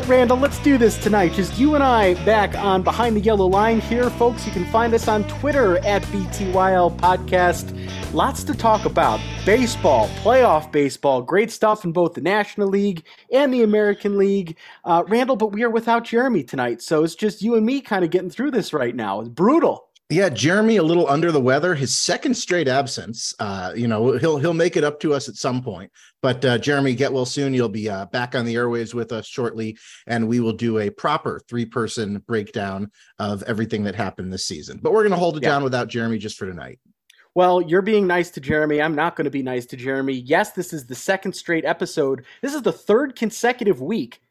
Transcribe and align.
right, 0.00 0.08
Randall, 0.08 0.36
let's 0.36 0.58
do 0.58 0.76
this 0.76 0.98
tonight. 0.98 1.32
Just 1.32 1.58
you 1.58 1.74
and 1.74 1.82
I 1.82 2.22
back 2.26 2.54
on 2.54 2.82
Behind 2.82 3.16
the 3.16 3.20
Yellow 3.20 3.46
Line 3.46 3.80
here, 3.80 4.10
folks. 4.10 4.44
You 4.44 4.52
can 4.52 4.66
find 4.66 4.92
us 4.92 5.08
on 5.08 5.24
Twitter 5.24 5.78
at 5.86 6.02
BTYL 6.02 6.98
Podcast. 6.98 7.72
Lots 8.12 8.44
to 8.44 8.54
talk 8.54 8.84
about. 8.84 9.20
Baseball, 9.46 10.08
playoff 10.22 10.70
baseball, 10.70 11.22
great 11.22 11.50
stuff 11.50 11.84
in 11.84 11.92
both 11.92 12.12
the 12.12 12.20
National 12.20 12.68
League 12.68 13.04
and 13.32 13.54
the 13.54 13.62
American 13.62 14.18
League. 14.18 14.58
Uh, 14.84 15.02
Randall, 15.08 15.36
but 15.36 15.52
we 15.52 15.62
are 15.62 15.70
without 15.70 16.04
Jeremy 16.04 16.44
tonight, 16.44 16.82
so 16.82 17.02
it's 17.02 17.14
just 17.14 17.40
you 17.40 17.54
and 17.54 17.64
me 17.64 17.80
kind 17.80 18.04
of 18.04 18.10
getting 18.10 18.30
through 18.30 18.50
this 18.50 18.74
right 18.74 18.94
now. 18.94 19.20
It's 19.20 19.30
brutal. 19.30 19.85
Yeah, 20.08 20.28
Jeremy 20.28 20.76
a 20.76 20.84
little 20.84 21.08
under 21.08 21.32
the 21.32 21.40
weather. 21.40 21.74
His 21.74 21.98
second 21.98 22.34
straight 22.34 22.68
absence. 22.68 23.34
Uh, 23.40 23.72
you 23.74 23.88
know, 23.88 24.12
he'll 24.12 24.38
he'll 24.38 24.54
make 24.54 24.76
it 24.76 24.84
up 24.84 25.00
to 25.00 25.12
us 25.12 25.28
at 25.28 25.34
some 25.34 25.62
point. 25.62 25.90
But 26.22 26.44
uh, 26.44 26.58
Jeremy, 26.58 26.94
get 26.94 27.12
well 27.12 27.26
soon. 27.26 27.52
You'll 27.52 27.68
be 27.68 27.90
uh, 27.90 28.06
back 28.06 28.36
on 28.36 28.44
the 28.44 28.54
airwaves 28.54 28.94
with 28.94 29.10
us 29.10 29.26
shortly, 29.26 29.76
and 30.06 30.28
we 30.28 30.38
will 30.38 30.52
do 30.52 30.78
a 30.78 30.90
proper 30.90 31.40
three-person 31.48 32.22
breakdown 32.26 32.92
of 33.18 33.42
everything 33.44 33.82
that 33.84 33.96
happened 33.96 34.32
this 34.32 34.46
season. 34.46 34.78
But 34.80 34.92
we're 34.92 35.02
going 35.02 35.10
to 35.10 35.18
hold 35.18 35.38
it 35.38 35.42
yeah. 35.42 35.50
down 35.50 35.64
without 35.64 35.88
Jeremy 35.88 36.18
just 36.18 36.38
for 36.38 36.46
tonight. 36.46 36.78
Well, 37.34 37.60
you're 37.60 37.82
being 37.82 38.06
nice 38.06 38.30
to 38.30 38.40
Jeremy. 38.40 38.80
I'm 38.80 38.94
not 38.94 39.16
going 39.16 39.24
to 39.24 39.30
be 39.30 39.42
nice 39.42 39.66
to 39.66 39.76
Jeremy. 39.76 40.14
Yes, 40.14 40.52
this 40.52 40.72
is 40.72 40.86
the 40.86 40.94
second 40.94 41.32
straight 41.32 41.64
episode. 41.64 42.24
This 42.42 42.54
is 42.54 42.62
the 42.62 42.72
third 42.72 43.16
consecutive 43.16 43.82
week 43.82 44.22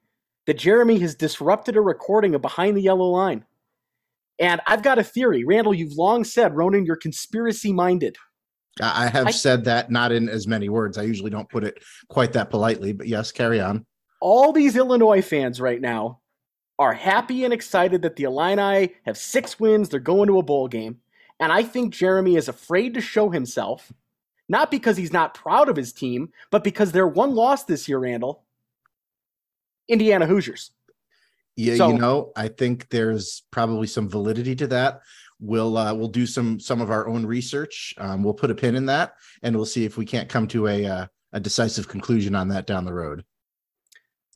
that 0.45 0.57
Jeremy 0.57 0.99
has 0.99 1.15
disrupted 1.15 1.75
a 1.75 1.81
recording 1.81 2.33
of 2.33 2.41
Behind 2.41 2.77
the 2.77 2.81
Yellow 2.81 3.09
Line. 3.09 3.45
And 4.39 4.61
I've 4.67 4.83
got 4.83 4.99
a 4.99 5.03
theory. 5.03 5.43
Randall, 5.43 5.73
you've 5.73 5.97
long 5.97 6.23
said, 6.23 6.55
Ronan, 6.55 6.85
you're 6.85 6.95
conspiracy 6.95 7.71
minded. 7.71 8.17
I 8.81 9.07
have 9.07 9.27
I, 9.27 9.31
said 9.31 9.63
that 9.65 9.89
not 9.89 10.11
in 10.11 10.27
as 10.27 10.47
many 10.47 10.67
words. 10.67 10.97
I 10.97 11.03
usually 11.03 11.29
don't 11.29 11.49
put 11.49 11.63
it 11.63 11.81
quite 12.09 12.33
that 12.33 12.49
politely, 12.49 12.91
but 12.91 13.07
yes, 13.07 13.31
carry 13.31 13.61
on. 13.61 13.85
All 14.19 14.51
these 14.51 14.75
Illinois 14.75 15.21
fans 15.21 15.61
right 15.61 15.79
now 15.79 16.19
are 16.77 16.93
happy 16.93 17.45
and 17.45 17.53
excited 17.53 18.01
that 18.01 18.17
the 18.17 18.23
Illini 18.23 18.93
have 19.05 19.17
six 19.17 19.59
wins. 19.59 19.87
They're 19.87 19.99
going 20.01 20.27
to 20.27 20.39
a 20.39 20.43
bowl 20.43 20.67
game. 20.67 20.99
And 21.39 21.51
I 21.51 21.63
think 21.63 21.93
Jeremy 21.93 22.35
is 22.35 22.49
afraid 22.49 22.93
to 22.95 23.01
show 23.01 23.29
himself, 23.29 23.93
not 24.49 24.71
because 24.71 24.97
he's 24.97 25.13
not 25.13 25.33
proud 25.33 25.69
of 25.69 25.75
his 25.75 25.93
team, 25.93 26.29
but 26.51 26.63
because 26.63 26.91
their 26.91 27.07
one 27.07 27.33
loss 27.33 27.63
this 27.63 27.87
year, 27.87 27.99
Randall, 27.99 28.43
Indiana 29.87 30.25
Hoosiers. 30.25 30.71
Yeah, 31.55 31.75
so, 31.75 31.89
you 31.89 31.97
know, 31.97 32.31
I 32.35 32.49
think 32.49 32.89
there's 32.89 33.43
probably 33.51 33.87
some 33.87 34.09
validity 34.09 34.55
to 34.57 34.67
that. 34.67 35.01
We'll 35.39 35.77
uh, 35.77 35.93
we'll 35.93 36.09
do 36.09 36.25
some 36.25 36.59
some 36.59 36.81
of 36.81 36.91
our 36.91 37.07
own 37.07 37.25
research. 37.25 37.93
Um, 37.97 38.23
we'll 38.23 38.33
put 38.33 38.51
a 38.51 38.55
pin 38.55 38.75
in 38.75 38.85
that, 38.87 39.13
and 39.43 39.55
we'll 39.55 39.65
see 39.65 39.85
if 39.85 39.97
we 39.97 40.05
can't 40.05 40.29
come 40.29 40.47
to 40.49 40.67
a 40.67 40.85
uh, 40.85 41.07
a 41.33 41.39
decisive 41.39 41.87
conclusion 41.87 42.35
on 42.35 42.49
that 42.49 42.67
down 42.67 42.85
the 42.85 42.93
road. 42.93 43.25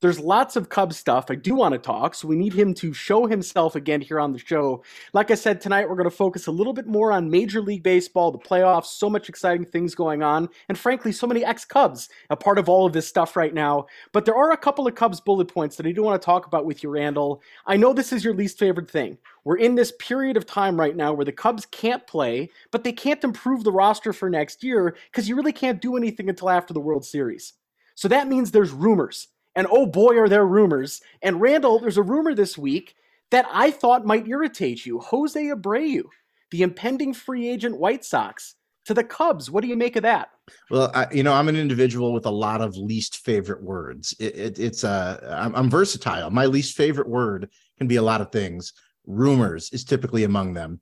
There's 0.01 0.17
lots 0.17 0.55
of 0.55 0.69
Cubs 0.69 0.95
stuff 0.95 1.25
I 1.29 1.35
do 1.35 1.55
want 1.55 1.73
to 1.73 1.77
talk, 1.77 2.15
so 2.15 2.29
we 2.29 2.37
need 2.37 2.53
him 2.53 2.73
to 2.75 2.93
show 2.93 3.25
himself 3.25 3.75
again 3.75 3.99
here 3.99 4.17
on 4.17 4.31
the 4.31 4.39
show. 4.39 4.81
Like 5.11 5.29
I 5.29 5.35
said, 5.35 5.59
tonight 5.59 5.89
we're 5.89 5.97
going 5.97 6.09
to 6.09 6.15
focus 6.15 6.47
a 6.47 6.51
little 6.51 6.71
bit 6.71 6.87
more 6.87 7.11
on 7.11 7.29
Major 7.29 7.59
League 7.59 7.83
Baseball, 7.83 8.31
the 8.31 8.37
playoffs, 8.37 8.85
so 8.85 9.09
much 9.09 9.27
exciting 9.27 9.65
things 9.65 9.95
going 9.95 10.23
on, 10.23 10.47
and 10.69 10.77
frankly, 10.77 11.11
so 11.11 11.27
many 11.27 11.43
ex 11.43 11.65
Cubs 11.65 12.07
a 12.29 12.37
part 12.37 12.57
of 12.57 12.69
all 12.69 12.85
of 12.85 12.93
this 12.93 13.09
stuff 13.09 13.35
right 13.35 13.53
now. 13.53 13.87
But 14.13 14.23
there 14.23 14.37
are 14.37 14.53
a 14.53 14.57
couple 14.57 14.87
of 14.87 14.95
Cubs 14.95 15.19
bullet 15.19 15.49
points 15.49 15.75
that 15.75 15.85
I 15.85 15.91
do 15.91 16.03
want 16.03 16.21
to 16.21 16.25
talk 16.25 16.47
about 16.47 16.65
with 16.65 16.81
you, 16.81 16.89
Randall. 16.89 17.41
I 17.65 17.75
know 17.75 17.91
this 17.91 18.13
is 18.13 18.23
your 18.23 18.33
least 18.33 18.57
favorite 18.57 18.89
thing. 18.89 19.17
We're 19.43 19.57
in 19.57 19.75
this 19.75 19.91
period 19.99 20.37
of 20.37 20.45
time 20.45 20.79
right 20.79 20.95
now 20.95 21.11
where 21.11 21.25
the 21.25 21.33
Cubs 21.33 21.65
can't 21.65 22.07
play, 22.07 22.51
but 22.71 22.85
they 22.85 22.93
can't 22.93 23.21
improve 23.25 23.65
the 23.65 23.73
roster 23.73 24.13
for 24.13 24.29
next 24.29 24.63
year 24.63 24.95
because 25.11 25.27
you 25.27 25.35
really 25.35 25.51
can't 25.51 25.81
do 25.81 25.97
anything 25.97 26.29
until 26.29 26.49
after 26.49 26.73
the 26.73 26.79
World 26.79 27.03
Series. 27.03 27.51
So 27.95 28.07
that 28.07 28.29
means 28.29 28.51
there's 28.51 28.71
rumors 28.71 29.27
and 29.55 29.67
oh 29.69 29.85
boy, 29.85 30.17
are 30.17 30.29
there 30.29 30.45
rumors. 30.45 31.01
And 31.21 31.41
Randall, 31.41 31.79
there's 31.79 31.97
a 31.97 32.03
rumor 32.03 32.33
this 32.33 32.57
week 32.57 32.95
that 33.31 33.45
I 33.51 33.71
thought 33.71 34.05
might 34.05 34.27
irritate 34.27 34.85
you. 34.85 34.99
Jose 34.99 35.41
Abreu, 35.41 36.03
the 36.51 36.63
impending 36.63 37.13
free 37.13 37.47
agent 37.47 37.77
White 37.77 38.03
Sox 38.05 38.55
to 38.85 38.93
the 38.93 39.03
Cubs. 39.03 39.51
What 39.51 39.61
do 39.61 39.67
you 39.67 39.77
make 39.77 39.95
of 39.95 40.03
that? 40.03 40.29
Well, 40.71 40.91
I, 40.95 41.07
you 41.11 41.23
know, 41.23 41.33
I'm 41.33 41.47
an 41.47 41.55
individual 41.55 42.11
with 42.11 42.25
a 42.25 42.31
lot 42.31 42.61
of 42.61 42.75
least 42.75 43.17
favorite 43.17 43.61
words. 43.61 44.15
It, 44.19 44.35
it, 44.35 44.59
it's 44.59 44.83
uh, 44.83 45.37
I'm, 45.39 45.55
I'm 45.55 45.69
versatile. 45.69 46.31
My 46.31 46.45
least 46.45 46.75
favorite 46.75 47.07
word 47.07 47.49
can 47.77 47.87
be 47.87 47.97
a 47.97 48.01
lot 48.01 48.21
of 48.21 48.31
things. 48.31 48.73
Rumors 49.05 49.71
is 49.73 49.83
typically 49.83 50.23
among 50.23 50.53
them 50.53 50.79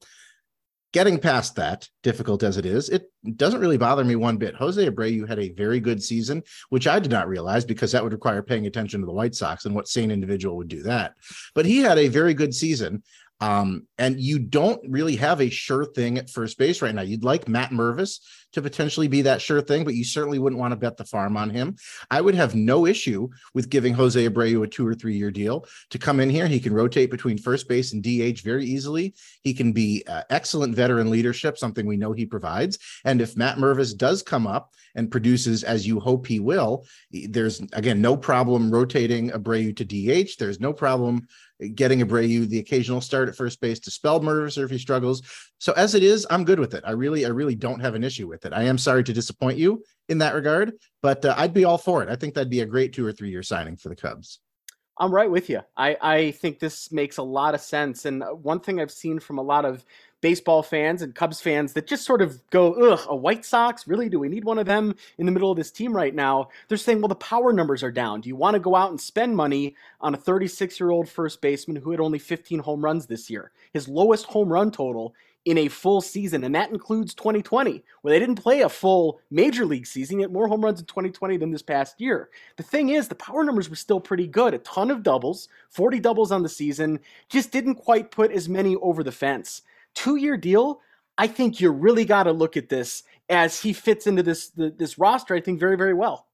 getting 0.97 1.19
past 1.19 1.55
that, 1.55 1.87
difficult 2.01 2.41
as 2.41 2.57
it 2.57 2.65
is, 2.65 2.89
it 2.89 3.11
doesn't 3.35 3.61
really 3.61 3.77
bother 3.77 4.03
me 4.03 4.15
one 4.15 4.35
bit. 4.35 4.55
Jose 4.55 4.83
Abreu 4.83 5.27
had 5.27 5.37
a 5.37 5.51
very 5.51 5.79
good 5.79 6.01
season, 6.01 6.41
which 6.69 6.87
I 6.87 6.97
did 6.97 7.11
not 7.11 7.27
realize 7.27 7.63
because 7.63 7.91
that 7.91 8.03
would 8.03 8.13
require 8.13 8.41
paying 8.41 8.65
attention 8.65 9.01
to 9.01 9.05
the 9.05 9.13
White 9.13 9.35
Sox 9.35 9.65
and 9.65 9.75
what 9.75 9.87
sane 9.87 10.09
individual 10.09 10.57
would 10.57 10.69
do 10.69 10.81
that. 10.81 11.13
But 11.53 11.67
he 11.67 11.77
had 11.77 11.99
a 11.99 12.07
very 12.07 12.33
good 12.33 12.51
season. 12.51 13.03
Um, 13.39 13.87
and 13.97 14.19
you 14.19 14.39
don't 14.39 14.81
really 14.89 15.15
have 15.17 15.41
a 15.41 15.49
sure 15.49 15.85
thing 15.85 16.17
at 16.17 16.29
first 16.29 16.57
base 16.57 16.81
right 16.81 16.93
now. 16.93 17.03
You'd 17.03 17.23
like 17.23 17.47
Matt 17.47 17.71
Mervis 17.71 18.19
to 18.53 18.61
potentially 18.61 19.07
be 19.07 19.21
that 19.23 19.41
sure 19.41 19.61
thing, 19.61 19.83
but 19.83 19.93
you 19.93 20.03
certainly 20.03 20.39
wouldn't 20.39 20.59
want 20.59 20.71
to 20.71 20.77
bet 20.77 20.97
the 20.97 21.05
farm 21.05 21.37
on 21.37 21.49
him. 21.49 21.75
I 22.09 22.21
would 22.21 22.35
have 22.35 22.55
no 22.55 22.85
issue 22.85 23.29
with 23.53 23.69
giving 23.69 23.93
Jose 23.93 24.27
Abreu 24.27 24.63
a 24.63 24.67
two 24.67 24.87
or 24.87 24.95
three 24.95 25.15
year 25.15 25.31
deal 25.31 25.65
to 25.91 25.99
come 25.99 26.19
in 26.19 26.29
here. 26.29 26.47
He 26.47 26.59
can 26.59 26.73
rotate 26.73 27.11
between 27.11 27.37
first 27.37 27.67
base 27.67 27.93
and 27.93 28.01
DH 28.01 28.41
very 28.41 28.65
easily. 28.65 29.13
He 29.43 29.53
can 29.53 29.73
be 29.73 30.03
uh, 30.07 30.23
excellent 30.29 30.75
veteran 30.75 31.09
leadership, 31.09 31.57
something 31.57 31.85
we 31.85 31.97
know 31.97 32.13
he 32.13 32.25
provides. 32.25 32.79
And 33.05 33.21
if 33.21 33.37
Matt 33.37 33.57
Mervis 33.57 33.95
does 33.95 34.23
come 34.23 34.47
up 34.47 34.71
and 34.97 35.09
produces 35.09 35.63
as 35.63 35.87
you 35.87 35.99
hope 35.99 36.27
he 36.27 36.41
will, 36.41 36.85
there's 37.11 37.61
again 37.73 38.01
no 38.01 38.17
problem 38.17 38.69
rotating 38.69 39.29
Abreu 39.29 39.75
to 39.77 39.85
DH. 39.85 40.31
There's 40.37 40.59
no 40.59 40.73
problem 40.73 41.27
getting 41.75 42.01
Abreu 42.01 42.47
the 42.47 42.59
occasional 42.59 43.01
start 43.01 43.29
at 43.29 43.35
first 43.35 43.61
base 43.61 43.79
to 43.79 43.91
spell 43.91 44.19
Mervis 44.19 44.57
or 44.57 44.65
if 44.65 44.71
he 44.71 44.77
struggles. 44.77 45.21
So 45.59 45.73
as 45.73 45.95
it 45.95 46.03
is, 46.03 46.27
I'm 46.29 46.43
good 46.43 46.59
with 46.59 46.73
it. 46.73 46.83
I 46.85 46.91
really, 46.91 47.25
I 47.25 47.29
really 47.29 47.55
don't 47.55 47.79
have 47.79 47.95
an 47.95 48.03
issue 48.03 48.27
with 48.27 48.45
it. 48.45 48.53
I 48.53 48.63
am 48.63 48.77
sorry 48.77 49.03
to 49.05 49.13
disappoint 49.13 49.57
you 49.57 49.83
in 50.09 50.17
that 50.19 50.35
regard, 50.35 50.73
but 51.01 51.23
uh, 51.25 51.33
I'd 51.37 51.53
be 51.53 51.65
all 51.65 51.77
for 51.77 52.03
it. 52.03 52.09
I 52.09 52.15
think 52.15 52.33
that'd 52.33 52.49
be 52.49 52.61
a 52.61 52.65
great 52.65 52.93
two 52.93 53.05
or 53.05 53.11
three 53.11 53.29
year 53.29 53.43
signing 53.43 53.77
for 53.77 53.89
the 53.89 53.95
Cubs. 53.95 54.39
I'm 54.99 55.13
right 55.13 55.29
with 55.29 55.49
you. 55.49 55.61
I, 55.75 55.97
I 56.01 56.31
think 56.31 56.59
this 56.59 56.91
makes 56.91 57.17
a 57.17 57.23
lot 57.23 57.53
of 57.53 57.61
sense. 57.61 58.05
And 58.05 58.23
uh, 58.23 58.27
one 58.29 58.59
thing 58.59 58.81
I've 58.81 58.91
seen 58.91 59.19
from 59.19 59.37
a 59.37 59.43
lot 59.43 59.63
of 59.63 59.85
baseball 60.27 60.61
fans 60.61 61.01
and 61.01 61.15
Cubs 61.15 61.39
fans 61.39 61.71
that 61.71 61.87
just 61.87 62.03
sort 62.03 62.21
of 62.21 62.41
go, 62.49 62.73
ugh, 62.73 62.99
a 63.07 63.15
White 63.15 63.45
Sox? 63.45 63.87
Really? 63.87 64.09
Do 64.09 64.19
we 64.19 64.27
need 64.27 64.43
one 64.43 64.59
of 64.59 64.65
them 64.65 64.93
in 65.17 65.25
the 65.25 65.31
middle 65.31 65.49
of 65.49 65.55
this 65.55 65.71
team 65.71 65.95
right 65.95 66.13
now? 66.13 66.49
They're 66.67 66.77
saying, 66.77 66.99
well, 66.99 67.07
the 67.07 67.15
power 67.15 67.53
numbers 67.53 67.81
are 67.81 67.93
down. 67.93 68.19
Do 68.19 68.27
you 68.27 68.35
want 68.35 68.55
to 68.55 68.59
go 68.59 68.75
out 68.75 68.89
and 68.89 68.99
spend 68.99 69.37
money 69.37 69.73
on 70.01 70.13
a 70.13 70.17
36 70.17 70.81
year 70.81 70.89
old 70.89 71.07
first 71.07 71.39
baseman 71.39 71.77
who 71.77 71.91
had 71.91 72.01
only 72.01 72.19
15 72.19 72.59
home 72.59 72.83
runs 72.83 73.05
this 73.05 73.29
year? 73.29 73.51
His 73.71 73.87
lowest 73.87 74.25
home 74.25 74.51
run 74.51 74.69
total 74.69 75.15
in 75.45 75.57
a 75.59 75.69
full 75.69 76.01
season, 76.01 76.43
and 76.43 76.53
that 76.53 76.71
includes 76.71 77.13
2020, 77.13 77.81
where 78.01 78.13
they 78.13 78.19
didn't 78.19 78.35
play 78.35 78.63
a 78.63 78.67
full 78.67 79.21
major 79.31 79.65
league 79.65 79.87
season, 79.87 80.19
yet 80.19 80.29
more 80.29 80.49
home 80.49 80.59
runs 80.59 80.81
in 80.81 80.85
2020 80.87 81.37
than 81.37 81.51
this 81.51 81.61
past 81.61 82.01
year. 82.01 82.29
The 82.57 82.63
thing 82.63 82.89
is, 82.89 83.07
the 83.07 83.15
power 83.15 83.45
numbers 83.45 83.69
were 83.69 83.77
still 83.77 84.01
pretty 84.01 84.27
good. 84.27 84.53
A 84.53 84.57
ton 84.57 84.91
of 84.91 85.03
doubles, 85.03 85.47
40 85.69 86.01
doubles 86.01 86.33
on 86.33 86.43
the 86.43 86.49
season, 86.49 86.99
just 87.29 87.53
didn't 87.53 87.75
quite 87.75 88.11
put 88.11 88.33
as 88.33 88.49
many 88.49 88.75
over 88.75 89.03
the 89.03 89.11
fence 89.13 89.61
two 89.95 90.15
year 90.15 90.37
deal, 90.37 90.79
I 91.17 91.27
think 91.27 91.59
you 91.59 91.71
really 91.71 92.05
got 92.05 92.23
to 92.23 92.31
look 92.31 92.57
at 92.57 92.69
this 92.69 93.03
as 93.29 93.61
he 93.61 93.73
fits 93.73 94.07
into 94.07 94.23
this 94.23 94.51
this 94.55 94.97
roster. 94.97 95.35
I 95.35 95.41
think 95.41 95.59
very 95.59 95.77
very 95.77 95.93
well. 95.93 96.27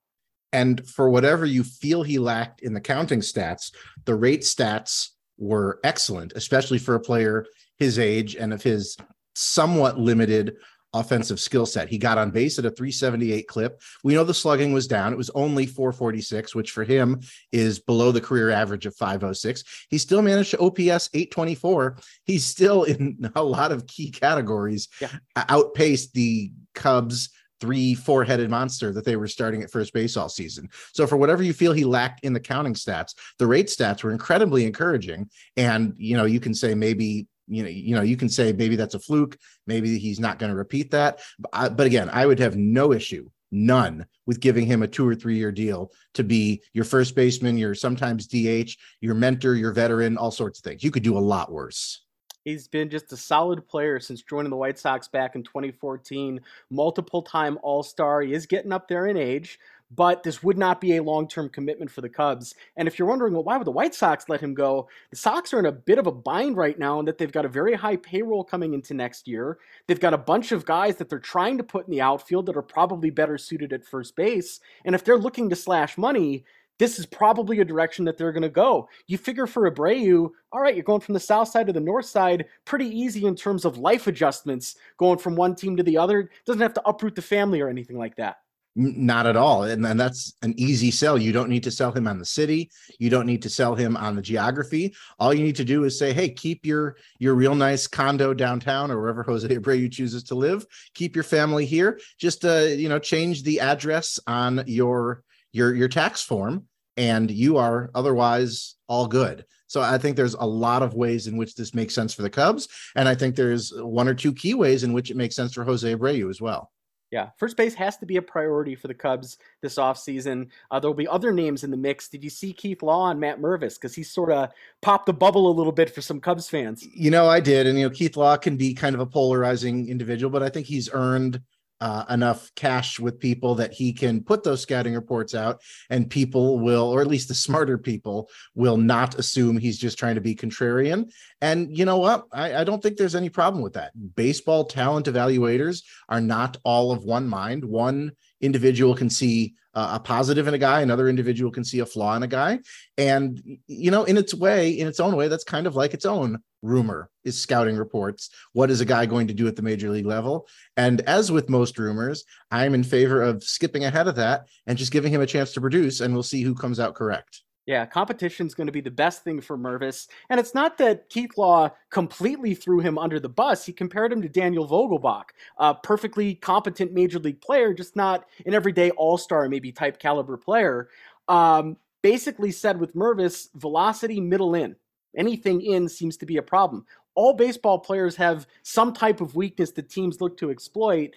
And 0.52 0.88
for 0.88 1.10
whatever 1.10 1.46
you 1.46 1.64
feel 1.64 2.04
he 2.04 2.20
lacked 2.20 2.62
in 2.62 2.74
the 2.74 2.82
counting 2.82 3.22
stats, 3.22 3.72
the 4.06 4.16
rate 4.16 4.42
stats 4.42 5.10
were 5.38 5.80
excellent, 5.84 6.34
especially 6.36 6.78
for 6.78 6.94
a 6.94 7.00
player 7.00 7.46
his 7.80 7.98
age 7.98 8.36
and 8.36 8.54
of 8.54 8.62
his 8.62 8.96
somewhat 9.36 10.00
limited 10.00 10.56
offensive 10.94 11.40
skill 11.40 11.66
set. 11.66 11.90
He 11.90 11.98
got 11.98 12.18
on 12.18 12.32
base 12.32 12.60
at 12.60 12.66
a 12.66 12.72
378 12.72 13.48
clip. 13.48 13.82
We 14.04 14.14
know 14.14 14.24
the 14.24 14.34
slugging 14.34 14.74
was 14.74 14.88
down. 14.88 15.14
It 15.14 15.18
was 15.18 15.32
only 15.32 15.66
446, 15.66 16.56
which 16.56 16.72
for 16.72 16.84
him 16.84 17.22
is 17.52 17.80
below 17.80 18.12
the 18.12 18.22
career 18.22 18.50
average 18.50 18.86
of 18.86 18.96
506. 18.96 19.64
He 19.90 19.98
still 19.98 20.22
managed 20.22 20.52
to 20.52 20.60
OPS 20.60 21.10
824. 21.14 21.98
He's 22.26 22.46
still 22.46 22.84
in 22.84 23.32
a 23.36 23.44
lot 23.44 23.72
of 23.72 23.88
key 23.88 24.12
categories, 24.12 24.88
yeah. 25.02 25.10
outpaced 25.36 26.14
the 26.14 26.52
Cubs 26.74 27.30
three 27.64 27.96
four 27.96 28.26
headed 28.26 28.50
monster 28.50 28.92
that 28.92 29.06
they 29.06 29.16
were 29.16 29.28
starting 29.28 29.64
at 29.64 29.72
first 29.72 29.94
base 29.94 30.18
all 30.18 30.28
season. 30.28 30.70
So 30.92 31.08
for 31.08 31.16
whatever 31.16 31.44
you 31.44 31.54
feel 31.54 31.72
he 31.72 31.86
lacked 31.86 32.26
in 32.26 32.34
the 32.34 32.40
counting 32.42 32.74
stats, 32.74 33.14
the 33.40 33.48
rate 33.48 33.68
stats 33.68 34.04
were 34.04 34.12
incredibly 34.12 34.66
encouraging. 34.66 35.30
And 35.56 35.94
you 35.98 36.18
know, 36.18 36.26
you 36.26 36.42
can 36.42 36.54
say 36.54 36.76
maybe 36.76 37.28
you 37.48 37.64
know, 37.64 37.70
you 37.70 37.96
know, 37.96 38.02
you 38.02 38.18
can 38.18 38.30
say 38.30 38.54
maybe 38.54 38.76
that's 38.76 38.96
a 38.96 39.00
fluke, 39.00 39.38
maybe 39.68 39.98
he's 39.98 40.20
not 40.20 40.40
going 40.40 40.52
to 40.52 40.58
repeat 40.58 40.92
that. 40.92 41.20
But, 41.40 41.50
I, 41.54 41.70
but 41.70 41.88
again, 41.88 42.10
I 42.12 42.26
would 42.26 42.40
have 42.40 42.56
no 42.56 42.94
issue, 42.94 43.30
none, 43.52 44.06
with 44.26 44.40
giving 44.40 44.66
him 44.66 44.84
a 44.84 44.88
two 44.88 45.08
or 45.08 45.16
three 45.16 45.38
year 45.38 45.52
deal 45.52 45.92
to 46.14 46.24
be 46.24 46.62
your 46.74 46.86
first 46.86 47.16
baseman, 47.16 47.58
your 47.58 47.76
sometimes 47.76 48.28
DH, 48.28 48.78
your 49.02 49.16
mentor, 49.16 49.56
your 49.56 49.72
veteran, 49.72 50.18
all 50.18 50.32
sorts 50.32 50.60
of 50.60 50.64
things. 50.64 50.84
You 50.84 50.92
could 50.92 51.04
do 51.04 51.18
a 51.18 51.20
lot 51.20 51.52
worse. 51.52 52.04
He's 52.46 52.68
been 52.68 52.90
just 52.90 53.14
a 53.14 53.18
solid 53.18 53.66
player 53.68 54.02
since 54.02 54.22
joining 54.22 54.50
the 54.50 54.58
White 54.58 54.78
Sox 54.78 55.08
back 55.08 55.36
in 55.36 55.44
2014. 55.44 56.42
Multiple 56.70 57.22
time 57.22 57.58
All 57.64 57.84
Star. 57.84 58.22
He 58.22 58.34
is 58.34 58.46
getting 58.46 58.74
up 58.74 58.90
there 58.90 59.08
in 59.08 59.16
age, 59.16 59.60
but 59.96 60.24
this 60.24 60.42
would 60.44 60.58
not 60.58 60.82
be 60.82 60.96
a 60.96 61.04
long 61.04 61.28
term 61.28 61.50
commitment 61.50 61.92
for 61.92 62.02
the 62.02 62.10
Cubs. 62.10 62.56
And 62.78 62.88
if 62.88 62.98
you're 62.98 63.08
wondering, 63.08 63.34
well, 63.34 63.44
why 63.44 63.58
would 63.58 63.68
the 63.68 63.72
White 63.72 63.96
Sox 63.96 64.30
let 64.30 64.42
him 64.42 64.54
go? 64.54 64.88
The 65.10 65.16
Sox 65.16 65.54
are 65.54 65.60
in 65.60 65.66
a 65.66 65.72
bit 65.72 66.00
of 66.00 66.08
a 66.08 66.12
bind 66.12 66.58
right 66.58 66.78
now 66.78 67.00
in 67.00 67.06
that 67.06 67.18
they've 67.18 67.32
got 67.32 67.46
a 67.46 67.50
very 67.50 67.74
high 67.74 67.98
payroll 67.98 68.44
coming 68.44 68.74
into 68.74 68.94
next 68.94 69.28
year. 69.28 69.60
They've 69.88 70.00
got 70.00 70.14
a 70.14 70.18
bunch 70.18 70.52
of 70.52 70.66
guys 70.66 70.96
that 70.98 71.10
they're 71.10 71.20
trying 71.20 71.58
to 71.58 71.64
put 71.64 71.86
in 71.86 71.92
the 71.92 72.02
outfield 72.02 72.46
that 72.48 72.58
are 72.58 72.62
probably 72.62 73.10
better 73.10 73.38
suited 73.38 73.74
at 73.74 73.86
first 73.86 74.16
base. 74.16 74.60
And 74.86 74.96
if 74.96 75.04
they're 75.04 75.18
looking 75.18 75.50
to 75.50 75.56
slash 75.56 75.98
money, 75.98 76.46
this 76.80 76.98
is 77.00 77.06
probably 77.06 77.60
a 77.60 77.66
direction 77.66 78.06
that 78.06 78.18
they're 78.18 78.32
going 78.32 78.42
to 78.44 78.50
go. 78.50 78.90
You 79.08 79.18
figure 79.18 79.48
for 79.48 79.70
Abreu, 79.70 80.30
all 80.52 80.62
right, 80.62 80.76
you're 80.76 80.84
going 80.84 81.02
from 81.02 81.14
the 81.14 81.20
south 81.20 81.50
side 81.50 81.68
to 81.68 81.74
the 81.74 81.80
north 81.80 82.06
side, 82.06 82.46
pretty 82.66 82.88
easy 82.88 83.26
in 83.26 83.36
terms 83.36 83.64
of 83.64 83.78
life 83.78 84.08
adjustments, 84.08 84.76
going 84.98 85.20
from 85.20 85.36
one 85.36 85.56
team 85.56 85.78
to 85.78 85.84
the 85.84 85.98
other. 85.98 86.30
Doesn't 86.46 86.62
have 86.62 86.74
to 86.74 86.88
uproot 86.88 87.16
the 87.16 87.22
family 87.22 87.62
or 87.62 87.70
anything 87.70 87.98
like 87.98 88.16
that. 88.16 88.38
Not 88.76 89.28
at 89.28 89.36
all. 89.36 89.64
And, 89.64 89.86
and 89.86 90.00
that's 90.00 90.34
an 90.42 90.56
easy 90.58 90.90
sell. 90.90 91.16
You 91.16 91.32
don't 91.32 91.50
need 91.50 91.64
to 91.64 91.72
sell 91.72 91.92
him 91.92 92.08
on 92.08 92.18
the 92.18 92.26
city. 92.26 92.72
You 92.98 93.12
don't 93.12 93.28
need 93.28 93.44
to 93.44 93.50
sell 93.50 93.76
him 93.76 93.96
on 93.96 94.16
the 94.16 94.22
geography. 94.22 94.96
All 95.20 95.32
you 95.32 95.44
need 95.44 95.58
to 95.58 95.66
do 95.66 95.84
is 95.84 96.00
say, 96.00 96.12
hey, 96.12 96.30
keep 96.30 96.66
your 96.66 96.98
your 97.20 97.36
real 97.36 97.54
nice 97.54 97.86
condo 97.86 98.34
downtown 98.34 98.90
or 98.90 99.00
wherever 99.00 99.22
Jose 99.28 99.48
Abreu 99.48 99.92
chooses 99.92 100.24
to 100.24 100.36
live. 100.36 100.66
Keep 100.96 101.16
your 101.16 101.24
family 101.24 101.68
here. 101.68 102.00
Just 102.18 102.46
uh, 102.46 102.62
you 102.62 102.90
know, 102.90 103.00
change 103.00 103.44
the 103.44 103.60
address 103.60 104.20
on 104.26 104.64
your 104.66 105.24
your 105.52 105.76
your 105.76 105.88
tax 105.88 106.24
form 106.24 106.66
and 106.98 107.30
you 107.30 107.58
are 107.58 107.92
otherwise 107.94 108.76
all 108.88 109.08
good. 109.08 109.46
So 109.68 109.82
I 109.82 109.98
think 109.98 110.16
there's 110.16 110.36
a 110.36 110.46
lot 110.46 110.84
of 110.84 110.94
ways 110.94 111.28
in 111.28 111.38
which 111.38 111.56
this 111.56 111.74
makes 111.74 111.96
sense 111.96 112.14
for 112.14 112.22
the 112.22 112.30
Cubs. 112.30 112.68
And 112.96 113.08
I 113.10 113.16
think 113.16 113.36
there's 113.36 113.74
one 113.76 114.08
or 114.08 114.14
two 114.14 114.34
key 114.34 114.54
ways 114.54 114.84
in 114.84 114.94
which 114.94 115.10
it 115.10 115.18
makes 115.18 115.36
sense 115.36 115.54
for 115.54 115.64
Jose 115.64 115.96
Abreu 115.96 116.30
as 116.30 116.42
well. 116.42 116.72
Yeah, 117.14 117.30
first 117.38 117.58
base 117.58 117.76
has 117.76 117.96
to 117.98 118.08
be 118.08 118.18
a 118.18 118.24
priority 118.24 118.74
for 118.74 118.88
the 118.88 118.94
Cubs 118.96 119.38
this 119.62 119.76
offseason. 119.76 120.48
Uh, 120.72 120.80
there'll 120.80 120.96
be 120.96 121.08
other 121.08 121.32
names 121.32 121.64
in 121.64 121.70
the 121.70 121.78
mix. 121.78 122.10
Did 122.10 122.24
you 122.24 122.30
see 122.32 122.52
Keith 122.52 122.82
Law 122.82 123.12
and 123.12 123.20
Matt 123.20 123.40
Mervis? 123.40 123.76
Because 123.76 123.94
he 123.94 124.02
sort 124.02 124.32
of 124.32 124.50
popped 124.82 125.06
the 125.06 125.14
bubble 125.14 125.48
a 125.48 125.54
little 125.54 125.72
bit 125.72 125.94
for 125.94 126.02
some 126.02 126.20
Cubs 126.20 126.50
fans. 126.50 126.84
You 126.92 127.12
know, 127.12 127.28
I 127.28 127.40
did. 127.40 127.68
And, 127.68 127.78
you 127.78 127.88
know, 127.88 127.94
Keith 127.94 128.18
Law 128.18 128.36
can 128.36 128.58
be 128.58 128.74
kind 128.74 128.96
of 128.96 129.00
a 129.00 129.06
polarizing 129.06 129.90
individual, 129.90 130.32
but 130.32 130.42
I 130.42 130.50
think 130.50 130.66
he's 130.66 130.90
earned 130.92 131.40
uh, 131.84 132.06
enough 132.10 132.50
cash 132.56 132.98
with 132.98 133.20
people 133.20 133.56
that 133.56 133.74
he 133.74 133.92
can 133.92 134.24
put 134.24 134.42
those 134.42 134.62
scouting 134.62 134.94
reports 134.94 135.36
out 135.36 135.62
and 135.90 136.10
people 136.10 136.58
will 136.60 136.90
or 136.90 137.02
at 137.02 137.08
least 137.08 137.28
the 137.28 137.34
smarter 137.34 137.78
people 137.78 138.30
will 138.56 138.78
not 138.78 139.20
assume 139.20 139.58
he's 139.58 139.78
just 139.78 140.00
trying 140.00 140.16
to 140.16 140.22
be 140.22 140.34
contrarian. 140.34 141.12
And 141.42 141.78
you 141.78 141.84
know 141.84 141.98
what? 141.98 142.24
I, 142.32 142.56
I 142.56 142.64
don't 142.64 142.82
think 142.82 142.96
there's 142.96 143.16
any 143.16 143.28
problem 143.28 143.62
with 143.62 143.74
that. 143.74 143.92
Baseball 144.16 144.64
talent 144.64 145.08
evaluators 145.08 145.84
are 146.08 146.22
not 146.22 146.56
all 146.64 146.94
of 146.94 147.04
one 147.04 147.28
mind. 147.28 147.66
One 147.66 148.14
individual 148.40 148.96
can 148.96 149.10
see 149.10 149.56
uh, 149.74 149.96
a 149.96 150.00
positive 150.00 150.48
in 150.48 150.54
a 150.54 150.58
guy 150.58 150.80
another 150.80 151.10
individual 151.10 151.52
can 151.52 151.66
see 151.66 151.80
a 151.80 151.86
flaw 151.86 152.16
in 152.16 152.24
a 152.24 152.28
guy. 152.28 152.60
And 152.98 153.42
you 153.68 153.92
know 153.92 154.06
in 154.06 154.16
its 154.16 154.34
way 154.34 154.70
in 154.70 154.88
its 154.88 155.02
own 155.02 155.18
way 155.18 155.28
that's 155.28 155.44
kind 155.44 155.68
of 155.68 155.76
like 155.76 155.94
its 155.94 156.06
own 156.06 156.42
rumor 156.64 157.10
is 157.24 157.40
scouting 157.40 157.78
reports 157.78 158.30
what 158.54 158.72
is 158.72 158.82
a 158.82 158.86
guy 158.86 159.06
going 159.06 159.28
to 159.28 159.34
do 159.34 159.48
at 159.48 159.56
the 159.56 159.62
major 159.62 159.90
league 159.90 160.06
level 160.06 160.48
and 160.78 161.02
as 161.02 161.32
with 161.32 161.50
most 161.50 161.78
rumors 161.78 162.24
i'm 162.52 162.74
in 162.74 162.84
favor 162.84 163.22
of 163.22 163.44
skipping 163.44 163.84
ahead 163.84 164.08
of 164.08 164.16
that 164.16 164.48
and 164.66 164.78
just 164.78 164.92
giving 164.92 165.14
him 165.14 165.22
a 165.22 165.28
chance 165.28 165.52
to 165.52 165.62
produce 165.62 166.00
and 166.00 166.14
we'll 166.14 166.24
see 166.24 166.42
who 166.42 166.56
comes 166.56 166.80
out 166.80 166.96
correct 166.96 167.44
yeah, 167.66 167.86
competition's 167.86 168.54
going 168.54 168.68
to 168.68 168.74
be 168.74 168.82
the 168.82 168.92
best 168.92 169.24
thing 169.24 169.40
for 169.40 169.58
Mervis. 169.58 170.08
And 170.30 170.40
it's 170.40 170.54
not 170.54 170.78
that 170.80 171.10
Keith 171.10 171.38
Law 171.38 171.72
completely 171.90 172.56
threw 172.56 172.80
him 172.80 172.98
under 172.98 173.22
the 173.22 173.30
bus. 173.30 173.66
He 173.66 173.72
compared 173.72 174.12
him 174.12 174.22
to 174.22 174.28
Daniel 174.28 174.68
Vogelbach, 174.68 175.30
a 175.58 175.74
perfectly 175.74 176.36
competent 176.36 176.92
major 176.92 177.20
league 177.20 177.40
player, 177.40 177.74
just 177.74 177.96
not 177.96 178.26
an 178.46 178.54
everyday 178.54 178.92
all 178.92 179.18
star, 179.18 179.48
maybe 179.48 179.72
type 179.72 179.98
caliber 179.98 180.36
player. 180.36 180.90
Um, 181.30 181.78
basically 182.02 182.52
said 182.52 182.80
with 182.80 182.96
Mervis, 182.96 183.48
velocity 183.56 184.20
middle 184.20 184.56
in. 184.56 184.76
Anything 185.16 185.62
in 185.62 185.88
seems 185.88 186.18
to 186.18 186.26
be 186.26 186.38
a 186.38 186.44
problem. 186.44 186.86
All 187.16 187.34
baseball 187.34 187.80
players 187.80 188.16
have 188.16 188.48
some 188.64 188.94
type 188.94 189.22
of 189.22 189.36
weakness 189.36 189.72
that 189.72 189.90
teams 189.90 190.22
look 190.22 190.38
to 190.38 190.50
exploit 190.50 191.14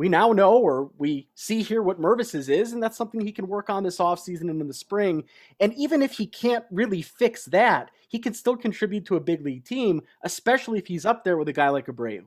we 0.00 0.08
now 0.08 0.32
know 0.32 0.56
or 0.56 0.90
we 0.96 1.28
see 1.34 1.60
here 1.60 1.82
what 1.82 2.00
Mervis's 2.00 2.48
is, 2.48 2.72
and 2.72 2.82
that's 2.82 2.96
something 2.96 3.20
he 3.20 3.32
can 3.32 3.46
work 3.46 3.68
on 3.68 3.82
this 3.82 3.98
offseason 3.98 4.48
and 4.48 4.60
in 4.60 4.66
the 4.66 4.72
spring. 4.72 5.24
And 5.60 5.74
even 5.74 6.00
if 6.00 6.12
he 6.12 6.26
can't 6.26 6.64
really 6.70 7.02
fix 7.02 7.44
that, 7.46 7.90
he 8.08 8.18
can 8.18 8.32
still 8.32 8.56
contribute 8.56 9.04
to 9.06 9.16
a 9.16 9.20
big 9.20 9.44
league 9.44 9.66
team, 9.66 10.00
especially 10.22 10.78
if 10.78 10.86
he's 10.86 11.04
up 11.04 11.22
there 11.22 11.36
with 11.36 11.48
a 11.48 11.52
guy 11.52 11.68
like 11.68 11.86
Abreu. 11.86 12.24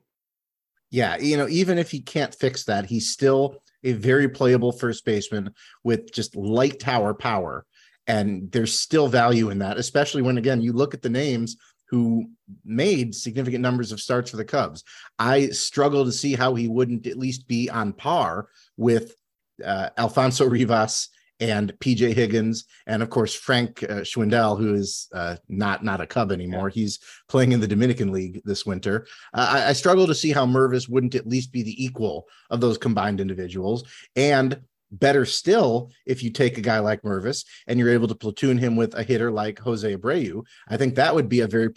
Yeah, 0.91 1.17
you 1.17 1.35
know, 1.35 1.47
even 1.47 1.79
if 1.79 1.89
he 1.89 1.99
can't 1.99 2.35
fix 2.35 2.65
that, 2.65 2.85
he's 2.85 3.11
still 3.11 3.63
a 3.83 3.93
very 3.93 4.29
playable 4.29 4.71
first 4.71 5.03
baseman 5.03 5.51
with 5.83 6.13
just 6.13 6.35
light 6.35 6.79
tower 6.79 7.15
power. 7.15 7.65
And 8.07 8.51
there's 8.51 8.77
still 8.77 9.07
value 9.07 9.49
in 9.49 9.59
that, 9.59 9.77
especially 9.77 10.21
when, 10.21 10.37
again, 10.37 10.61
you 10.61 10.73
look 10.73 10.93
at 10.93 11.01
the 11.01 11.09
names 11.09 11.57
who 11.89 12.25
made 12.65 13.13
significant 13.13 13.61
numbers 13.61 13.91
of 13.91 14.01
starts 14.01 14.31
for 14.31 14.37
the 14.37 14.45
Cubs. 14.45 14.83
I 15.19 15.49
struggle 15.49 16.05
to 16.05 16.11
see 16.11 16.33
how 16.33 16.55
he 16.55 16.67
wouldn't 16.67 17.07
at 17.07 17.17
least 17.17 17.47
be 17.47 17.69
on 17.69 17.93
par 17.93 18.47
with 18.77 19.15
uh, 19.63 19.89
Alfonso 19.97 20.45
Rivas 20.49 21.09
and 21.39 21.73
PJ 21.79 22.13
Higgins, 22.13 22.65
and 22.87 23.03
of 23.03 23.09
course 23.09 23.33
Frank 23.35 23.83
uh, 23.83 24.01
Schwindel, 24.01 24.57
who 24.57 24.73
is 24.73 25.07
uh, 25.13 25.35
not 25.49 25.83
not 25.83 26.01
a 26.01 26.07
Cub 26.07 26.31
anymore. 26.31 26.69
Yeah. 26.69 26.81
He's 26.81 26.99
playing 27.27 27.51
in 27.51 27.59
the 27.59 27.67
Dominican 27.67 28.11
League 28.11 28.41
this 28.45 28.65
winter. 28.65 29.05
Uh, 29.33 29.47
I, 29.51 29.69
I, 29.69 29.73
struggle 29.73 30.07
to 30.07 30.15
see 30.15 30.31
how 30.31 30.45
Mervis 30.45 30.87
wouldn't 30.87 31.15
at 31.15 31.27
least 31.27 31.51
be 31.51 31.63
the 31.63 31.83
equal 31.83 32.27
of 32.49 32.61
those 32.61 32.77
combined 32.77 33.19
individuals. 33.19 33.83
And 34.15 34.61
Better 34.93 35.25
still, 35.25 35.91
if 36.05 36.21
you 36.21 36.29
take 36.29 36.59
a 36.59 36.61
guy 36.61 36.77
like 36.77 37.01
Mervis 37.01 37.45
and 37.65 37.79
you're 37.79 37.89
able 37.89 38.07
to 38.07 38.15
platoon 38.15 38.59
him 38.59 38.75
with 38.75 38.93
a 38.93 39.01
hitter 39.01 39.31
like 39.31 39.57
Jose 39.59 39.95
Abreu, 39.95 40.45
I 40.67 40.77
think 40.77 40.93
that 40.95 41.15
would 41.15 41.27
be 41.27 41.39
a 41.39 41.47
very 41.47 41.69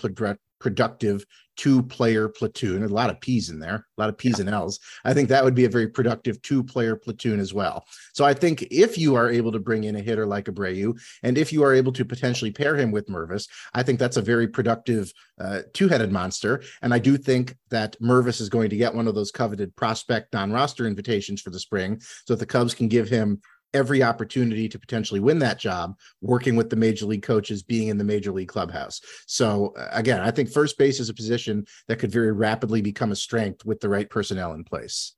productive 0.67 1.25
two 1.55 1.81
player 1.81 2.29
platoon. 2.29 2.83
a 2.83 2.89
lot 2.89 3.09
of 3.09 3.21
P's 3.21 3.51
in 3.51 3.61
there, 3.61 3.87
a 3.97 4.01
lot 4.01 4.09
of 4.09 4.19
P's 4.19 4.41
yeah. 4.41 4.47
and 4.47 4.51
L's. 4.53 4.81
I 5.05 5.15
think 5.15 5.29
that 5.29 5.45
would 5.45 5.55
be 5.55 5.65
a 5.65 5.71
very 5.71 5.87
productive 5.87 6.43
two 6.43 6.65
player 6.65 6.97
platoon 6.97 7.39
as 7.39 7.55
well. 7.55 7.87
So 8.15 8.25
I 8.25 8.35
think 8.35 8.63
if 8.73 8.99
you 8.99 9.15
are 9.15 9.31
able 9.31 9.53
to 9.53 9.61
bring 9.61 9.85
in 9.85 9.95
a 9.95 10.01
hitter 10.01 10.27
like 10.27 10.47
Abreu, 10.47 11.01
and 11.23 11.39
if 11.39 11.53
you 11.53 11.63
are 11.63 11.73
able 11.73 11.93
to 11.93 12.05
potentially 12.05 12.51
pair 12.51 12.75
him 12.75 12.91
with 12.91 13.07
Mervis, 13.07 13.49
I 13.75 13.85
think 13.85 14.01
that's 14.01 14.17
a 14.17 14.23
very 14.23 14.49
productive 14.49 15.13
uh, 15.41 15.61
two 15.73 15.87
headed 15.87 16.11
monster. 16.11 16.65
And 16.83 16.93
I 16.93 16.99
do 16.99 17.17
think 17.17 17.55
that 17.71 17.97
Mervis 18.01 18.41
is 18.41 18.49
going 18.49 18.71
to 18.71 18.77
get 18.77 18.93
one 18.93 19.07
of 19.07 19.15
those 19.15 19.31
coveted 19.31 19.77
prospect 19.77 20.35
non 20.35 20.51
roster 20.51 20.85
invitations 20.85 21.41
for 21.41 21.51
the 21.51 21.61
spring 21.61 22.01
so 22.01 22.35
that 22.35 22.41
the 22.41 22.47
Cubs 22.47 22.75
can 22.75 22.89
give 22.89 23.09
him 23.09 23.41
every 23.77 24.03
opportunity 24.03 24.69
to 24.69 24.79
potentially 24.79 25.21
win 25.21 25.39
that 25.39 25.59
job 25.59 25.95
working 26.23 26.57
with 26.57 26.71
the 26.71 26.77
major 26.77 27.05
league 27.05 27.23
coaches 27.23 27.63
being 27.63 27.89
in 27.89 27.99
the 27.99 28.05
major 28.05 28.33
league 28.33 28.49
clubhouse 28.49 29.01
so 29.27 29.75
uh, 29.79 29.89
again 29.93 30.21
i 30.21 30.31
think 30.31 30.51
first 30.51 30.79
base 30.79 30.99
is 30.99 31.11
a 31.11 31.15
position 31.15 31.65
that 31.87 31.99
could 31.99 32.11
very 32.11 32.33
rapidly 32.33 32.81
become 32.81 33.13
a 33.13 33.17
strength 33.17 33.65
with 33.65 33.79
the 33.81 33.89
right 33.89 34.09
personnel 34.09 34.55
in 34.55 34.65
place 34.65 35.13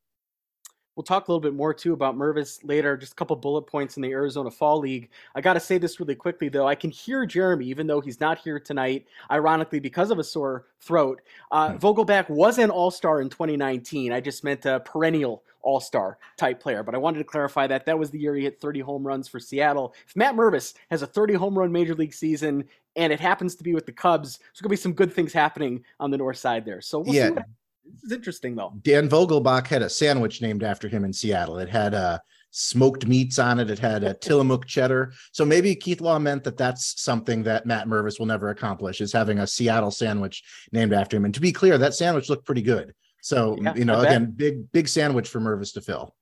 We'll 0.98 1.04
talk 1.04 1.28
a 1.28 1.30
little 1.30 1.40
bit 1.40 1.54
more 1.54 1.72
too 1.72 1.92
about 1.92 2.16
Mervis 2.16 2.58
later. 2.64 2.96
Just 2.96 3.12
a 3.12 3.14
couple 3.14 3.36
bullet 3.36 3.62
points 3.62 3.96
in 3.96 4.02
the 4.02 4.10
Arizona 4.10 4.50
Fall 4.50 4.80
League. 4.80 5.10
I 5.36 5.40
got 5.40 5.52
to 5.52 5.60
say 5.60 5.78
this 5.78 6.00
really 6.00 6.16
quickly 6.16 6.48
though. 6.48 6.66
I 6.66 6.74
can 6.74 6.90
hear 6.90 7.24
Jeremy, 7.24 7.66
even 7.66 7.86
though 7.86 8.00
he's 8.00 8.18
not 8.18 8.38
here 8.38 8.58
tonight, 8.58 9.06
ironically 9.30 9.78
because 9.78 10.10
of 10.10 10.18
a 10.18 10.24
sore 10.24 10.66
throat. 10.80 11.22
Uh, 11.52 11.70
hmm. 11.70 11.76
Vogelbach 11.76 12.28
was 12.28 12.58
an 12.58 12.70
All 12.70 12.90
Star 12.90 13.20
in 13.20 13.28
2019. 13.28 14.12
I 14.12 14.20
just 14.20 14.42
meant 14.42 14.66
a 14.66 14.80
perennial 14.80 15.44
All 15.68 15.80
Star 15.80 16.16
type 16.38 16.60
player, 16.60 16.82
but 16.82 16.94
I 16.94 16.98
wanted 16.98 17.18
to 17.18 17.24
clarify 17.24 17.66
that 17.66 17.84
that 17.84 17.98
was 17.98 18.10
the 18.10 18.18
year 18.18 18.34
he 18.34 18.44
hit 18.44 18.58
30 18.58 18.80
home 18.80 19.06
runs 19.06 19.28
for 19.28 19.38
Seattle. 19.38 19.94
If 20.06 20.16
Matt 20.16 20.34
Mervis 20.34 20.72
has 20.90 21.02
a 21.02 21.06
30 21.06 21.34
home 21.34 21.58
run 21.58 21.70
major 21.70 21.94
league 21.94 22.14
season 22.14 22.64
and 22.96 23.12
it 23.12 23.20
happens 23.20 23.54
to 23.56 23.62
be 23.62 23.74
with 23.74 23.84
the 23.84 23.92
Cubs, 23.92 24.38
there's 24.38 24.62
going 24.62 24.70
to 24.70 24.72
be 24.72 24.76
some 24.76 24.94
good 24.94 25.12
things 25.12 25.34
happening 25.34 25.84
on 26.00 26.10
the 26.10 26.16
north 26.16 26.38
side 26.38 26.64
there. 26.64 26.80
So 26.80 27.00
we'll 27.00 27.14
yeah. 27.14 27.26
see 27.26 27.32
what 27.32 27.44
this 27.84 28.04
is 28.04 28.12
interesting 28.12 28.56
though. 28.56 28.72
Dan 28.82 29.10
Vogelbach 29.10 29.66
had 29.66 29.82
a 29.82 29.90
sandwich 29.90 30.40
named 30.40 30.62
after 30.62 30.88
him 30.88 31.04
in 31.04 31.12
Seattle. 31.12 31.58
It 31.58 31.68
had 31.68 31.92
uh, 31.92 32.18
smoked 32.50 33.06
meats 33.06 33.38
on 33.38 33.60
it. 33.60 33.68
It 33.68 33.78
had 33.78 34.04
a 34.04 34.14
Tillamook 34.22 34.66
cheddar. 34.66 35.12
So 35.32 35.44
maybe 35.44 35.74
Keith 35.74 36.00
Law 36.00 36.18
meant 36.18 36.44
that 36.44 36.56
that's 36.56 36.98
something 37.02 37.42
that 37.42 37.66
Matt 37.66 37.88
Mervis 37.88 38.18
will 38.18 38.26
never 38.26 38.48
accomplish 38.48 39.02
is 39.02 39.12
having 39.12 39.38
a 39.38 39.46
Seattle 39.46 39.90
sandwich 39.90 40.42
named 40.72 40.94
after 40.94 41.18
him. 41.18 41.26
And 41.26 41.34
to 41.34 41.42
be 41.42 41.52
clear, 41.52 41.76
that 41.76 41.94
sandwich 41.94 42.30
looked 42.30 42.46
pretty 42.46 42.62
good. 42.62 42.94
So 43.20 43.58
yeah, 43.60 43.74
you 43.74 43.84
know, 43.84 44.00
again, 44.00 44.32
big 44.36 44.70
big 44.72 44.88
sandwich 44.88 45.28
for 45.28 45.40
Mervis 45.40 45.72
to 45.74 45.80
fill. 45.80 46.14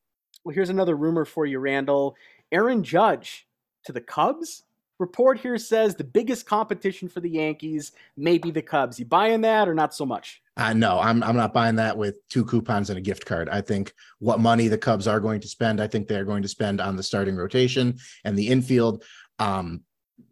Well, 0.45 0.55
here's 0.55 0.71
another 0.71 0.97
rumor 0.97 1.25
for 1.25 1.47
you, 1.47 1.59
Randall. 1.59 2.17
Aaron 2.53 2.83
Judge 2.85 3.47
to 3.85 3.93
the 3.93 4.01
Cubs. 4.01 4.63
Report 4.99 5.39
here 5.39 5.59
says 5.59 5.95
the 5.95 6.05
biggest 6.05 6.47
competition 6.47 7.09
for 7.09 7.21
the 7.21 7.29
Yankees 7.29 7.93
may 8.17 8.39
be 8.39 8.51
the 8.51 8.63
Cubs. 8.63 8.99
You 8.99 9.05
buying 9.05 9.43
that 9.43 9.69
or 9.69 9.75
not 9.75 9.95
so 9.95 10.07
much? 10.07 10.41
Uh, 10.57 10.73
no, 10.73 10.99
I'm 10.99 11.23
I'm 11.23 11.37
not 11.37 11.53
buying 11.53 11.77
that 11.77 11.99
with 11.99 12.27
two 12.29 12.45
coupons 12.45 12.89
and 12.89 12.99
a 12.99 13.03
gift 13.03 13.27
card. 13.27 13.51
I 13.51 13.61
think 13.61 13.93
what 14.21 14.41
money 14.41 14.69
the 14.69 14.79
Cubs 14.79 15.07
are 15.07 15.21
going 15.21 15.41
to 15.43 15.49
spend, 15.49 15.83
I 15.83 15.87
think 15.87 16.09
they're 16.09 16.25
going 16.25 16.43
to 16.43 16.49
spend 16.49 16.81
on 16.81 16.97
the 16.97 17.03
starting 17.03 17.37
rotation 17.37 17.99
and 18.25 18.39
the 18.39 18.49
infield. 18.49 19.05
Um, 19.39 19.83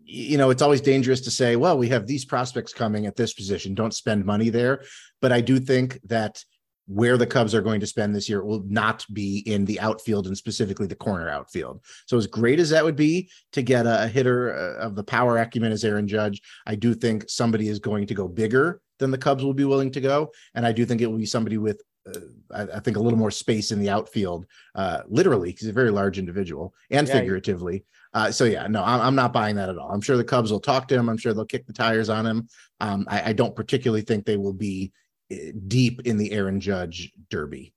you 0.02 0.38
know, 0.38 0.50
it's 0.50 0.62
always 0.62 0.80
dangerous 0.80 1.20
to 1.22 1.30
say, 1.30 1.56
well, 1.56 1.76
we 1.76 1.88
have 1.88 2.06
these 2.06 2.24
prospects 2.24 2.72
coming 2.72 3.06
at 3.06 3.16
this 3.16 3.34
position. 3.34 3.74
Don't 3.74 3.94
spend 3.94 4.24
money 4.24 4.48
there. 4.48 4.82
But 5.20 5.32
I 5.32 5.40
do 5.40 5.58
think 5.58 5.98
that 6.04 6.42
where 6.86 7.16
the 7.16 7.26
Cubs 7.26 7.54
are 7.54 7.62
going 7.62 7.80
to 7.80 7.86
spend 7.86 8.14
this 8.14 8.28
year 8.28 8.44
will 8.44 8.62
not 8.66 9.04
be 9.12 9.38
in 9.46 9.64
the 9.64 9.80
outfield 9.80 10.26
and 10.26 10.36
specifically 10.36 10.86
the 10.86 10.94
corner 10.94 11.28
outfield. 11.28 11.80
So, 12.06 12.16
as 12.16 12.26
great 12.26 12.60
as 12.60 12.70
that 12.70 12.84
would 12.84 12.96
be 12.96 13.30
to 13.52 13.62
get 13.62 13.86
a, 13.86 14.08
hitter 14.08 14.54
uh, 14.54 14.84
of 14.84 14.94
the 14.94 15.04
power 15.04 15.38
acumen 15.38 15.72
as 15.72 15.84
Aaron 15.84 16.06
Judge, 16.06 16.42
I 16.66 16.74
do 16.74 16.94
think 16.94 17.24
somebody 17.28 17.68
is 17.68 17.78
going 17.78 18.06
to 18.06 18.14
go 18.14 18.28
bigger 18.28 18.80
than 18.98 19.10
the 19.10 19.18
Cubs 19.18 19.42
will 19.42 19.54
be 19.54 19.64
willing 19.64 19.90
to 19.92 20.00
go. 20.00 20.30
And 20.54 20.66
I 20.66 20.72
do 20.72 20.84
think 20.84 21.00
it 21.00 21.10
will 21.10 21.18
be 21.18 21.26
somebody 21.26 21.58
with, 21.58 21.82
uh, 22.06 22.20
I, 22.52 22.62
I, 22.76 22.80
think, 22.80 22.96
a 22.96 23.00
little 23.00 23.18
more 23.18 23.30
space 23.30 23.72
in 23.72 23.80
the 23.80 23.90
outfield, 23.90 24.46
uh, 24.74 25.00
literally, 25.08 25.50
because 25.50 25.62
he's 25.62 25.70
a 25.70 25.72
very 25.72 25.90
large 25.90 26.18
individual 26.18 26.74
and 26.90 27.08
yeah, 27.08 27.14
figuratively. 27.14 27.84
Uh, 28.12 28.30
so, 28.30 28.44
yeah, 28.44 28.66
no, 28.68 28.84
I'm, 28.84 29.00
I'm, 29.00 29.14
not 29.16 29.32
buying 29.32 29.56
that 29.56 29.68
at 29.68 29.78
all. 29.78 29.90
I'm 29.90 30.00
sure 30.00 30.16
the 30.16 30.22
Cubs 30.22 30.52
will 30.52 30.60
talk 30.60 30.86
to 30.88 30.94
him. 30.94 31.08
I'm 31.08 31.16
sure 31.16 31.34
they'll 31.34 31.44
kick 31.44 31.66
the 31.66 31.72
tires 31.72 32.08
on 32.08 32.24
him. 32.24 32.48
Um, 32.78 33.06
I, 33.08 33.30
I 33.30 33.32
don't 33.32 33.56
particularly 33.56 34.02
think 34.02 34.24
they 34.24 34.36
will 34.36 34.52
be 34.52 34.92
Eh, 35.30 35.52
deep 35.68 36.02
in 36.06 36.16
the 36.16 36.32
Aaron 36.32 36.60
Judge 36.60 37.12
derby. 37.30 37.72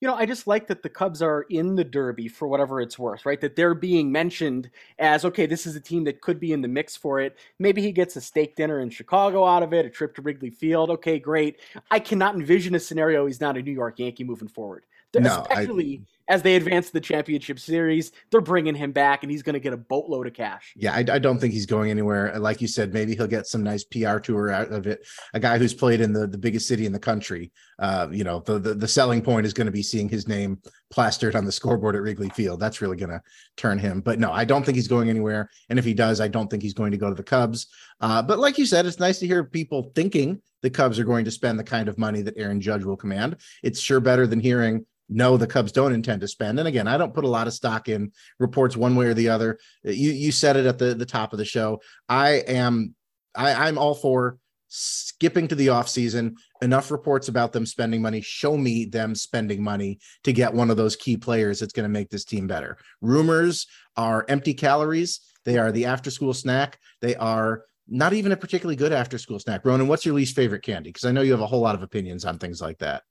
You 0.00 0.08
know, 0.08 0.14
I 0.14 0.26
just 0.26 0.48
like 0.48 0.66
that 0.66 0.82
the 0.82 0.88
Cubs 0.88 1.22
are 1.22 1.42
in 1.48 1.76
the 1.76 1.84
derby 1.84 2.26
for 2.26 2.48
whatever 2.48 2.80
it's 2.80 2.98
worth, 2.98 3.24
right? 3.24 3.40
That 3.40 3.54
they're 3.54 3.72
being 3.72 4.10
mentioned 4.10 4.68
as 4.98 5.24
okay, 5.24 5.46
this 5.46 5.64
is 5.64 5.76
a 5.76 5.80
team 5.80 6.02
that 6.04 6.20
could 6.20 6.40
be 6.40 6.52
in 6.52 6.60
the 6.60 6.66
mix 6.66 6.96
for 6.96 7.20
it. 7.20 7.38
Maybe 7.60 7.80
he 7.82 7.92
gets 7.92 8.16
a 8.16 8.20
steak 8.20 8.56
dinner 8.56 8.80
in 8.80 8.90
Chicago 8.90 9.46
out 9.46 9.62
of 9.62 9.72
it, 9.72 9.86
a 9.86 9.90
trip 9.90 10.16
to 10.16 10.22
Wrigley 10.22 10.50
Field. 10.50 10.90
Okay, 10.90 11.20
great. 11.20 11.60
I 11.90 12.00
cannot 12.00 12.34
envision 12.34 12.74
a 12.74 12.80
scenario 12.80 13.26
he's 13.26 13.40
not 13.40 13.56
a 13.56 13.62
New 13.62 13.72
York 13.72 14.00
Yankee 14.00 14.24
moving 14.24 14.48
forward. 14.48 14.84
No, 15.14 15.42
especially 15.42 16.02
I, 16.02 16.21
as 16.28 16.42
they 16.42 16.56
advance 16.56 16.90
the 16.90 17.00
championship 17.00 17.58
series, 17.58 18.12
they're 18.30 18.40
bringing 18.40 18.74
him 18.74 18.92
back, 18.92 19.22
and 19.22 19.30
he's 19.30 19.42
going 19.42 19.54
to 19.54 19.60
get 19.60 19.72
a 19.72 19.76
boatload 19.76 20.26
of 20.26 20.34
cash. 20.34 20.72
Yeah, 20.76 20.92
I, 20.94 20.98
I, 20.98 21.18
don't 21.18 21.38
think 21.38 21.52
he's 21.52 21.66
going 21.66 21.90
anywhere. 21.90 22.38
Like 22.38 22.60
you 22.60 22.68
said, 22.68 22.92
maybe 22.92 23.14
he'll 23.14 23.26
get 23.26 23.46
some 23.46 23.62
nice 23.62 23.84
PR 23.84 24.18
tour 24.18 24.50
out 24.50 24.70
of 24.70 24.86
it. 24.86 25.06
A 25.34 25.40
guy 25.40 25.58
who's 25.58 25.74
played 25.74 26.00
in 26.00 26.12
the, 26.12 26.26
the 26.26 26.38
biggest 26.38 26.68
city 26.68 26.86
in 26.86 26.92
the 26.92 26.98
country. 26.98 27.50
Uh, 27.78 28.08
you 28.10 28.24
know, 28.24 28.40
the, 28.40 28.58
the 28.58 28.74
the 28.74 28.88
selling 28.88 29.22
point 29.22 29.46
is 29.46 29.52
going 29.52 29.66
to 29.66 29.72
be 29.72 29.82
seeing 29.82 30.08
his 30.08 30.28
name 30.28 30.58
plastered 30.90 31.34
on 31.34 31.44
the 31.44 31.52
scoreboard 31.52 31.96
at 31.96 32.02
Wrigley 32.02 32.28
Field. 32.30 32.60
That's 32.60 32.80
really 32.80 32.96
going 32.96 33.10
to 33.10 33.22
turn 33.56 33.78
him. 33.78 34.00
But 34.00 34.18
no, 34.18 34.30
I 34.30 34.44
don't 34.44 34.64
think 34.64 34.76
he's 34.76 34.88
going 34.88 35.10
anywhere. 35.10 35.50
And 35.68 35.78
if 35.78 35.84
he 35.84 35.94
does, 35.94 36.20
I 36.20 36.28
don't 36.28 36.48
think 36.48 36.62
he's 36.62 36.74
going 36.74 36.92
to 36.92 36.98
go 36.98 37.08
to 37.08 37.14
the 37.14 37.22
Cubs. 37.22 37.66
Uh, 38.00 38.22
but 38.22 38.38
like 38.38 38.58
you 38.58 38.66
said, 38.66 38.86
it's 38.86 39.00
nice 39.00 39.18
to 39.20 39.26
hear 39.26 39.42
people 39.42 39.90
thinking 39.94 40.40
the 40.62 40.70
Cubs 40.70 40.98
are 40.98 41.04
going 41.04 41.24
to 41.24 41.30
spend 41.30 41.58
the 41.58 41.64
kind 41.64 41.88
of 41.88 41.98
money 41.98 42.22
that 42.22 42.36
Aaron 42.36 42.60
Judge 42.60 42.84
will 42.84 42.96
command. 42.96 43.36
It's 43.62 43.80
sure 43.80 44.00
better 44.00 44.26
than 44.26 44.40
hearing 44.40 44.86
no, 45.14 45.36
the 45.36 45.46
Cubs 45.46 45.72
don't 45.72 45.92
intend 45.92 46.20
to 46.22 46.28
spend. 46.28 46.58
And 46.58 46.68
again, 46.68 46.88
I 46.88 46.96
don't 46.96 47.14
put 47.14 47.24
a 47.24 47.28
lot 47.28 47.46
of 47.46 47.52
stock 47.52 47.88
in 47.88 48.12
reports 48.38 48.76
one 48.76 48.96
way 48.96 49.06
or 49.06 49.14
the 49.14 49.28
other. 49.28 49.58
You 49.84 50.12
you 50.12 50.32
said 50.32 50.56
it 50.56 50.66
at 50.66 50.78
the, 50.78 50.94
the 50.94 51.06
top 51.06 51.32
of 51.32 51.38
the 51.38 51.44
show. 51.44 51.80
I 52.08 52.30
am 52.46 52.94
I, 53.34 53.68
I'm 53.68 53.78
all 53.78 53.94
for 53.94 54.38
skipping 54.68 55.48
to 55.48 55.54
the 55.54 55.66
offseason. 55.66 56.34
Enough 56.62 56.90
reports 56.90 57.28
about 57.28 57.52
them 57.52 57.66
spending 57.66 58.00
money. 58.00 58.22
Show 58.22 58.56
me 58.56 58.86
them 58.86 59.14
spending 59.14 59.62
money 59.62 59.98
to 60.24 60.32
get 60.32 60.54
one 60.54 60.70
of 60.70 60.76
those 60.76 60.96
key 60.96 61.16
players 61.16 61.60
that's 61.60 61.74
going 61.74 61.84
to 61.84 61.92
make 61.92 62.08
this 62.08 62.24
team 62.24 62.46
better. 62.46 62.78
Rumors 63.02 63.66
are 63.96 64.24
empty 64.28 64.54
calories. 64.54 65.20
They 65.44 65.58
are 65.58 65.72
the 65.72 65.86
after 65.86 66.10
school 66.10 66.32
snack. 66.32 66.78
They 67.00 67.16
are 67.16 67.64
not 67.88 68.14
even 68.14 68.32
a 68.32 68.36
particularly 68.36 68.76
good 68.76 68.92
after 68.92 69.18
school 69.18 69.38
snack. 69.38 69.64
Ronan, 69.64 69.88
what's 69.88 70.06
your 70.06 70.14
least 70.14 70.34
favorite 70.36 70.62
candy? 70.62 70.88
Because 70.88 71.04
I 71.04 71.12
know 71.12 71.20
you 71.20 71.32
have 71.32 71.40
a 71.40 71.46
whole 71.46 71.60
lot 71.60 71.74
of 71.74 71.82
opinions 71.82 72.24
on 72.24 72.38
things 72.38 72.60
like 72.62 72.78
that. 72.78 73.02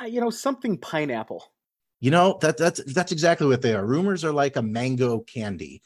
Uh, 0.00 0.06
you 0.06 0.20
know, 0.20 0.30
something 0.30 0.78
pineapple. 0.78 1.44
You 2.00 2.10
know 2.10 2.36
that 2.40 2.56
that's 2.56 2.82
that's 2.92 3.12
exactly 3.12 3.46
what 3.46 3.62
they 3.62 3.74
are. 3.74 3.86
Rumors 3.86 4.24
are 4.24 4.32
like 4.32 4.56
a 4.56 4.62
mango 4.62 5.20
candy 5.20 5.82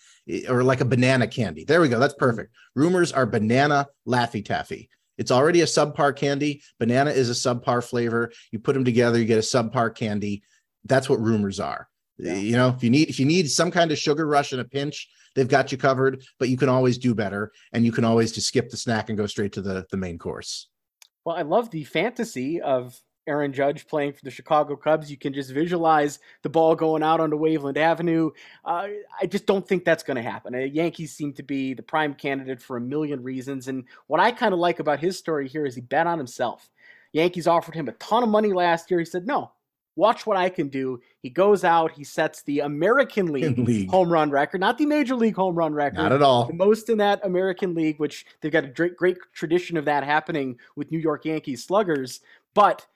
or 0.48 0.62
like 0.62 0.80
a 0.80 0.86
banana 0.86 1.26
candy. 1.26 1.64
There 1.64 1.82
we 1.82 1.90
go. 1.90 1.98
That's 1.98 2.14
perfect. 2.14 2.54
Rumors 2.74 3.12
are 3.12 3.26
banana 3.26 3.86
laffy 4.08 4.42
taffy. 4.42 4.88
It's 5.18 5.30
already 5.30 5.60
a 5.60 5.66
subpar 5.66 6.16
candy. 6.16 6.62
Banana 6.78 7.10
is 7.10 7.28
a 7.28 7.34
subpar 7.34 7.84
flavor. 7.84 8.32
You 8.50 8.58
put 8.58 8.72
them 8.72 8.84
together, 8.84 9.18
you 9.18 9.26
get 9.26 9.38
a 9.38 9.42
subpar 9.42 9.94
candy. 9.94 10.42
That's 10.84 11.08
what 11.08 11.20
rumors 11.20 11.60
are. 11.60 11.88
Yeah. 12.18 12.34
You 12.34 12.56
know, 12.56 12.68
if 12.68 12.82
you 12.82 12.88
need 12.88 13.10
if 13.10 13.20
you 13.20 13.26
need 13.26 13.50
some 13.50 13.70
kind 13.70 13.92
of 13.92 13.98
sugar 13.98 14.26
rush 14.26 14.54
in 14.54 14.60
a 14.60 14.64
pinch, 14.64 15.08
they've 15.34 15.46
got 15.46 15.70
you 15.70 15.76
covered. 15.76 16.22
But 16.38 16.48
you 16.48 16.56
can 16.56 16.70
always 16.70 16.96
do 16.96 17.14
better, 17.14 17.52
and 17.72 17.84
you 17.84 17.92
can 17.92 18.04
always 18.04 18.32
just 18.32 18.46
skip 18.46 18.70
the 18.70 18.78
snack 18.78 19.10
and 19.10 19.18
go 19.18 19.26
straight 19.26 19.52
to 19.52 19.60
the 19.60 19.84
the 19.90 19.98
main 19.98 20.18
course. 20.18 20.68
Well, 21.26 21.36
I 21.36 21.42
love 21.42 21.70
the 21.70 21.84
fantasy 21.84 22.60
of 22.60 22.98
Aaron 23.26 23.52
Judge 23.52 23.86
playing 23.86 24.12
for 24.12 24.24
the 24.24 24.30
Chicago 24.30 24.76
Cubs. 24.76 25.10
You 25.10 25.16
can 25.16 25.32
just 25.32 25.50
visualize 25.50 26.18
the 26.42 26.48
ball 26.48 26.74
going 26.74 27.02
out 27.02 27.20
onto 27.20 27.36
Waveland 27.36 27.76
Avenue. 27.76 28.30
Uh, 28.64 28.88
I 29.20 29.26
just 29.26 29.46
don't 29.46 29.66
think 29.66 29.84
that's 29.84 30.02
going 30.02 30.16
to 30.16 30.22
happen. 30.22 30.54
Uh, 30.54 30.58
Yankees 30.58 31.12
seem 31.12 31.32
to 31.34 31.42
be 31.42 31.74
the 31.74 31.82
prime 31.82 32.14
candidate 32.14 32.62
for 32.62 32.76
a 32.76 32.80
million 32.80 33.22
reasons. 33.22 33.68
And 33.68 33.84
what 34.06 34.20
I 34.20 34.30
kind 34.30 34.52
of 34.52 34.60
like 34.60 34.78
about 34.78 35.00
his 35.00 35.18
story 35.18 35.48
here 35.48 35.66
is 35.66 35.74
he 35.74 35.80
bet 35.80 36.06
on 36.06 36.18
himself. 36.18 36.68
Yankees 37.12 37.46
offered 37.46 37.74
him 37.74 37.88
a 37.88 37.92
ton 37.92 38.22
of 38.22 38.28
money 38.28 38.52
last 38.52 38.90
year. 38.90 39.00
He 39.00 39.06
said, 39.06 39.26
no, 39.26 39.52
watch 39.96 40.26
what 40.26 40.36
I 40.36 40.48
can 40.48 40.68
do. 40.68 41.00
He 41.22 41.30
goes 41.30 41.64
out, 41.64 41.92
he 41.92 42.04
sets 42.04 42.42
the 42.42 42.60
American 42.60 43.26
League, 43.32 43.58
League, 43.58 43.90
home 43.90 44.12
run 44.12 44.30
record, 44.30 44.60
not 44.60 44.78
the 44.78 44.86
Major 44.86 45.16
League 45.16 45.34
home 45.34 45.54
run 45.54 45.74
record. 45.74 45.96
Not 45.96 46.12
at 46.12 46.22
all. 46.22 46.46
The 46.46 46.52
most 46.52 46.88
in 46.88 46.98
that 46.98 47.24
American 47.24 47.74
League, 47.74 47.98
which 47.98 48.26
they've 48.40 48.52
got 48.52 48.64
a 48.64 48.68
great, 48.68 48.96
great 48.96 49.18
tradition 49.32 49.76
of 49.76 49.86
that 49.86 50.04
happening 50.04 50.58
with 50.76 50.90
New 50.90 50.98
York 50.98 51.24
Yankees 51.24 51.64
sluggers. 51.64 52.20
But 52.54 52.86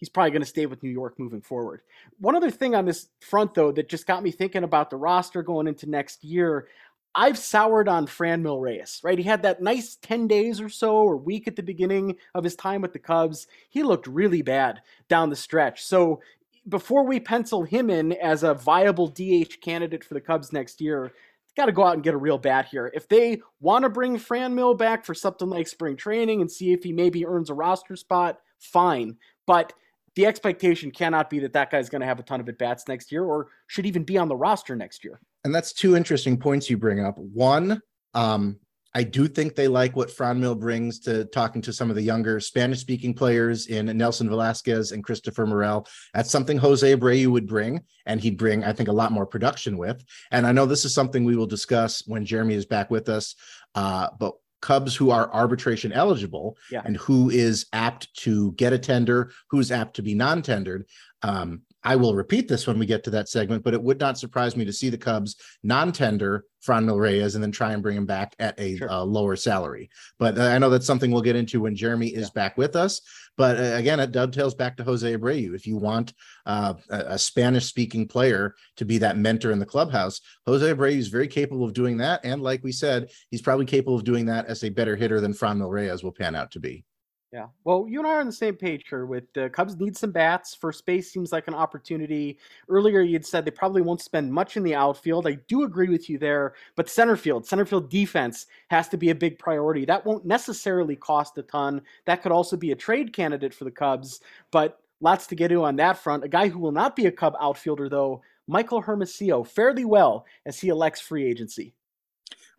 he's 0.00 0.08
probably 0.08 0.32
going 0.32 0.42
to 0.42 0.48
stay 0.48 0.66
with 0.66 0.82
New 0.82 0.90
York 0.90 1.18
moving 1.18 1.42
forward. 1.42 1.82
One 2.18 2.34
other 2.34 2.50
thing 2.50 2.74
on 2.74 2.86
this 2.86 3.08
front, 3.20 3.54
though, 3.54 3.70
that 3.72 3.88
just 3.88 4.06
got 4.06 4.22
me 4.22 4.32
thinking 4.32 4.64
about 4.64 4.90
the 4.90 4.96
roster 4.96 5.42
going 5.42 5.68
into 5.68 5.88
next 5.88 6.24
year. 6.24 6.66
I've 7.14 7.38
soured 7.38 7.88
on 7.88 8.06
Franmil 8.06 8.60
Reyes, 8.60 9.00
right? 9.02 9.18
He 9.18 9.24
had 9.24 9.42
that 9.42 9.62
nice 9.62 9.96
10 9.96 10.26
days 10.28 10.60
or 10.60 10.68
so 10.68 10.96
or 10.96 11.16
week 11.16 11.46
at 11.46 11.56
the 11.56 11.62
beginning 11.62 12.16
of 12.34 12.44
his 12.44 12.56
time 12.56 12.82
with 12.82 12.92
the 12.92 12.98
Cubs. 12.98 13.46
He 13.68 13.82
looked 13.82 14.06
really 14.06 14.42
bad 14.42 14.80
down 15.08 15.28
the 15.28 15.36
stretch. 15.36 15.84
So 15.84 16.20
before 16.68 17.04
we 17.04 17.18
pencil 17.20 17.64
him 17.64 17.90
in 17.90 18.12
as 18.12 18.42
a 18.42 18.54
viable 18.54 19.08
DH 19.08 19.60
candidate 19.60 20.04
for 20.04 20.14
the 20.14 20.20
Cubs 20.20 20.52
next 20.52 20.80
year, 20.80 21.12
got 21.56 21.66
to 21.66 21.72
go 21.72 21.84
out 21.84 21.94
and 21.94 22.02
get 22.02 22.14
a 22.14 22.18
real 22.18 22.38
bat 22.38 22.68
here. 22.70 22.90
If 22.94 23.08
they 23.08 23.40
want 23.60 23.82
to 23.82 23.90
bring 23.90 24.16
Franmil 24.16 24.78
back 24.78 25.04
for 25.04 25.14
something 25.14 25.48
like 25.48 25.68
spring 25.68 25.96
training 25.96 26.40
and 26.40 26.50
see 26.50 26.72
if 26.72 26.82
he 26.82 26.92
maybe 26.92 27.26
earns 27.26 27.50
a 27.50 27.54
roster 27.54 27.96
spot, 27.96 28.38
fine. 28.58 29.16
But 29.46 29.72
the 30.16 30.26
expectation 30.26 30.90
cannot 30.90 31.30
be 31.30 31.38
that 31.40 31.52
that 31.52 31.70
guy's 31.70 31.88
going 31.88 32.00
to 32.00 32.06
have 32.06 32.18
a 32.18 32.22
ton 32.22 32.40
of 32.40 32.48
at 32.48 32.58
bats 32.58 32.88
next 32.88 33.12
year 33.12 33.24
or 33.24 33.48
should 33.66 33.86
even 33.86 34.02
be 34.02 34.18
on 34.18 34.28
the 34.28 34.36
roster 34.36 34.74
next 34.76 35.04
year. 35.04 35.20
And 35.44 35.54
that's 35.54 35.72
two 35.72 35.96
interesting 35.96 36.36
points 36.36 36.68
you 36.68 36.76
bring 36.76 37.00
up. 37.04 37.16
One, 37.16 37.80
um, 38.14 38.58
I 38.92 39.04
do 39.04 39.28
think 39.28 39.54
they 39.54 39.68
like 39.68 39.94
what 39.94 40.08
Franmil 40.08 40.58
brings 40.58 40.98
to 41.00 41.24
talking 41.26 41.62
to 41.62 41.72
some 41.72 41.90
of 41.90 41.96
the 41.96 42.02
younger 42.02 42.40
Spanish 42.40 42.80
speaking 42.80 43.14
players 43.14 43.68
in 43.68 43.86
Nelson 43.96 44.28
Velasquez 44.28 44.90
and 44.90 45.04
Christopher 45.04 45.46
Morel. 45.46 45.86
That's 46.12 46.30
something 46.30 46.58
Jose 46.58 46.96
Abreu 46.96 47.28
would 47.28 47.46
bring, 47.46 47.82
and 48.06 48.20
he'd 48.20 48.36
bring, 48.36 48.64
I 48.64 48.72
think, 48.72 48.88
a 48.88 48.92
lot 48.92 49.12
more 49.12 49.26
production 49.26 49.78
with. 49.78 50.02
And 50.32 50.44
I 50.44 50.50
know 50.50 50.66
this 50.66 50.84
is 50.84 50.92
something 50.92 51.24
we 51.24 51.36
will 51.36 51.46
discuss 51.46 52.02
when 52.06 52.24
Jeremy 52.24 52.54
is 52.54 52.66
back 52.66 52.90
with 52.90 53.08
us. 53.08 53.36
Uh, 53.76 54.08
but 54.18 54.34
Cubs 54.60 54.94
who 54.94 55.10
are 55.10 55.32
arbitration 55.32 55.92
eligible 55.92 56.56
yeah. 56.70 56.82
and 56.84 56.96
who 56.96 57.30
is 57.30 57.66
apt 57.72 58.12
to 58.14 58.52
get 58.52 58.72
a 58.72 58.78
tender, 58.78 59.32
who's 59.48 59.72
apt 59.72 59.96
to 59.96 60.02
be 60.02 60.14
non 60.14 60.42
tendered. 60.42 60.86
Um, 61.22 61.62
I 61.82 61.96
will 61.96 62.14
repeat 62.14 62.46
this 62.46 62.66
when 62.66 62.78
we 62.78 62.86
get 62.86 63.04
to 63.04 63.10
that 63.10 63.28
segment, 63.28 63.64
but 63.64 63.74
it 63.74 63.82
would 63.82 63.98
not 63.98 64.18
surprise 64.18 64.56
me 64.56 64.64
to 64.66 64.72
see 64.72 64.90
the 64.90 64.98
Cubs 64.98 65.36
non-tender 65.62 66.44
Franmil 66.66 67.00
Reyes 67.00 67.34
and 67.34 67.42
then 67.42 67.52
try 67.52 67.72
and 67.72 67.82
bring 67.82 67.96
him 67.96 68.04
back 68.04 68.34
at 68.38 68.58
a 68.60 68.76
sure. 68.76 68.90
uh, 68.90 69.02
lower 69.02 69.34
salary. 69.34 69.88
But 70.18 70.38
uh, 70.38 70.42
I 70.42 70.58
know 70.58 70.68
that's 70.68 70.86
something 70.86 71.10
we'll 71.10 71.22
get 71.22 71.36
into 71.36 71.62
when 71.62 71.74
Jeremy 71.74 72.08
is 72.08 72.26
yeah. 72.26 72.42
back 72.42 72.58
with 72.58 72.76
us. 72.76 73.00
But 73.38 73.56
uh, 73.56 73.76
again, 73.76 74.00
it 74.00 74.12
dovetails 74.12 74.54
back 74.54 74.76
to 74.76 74.84
Jose 74.84 75.16
Abreu. 75.16 75.54
If 75.54 75.66
you 75.66 75.78
want 75.78 76.12
uh, 76.44 76.74
a, 76.90 76.98
a 76.98 77.18
Spanish-speaking 77.18 78.08
player 78.08 78.54
to 78.76 78.84
be 78.84 78.98
that 78.98 79.16
mentor 79.16 79.50
in 79.50 79.58
the 79.58 79.64
clubhouse, 79.64 80.20
Jose 80.46 80.74
Abreu 80.74 80.98
is 80.98 81.08
very 81.08 81.28
capable 81.28 81.64
of 81.64 81.72
doing 81.72 81.96
that. 81.98 82.20
And 82.24 82.42
like 82.42 82.62
we 82.62 82.72
said, 82.72 83.08
he's 83.30 83.40
probably 83.40 83.64
capable 83.64 83.96
of 83.96 84.04
doing 84.04 84.26
that 84.26 84.46
as 84.46 84.62
a 84.64 84.68
better 84.68 84.96
hitter 84.96 85.20
than 85.22 85.32
Franmil 85.32 85.70
Reyes 85.70 86.02
will 86.02 86.12
pan 86.12 86.34
out 86.34 86.50
to 86.50 86.60
be. 86.60 86.84
Yeah. 87.32 87.46
Well, 87.62 87.86
you 87.88 88.00
and 88.00 88.08
I 88.08 88.14
are 88.14 88.20
on 88.20 88.26
the 88.26 88.32
same 88.32 88.56
page 88.56 88.86
here 88.90 89.06
with 89.06 89.32
the 89.34 89.48
Cubs 89.50 89.76
need 89.78 89.96
some 89.96 90.10
bats. 90.10 90.52
First 90.52 90.84
base 90.84 91.12
seems 91.12 91.30
like 91.30 91.46
an 91.46 91.54
opportunity. 91.54 92.38
Earlier, 92.68 93.02
you'd 93.02 93.24
said 93.24 93.44
they 93.44 93.52
probably 93.52 93.82
won't 93.82 94.02
spend 94.02 94.32
much 94.32 94.56
in 94.56 94.64
the 94.64 94.74
outfield. 94.74 95.28
I 95.28 95.34
do 95.46 95.62
agree 95.62 95.88
with 95.88 96.10
you 96.10 96.18
there, 96.18 96.54
but 96.74 96.88
center 96.88 97.16
field, 97.16 97.46
center 97.46 97.64
field 97.64 97.88
defense 97.88 98.46
has 98.70 98.88
to 98.88 98.96
be 98.96 99.10
a 99.10 99.14
big 99.14 99.38
priority. 99.38 99.84
That 99.84 100.04
won't 100.04 100.24
necessarily 100.26 100.96
cost 100.96 101.38
a 101.38 101.42
ton. 101.42 101.82
That 102.04 102.20
could 102.20 102.32
also 102.32 102.56
be 102.56 102.72
a 102.72 102.76
trade 102.76 103.12
candidate 103.12 103.54
for 103.54 103.62
the 103.62 103.70
Cubs, 103.70 104.20
but 104.50 104.80
lots 105.00 105.28
to 105.28 105.36
get 105.36 105.48
to 105.48 105.62
on 105.62 105.76
that 105.76 105.98
front. 105.98 106.24
A 106.24 106.28
guy 106.28 106.48
who 106.48 106.58
will 106.58 106.72
not 106.72 106.96
be 106.96 107.06
a 107.06 107.12
Cub 107.12 107.36
outfielder, 107.40 107.88
though, 107.88 108.22
Michael 108.48 108.80
Hermosillo, 108.80 109.44
fairly 109.44 109.84
well 109.84 110.26
as 110.46 110.58
he 110.58 110.68
elects 110.68 111.00
free 111.00 111.24
agency. 111.24 111.74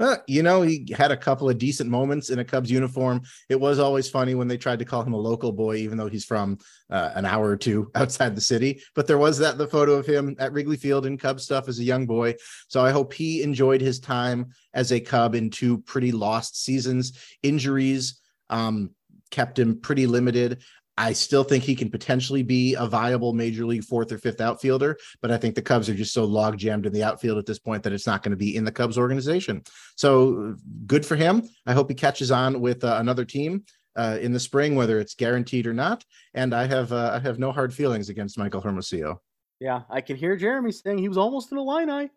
Uh, 0.01 0.17
you 0.27 0.41
know, 0.41 0.63
he 0.63 0.87
had 0.97 1.11
a 1.11 1.17
couple 1.17 1.49
of 1.49 1.57
decent 1.57 1.89
moments 1.89 2.29
in 2.29 2.39
a 2.39 2.45
Cubs 2.45 2.71
uniform. 2.71 3.21
It 3.49 3.59
was 3.59 3.77
always 3.77 4.09
funny 4.09 4.33
when 4.33 4.47
they 4.47 4.57
tried 4.57 4.79
to 4.79 4.85
call 4.85 5.03
him 5.03 5.13
a 5.13 5.17
local 5.17 5.51
boy, 5.51 5.75
even 5.75 5.97
though 5.97 6.09
he's 6.09 6.25
from 6.25 6.57
uh, 6.89 7.11
an 7.13 7.25
hour 7.25 7.47
or 7.47 7.57
two 7.57 7.91
outside 7.95 8.35
the 8.35 8.41
city. 8.41 8.81
But 8.95 9.05
there 9.05 9.19
was 9.19 9.37
that 9.37 9.57
the 9.57 9.67
photo 9.67 9.93
of 9.93 10.07
him 10.07 10.35
at 10.39 10.53
Wrigley 10.53 10.77
Field 10.77 11.05
in 11.05 11.17
Cub 11.17 11.39
stuff 11.39 11.67
as 11.67 11.79
a 11.79 11.83
young 11.83 12.07
boy. 12.07 12.35
So 12.67 12.83
I 12.83 12.91
hope 12.91 13.13
he 13.13 13.43
enjoyed 13.43 13.81
his 13.81 13.99
time 13.99 14.51
as 14.73 14.91
a 14.91 14.99
Cub 14.99 15.35
in 15.35 15.49
two 15.49 15.77
pretty 15.79 16.11
lost 16.11 16.63
seasons. 16.63 17.13
Injuries 17.43 18.19
um, 18.49 18.91
kept 19.29 19.57
him 19.57 19.79
pretty 19.79 20.07
limited. 20.07 20.63
I 20.97 21.13
still 21.13 21.43
think 21.43 21.63
he 21.63 21.75
can 21.75 21.89
potentially 21.89 22.43
be 22.43 22.75
a 22.75 22.85
viable 22.85 23.33
major 23.33 23.65
league 23.65 23.83
fourth 23.83 24.11
or 24.11 24.17
fifth 24.17 24.41
outfielder, 24.41 24.97
but 25.21 25.31
I 25.31 25.37
think 25.37 25.55
the 25.55 25.61
Cubs 25.61 25.89
are 25.89 25.95
just 25.95 26.13
so 26.13 26.25
log 26.25 26.57
jammed 26.57 26.85
in 26.85 26.93
the 26.93 27.03
outfield 27.03 27.37
at 27.37 27.45
this 27.45 27.59
point 27.59 27.83
that 27.83 27.93
it's 27.93 28.05
not 28.05 28.23
going 28.23 28.31
to 28.31 28.37
be 28.37 28.55
in 28.55 28.65
the 28.65 28.71
Cubs 28.71 28.97
organization. 28.97 29.63
So 29.95 30.55
good 30.85 31.05
for 31.05 31.15
him. 31.15 31.47
I 31.65 31.73
hope 31.73 31.89
he 31.89 31.95
catches 31.95 32.29
on 32.29 32.59
with 32.61 32.83
uh, 32.83 32.97
another 32.99 33.25
team 33.25 33.63
uh, 33.95 34.17
in 34.21 34.31
the 34.31 34.39
spring, 34.39 34.75
whether 34.75 34.99
it's 34.99 35.15
guaranteed 35.15 35.65
or 35.65 35.73
not. 35.73 36.03
And 36.33 36.53
I 36.53 36.67
have 36.67 36.91
uh, 36.91 37.11
I 37.13 37.19
have 37.19 37.39
no 37.39 37.51
hard 37.51 37.73
feelings 37.73 38.09
against 38.09 38.37
Michael 38.37 38.61
Hermosillo. 38.61 39.21
Yeah, 39.59 39.81
I 39.89 40.01
can 40.01 40.17
hear 40.17 40.35
Jeremy 40.35 40.71
saying 40.71 40.97
he 40.97 41.09
was 41.09 41.17
almost 41.17 41.51
in 41.51 41.57
a 41.57 41.63
line 41.63 41.89
eye 41.89 42.09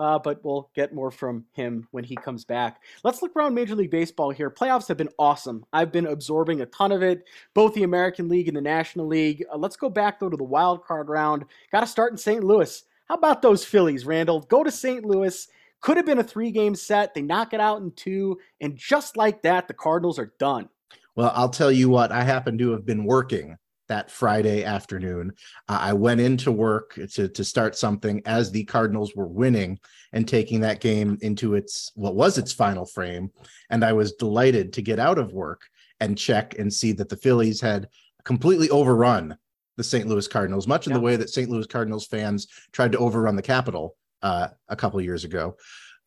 uh, 0.00 0.18
but 0.18 0.42
we'll 0.42 0.70
get 0.74 0.94
more 0.94 1.10
from 1.10 1.44
him 1.52 1.86
when 1.90 2.02
he 2.02 2.16
comes 2.16 2.42
back. 2.46 2.80
Let's 3.04 3.20
look 3.20 3.36
around 3.36 3.54
Major 3.54 3.74
League 3.74 3.90
Baseball 3.90 4.30
here. 4.30 4.50
Playoffs 4.50 4.88
have 4.88 4.96
been 4.96 5.10
awesome. 5.18 5.62
I've 5.74 5.92
been 5.92 6.06
absorbing 6.06 6.62
a 6.62 6.66
ton 6.66 6.90
of 6.90 7.02
it, 7.02 7.28
both 7.52 7.74
the 7.74 7.82
American 7.82 8.26
League 8.26 8.48
and 8.48 8.56
the 8.56 8.62
National 8.62 9.06
League. 9.06 9.44
Uh, 9.52 9.58
let's 9.58 9.76
go 9.76 9.90
back, 9.90 10.18
though, 10.18 10.30
to 10.30 10.38
the 10.38 10.42
wild 10.42 10.84
card 10.86 11.10
round. 11.10 11.44
Got 11.70 11.80
to 11.80 11.86
start 11.86 12.12
in 12.12 12.16
St. 12.16 12.42
Louis. 12.42 12.82
How 13.04 13.14
about 13.14 13.42
those 13.42 13.62
Phillies, 13.62 14.06
Randall? 14.06 14.40
Go 14.40 14.64
to 14.64 14.70
St. 14.70 15.04
Louis. 15.04 15.46
Could 15.82 15.98
have 15.98 16.06
been 16.06 16.18
a 16.18 16.24
three 16.24 16.50
game 16.50 16.74
set. 16.74 17.12
They 17.12 17.22
knock 17.22 17.52
it 17.52 17.60
out 17.60 17.82
in 17.82 17.90
two. 17.92 18.38
And 18.62 18.76
just 18.76 19.18
like 19.18 19.42
that, 19.42 19.68
the 19.68 19.74
Cardinals 19.74 20.18
are 20.18 20.32
done. 20.38 20.70
Well, 21.14 21.32
I'll 21.34 21.50
tell 21.50 21.70
you 21.70 21.90
what, 21.90 22.10
I 22.10 22.22
happen 22.22 22.56
to 22.56 22.70
have 22.70 22.86
been 22.86 23.04
working 23.04 23.58
that 23.90 24.10
Friday 24.10 24.64
afternoon. 24.64 25.32
Uh, 25.68 25.78
I 25.80 25.92
went 25.92 26.20
into 26.20 26.52
work 26.52 26.98
to, 27.12 27.28
to 27.28 27.44
start 27.44 27.76
something 27.76 28.22
as 28.24 28.50
the 28.50 28.64
Cardinals 28.64 29.14
were 29.14 29.26
winning 29.26 29.78
and 30.12 30.26
taking 30.26 30.60
that 30.60 30.80
game 30.80 31.18
into 31.20 31.54
its 31.54 31.90
what 31.96 32.14
was 32.14 32.38
its 32.38 32.52
final 32.52 32.86
frame. 32.86 33.30
And 33.68 33.84
I 33.84 33.92
was 33.92 34.12
delighted 34.12 34.72
to 34.74 34.82
get 34.82 35.00
out 35.00 35.18
of 35.18 35.32
work 35.32 35.62
and 35.98 36.16
check 36.16 36.56
and 36.58 36.72
see 36.72 36.92
that 36.92 37.08
the 37.08 37.16
Phillies 37.16 37.60
had 37.60 37.88
completely 38.24 38.70
overrun 38.70 39.36
the 39.76 39.84
St. 39.84 40.06
Louis 40.06 40.28
Cardinals, 40.28 40.68
much 40.68 40.86
in 40.86 40.92
yeah. 40.92 40.98
the 40.98 41.04
way 41.04 41.16
that 41.16 41.30
St. 41.30 41.50
Louis 41.50 41.66
Cardinals 41.66 42.06
fans 42.06 42.46
tried 42.72 42.92
to 42.92 42.98
overrun 42.98 43.34
the 43.34 43.42
Capitol 43.42 43.96
uh, 44.22 44.48
a 44.68 44.76
couple 44.76 45.00
years 45.00 45.24
ago. 45.24 45.56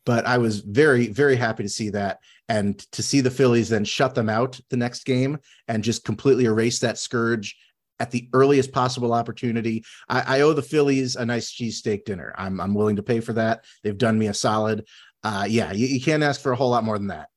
But 0.06 0.25
I 0.25 0.38
was 0.38 0.60
very, 0.62 1.08
very 1.08 1.36
happy 1.36 1.63
to 1.63 1.70
see 1.70 1.90
that 1.90 2.20
and 2.48 2.80
to 2.92 3.04
see 3.04 3.22
the 3.22 3.32
Phillies 3.32 3.70
then 3.70 3.86
shut 3.86 4.16
them 4.16 4.30
out 4.30 4.60
the 4.70 4.78
next 4.78 5.06
game 5.06 5.38
and 5.68 5.84
just 5.84 6.06
completely 6.06 6.46
erase 6.46 6.80
that 6.80 6.98
scourge 6.98 7.58
at 8.00 8.12
the 8.12 8.28
earliest 8.34 8.72
possible 8.72 9.14
opportunity. 9.14 9.84
I, 10.10 10.38
I 10.38 10.42
owe 10.42 10.54
the 10.54 10.62
Phillies 10.62 11.16
a 11.16 11.26
nice 11.26 11.52
cheesesteak 11.54 12.06
dinner. 12.06 12.34
I'm 12.38 12.60
I'm 12.60 12.74
willing 12.74 12.98
to 12.98 13.04
pay 13.04 13.20
for 13.20 13.34
that. 13.34 13.66
They've 13.84 13.98
done 13.98 14.18
me 14.18 14.28
a 14.28 14.34
solid. 14.34 14.86
Uh, 15.24 15.46
yeah, 15.48 15.72
you, 15.72 15.88
you 15.88 16.02
can't 16.02 16.24
ask 16.24 16.42
for 16.42 16.52
a 16.52 16.56
whole 16.56 16.72
lot 16.72 16.84
more 16.84 16.98
than 16.98 17.08
that 17.08 17.30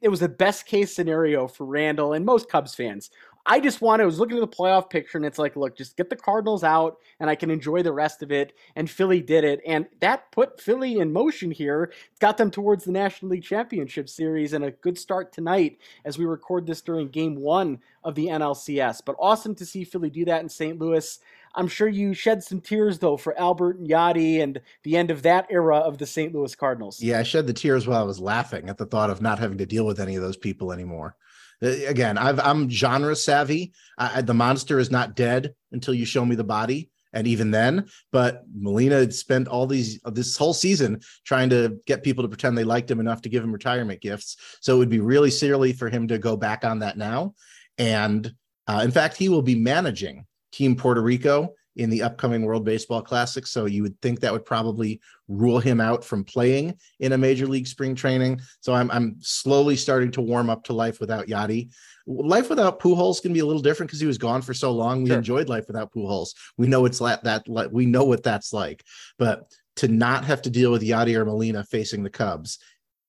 it 0.00 0.08
was 0.08 0.20
the 0.20 0.28
best 0.28 0.66
case 0.66 0.94
scenario 0.94 1.46
for 1.46 1.64
Randall 1.64 2.12
and 2.12 2.24
most 2.24 2.48
Cubs 2.48 2.74
fans. 2.74 3.10
I 3.50 3.60
just 3.60 3.80
wanted, 3.80 4.02
I 4.02 4.06
was 4.06 4.18
looking 4.18 4.36
at 4.36 4.42
the 4.42 4.56
playoff 4.56 4.90
picture 4.90 5.16
and 5.16 5.24
it's 5.24 5.38
like, 5.38 5.56
look, 5.56 5.74
just 5.74 5.96
get 5.96 6.10
the 6.10 6.16
Cardinals 6.16 6.62
out 6.62 6.98
and 7.18 7.30
I 7.30 7.34
can 7.34 7.50
enjoy 7.50 7.82
the 7.82 7.94
rest 7.94 8.22
of 8.22 8.30
it. 8.30 8.52
And 8.76 8.90
Philly 8.90 9.22
did 9.22 9.42
it. 9.42 9.62
And 9.66 9.86
that 10.00 10.30
put 10.32 10.60
Philly 10.60 10.98
in 10.98 11.14
motion 11.14 11.50
here, 11.50 11.90
got 12.20 12.36
them 12.36 12.50
towards 12.50 12.84
the 12.84 12.92
National 12.92 13.30
League 13.30 13.42
Championship 13.44 14.10
Series 14.10 14.52
and 14.52 14.64
a 14.64 14.70
good 14.70 14.98
start 14.98 15.32
tonight 15.32 15.78
as 16.04 16.18
we 16.18 16.26
record 16.26 16.66
this 16.66 16.82
during 16.82 17.08
game 17.08 17.36
one 17.36 17.78
of 18.04 18.14
the 18.14 18.26
NLCS. 18.26 19.00
But 19.02 19.16
awesome 19.18 19.54
to 19.54 19.64
see 19.64 19.82
Philly 19.82 20.10
do 20.10 20.26
that 20.26 20.42
in 20.42 20.50
St. 20.50 20.78
Louis. 20.78 21.18
I'm 21.54 21.68
sure 21.68 21.88
you 21.88 22.12
shed 22.12 22.44
some 22.44 22.60
tears 22.60 22.98
though 22.98 23.16
for 23.16 23.36
Albert 23.38 23.78
and 23.78 23.88
Yadi 23.88 24.42
and 24.42 24.60
the 24.82 24.98
end 24.98 25.10
of 25.10 25.22
that 25.22 25.46
era 25.50 25.78
of 25.78 25.96
the 25.96 26.06
St. 26.06 26.34
Louis 26.34 26.54
Cardinals. 26.54 27.00
Yeah, 27.00 27.18
I 27.18 27.22
shed 27.22 27.46
the 27.46 27.54
tears 27.54 27.88
while 27.88 28.00
I 28.00 28.04
was 28.04 28.20
laughing 28.20 28.68
at 28.68 28.76
the 28.76 28.84
thought 28.84 29.08
of 29.08 29.22
not 29.22 29.38
having 29.38 29.56
to 29.58 29.66
deal 29.66 29.86
with 29.86 29.98
any 29.98 30.16
of 30.16 30.22
those 30.22 30.36
people 30.36 30.70
anymore. 30.70 31.16
Uh, 31.62 31.86
again, 31.86 32.18
i 32.18 32.50
am 32.50 32.70
genre 32.70 33.16
savvy. 33.16 33.72
I, 33.96 34.20
the 34.22 34.34
monster 34.34 34.78
is 34.78 34.90
not 34.90 35.16
dead 35.16 35.54
until 35.72 35.94
you 35.94 36.04
show 36.04 36.24
me 36.24 36.36
the 36.36 36.44
body, 36.44 36.90
and 37.12 37.26
even 37.26 37.50
then. 37.50 37.88
But 38.12 38.42
Molina 38.54 38.96
had 38.96 39.14
spent 39.14 39.48
all 39.48 39.66
these 39.66 40.00
this 40.04 40.36
whole 40.36 40.54
season 40.54 41.00
trying 41.24 41.50
to 41.50 41.78
get 41.86 42.02
people 42.02 42.22
to 42.22 42.28
pretend 42.28 42.56
they 42.56 42.64
liked 42.64 42.90
him 42.90 43.00
enough 43.00 43.22
to 43.22 43.28
give 43.28 43.42
him 43.42 43.52
retirement 43.52 44.00
gifts. 44.00 44.36
So 44.60 44.76
it 44.76 44.78
would 44.78 44.88
be 44.88 45.00
really 45.00 45.30
silly 45.30 45.72
for 45.72 45.88
him 45.88 46.08
to 46.08 46.18
go 46.18 46.36
back 46.36 46.64
on 46.64 46.80
that 46.80 46.96
now. 46.96 47.34
And 47.76 48.32
uh, 48.66 48.82
in 48.84 48.90
fact, 48.90 49.16
he 49.16 49.28
will 49.28 49.42
be 49.42 49.54
managing 49.54 50.26
Team 50.52 50.76
Puerto 50.76 51.00
Rico 51.00 51.54
in 51.78 51.88
the 51.90 52.02
upcoming 52.02 52.42
World 52.42 52.64
Baseball 52.64 53.00
Classic. 53.00 53.46
So 53.46 53.66
you 53.66 53.82
would 53.82 53.98
think 54.02 54.20
that 54.20 54.32
would 54.32 54.44
probably 54.44 55.00
rule 55.28 55.60
him 55.60 55.80
out 55.80 56.04
from 56.04 56.24
playing 56.24 56.76
in 57.00 57.12
a 57.12 57.18
major 57.18 57.46
league 57.46 57.66
spring 57.66 57.94
training. 57.94 58.40
So 58.60 58.74
I'm 58.74 58.90
I'm 58.90 59.16
slowly 59.20 59.76
starting 59.76 60.10
to 60.12 60.20
warm 60.20 60.50
up 60.50 60.64
to 60.64 60.72
life 60.72 61.00
without 61.00 61.28
Yadi. 61.28 61.70
Life 62.06 62.50
without 62.50 62.80
Pujols 62.80 63.22
can 63.22 63.32
be 63.32 63.40
a 63.40 63.46
little 63.46 63.62
different 63.62 63.88
because 63.88 64.00
he 64.00 64.06
was 64.06 64.18
gone 64.18 64.42
for 64.42 64.54
so 64.54 64.72
long. 64.72 65.02
We 65.02 65.10
sure. 65.10 65.18
enjoyed 65.18 65.48
life 65.48 65.66
without 65.68 65.92
Pujols. 65.92 66.34
We 66.56 66.66
know 66.66 66.84
it's 66.84 67.00
like 67.00 67.22
that. 67.22 67.46
We 67.72 67.86
know 67.86 68.04
what 68.04 68.22
that's 68.22 68.52
like. 68.52 68.84
But 69.18 69.52
to 69.76 69.88
not 69.88 70.24
have 70.24 70.42
to 70.42 70.50
deal 70.50 70.72
with 70.72 70.82
Yadi 70.82 71.14
or 71.14 71.24
Molina 71.24 71.64
facing 71.64 72.02
the 72.02 72.10
Cubs 72.10 72.58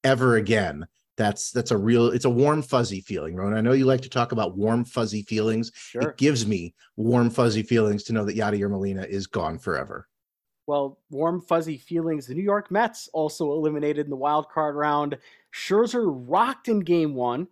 ever 0.03 0.35
again 0.35 0.87
that's 1.19 1.51
that's 1.51 1.71
a 1.71 1.77
real 1.77 2.07
it's 2.07 2.23
a 2.23 2.29
warm 2.29 2.61
fuzzy 2.61 3.01
feeling 3.01 3.35
Ron. 3.35 3.53
i 3.53 3.59
know 3.59 3.73
you 3.73 3.85
like 3.85 3.99
to 3.99 4.09
talk 4.09 4.31
about 4.31 4.55
warm 4.55 4.85
fuzzy 4.85 5.21
feelings 5.21 5.69
sure. 5.75 6.01
it 6.01 6.17
gives 6.17 6.47
me 6.47 6.73
warm 6.95 7.29
fuzzy 7.29 7.61
feelings 7.61 8.03
to 8.03 8.13
know 8.13 8.23
that 8.23 8.37
yadier 8.37 8.69
molina 8.69 9.03
is 9.03 9.27
gone 9.27 9.59
forever 9.59 10.07
well 10.65 10.97
warm 11.09 11.41
fuzzy 11.41 11.77
feelings 11.77 12.25
the 12.25 12.33
new 12.33 12.41
york 12.41 12.71
mets 12.71 13.09
also 13.11 13.51
eliminated 13.51 14.05
in 14.05 14.09
the 14.09 14.15
wild 14.15 14.49
card 14.49 14.77
round 14.77 15.17
scherzer 15.53 16.05
rocked 16.05 16.69
in 16.69 16.79
game 16.79 17.13
one 17.13 17.47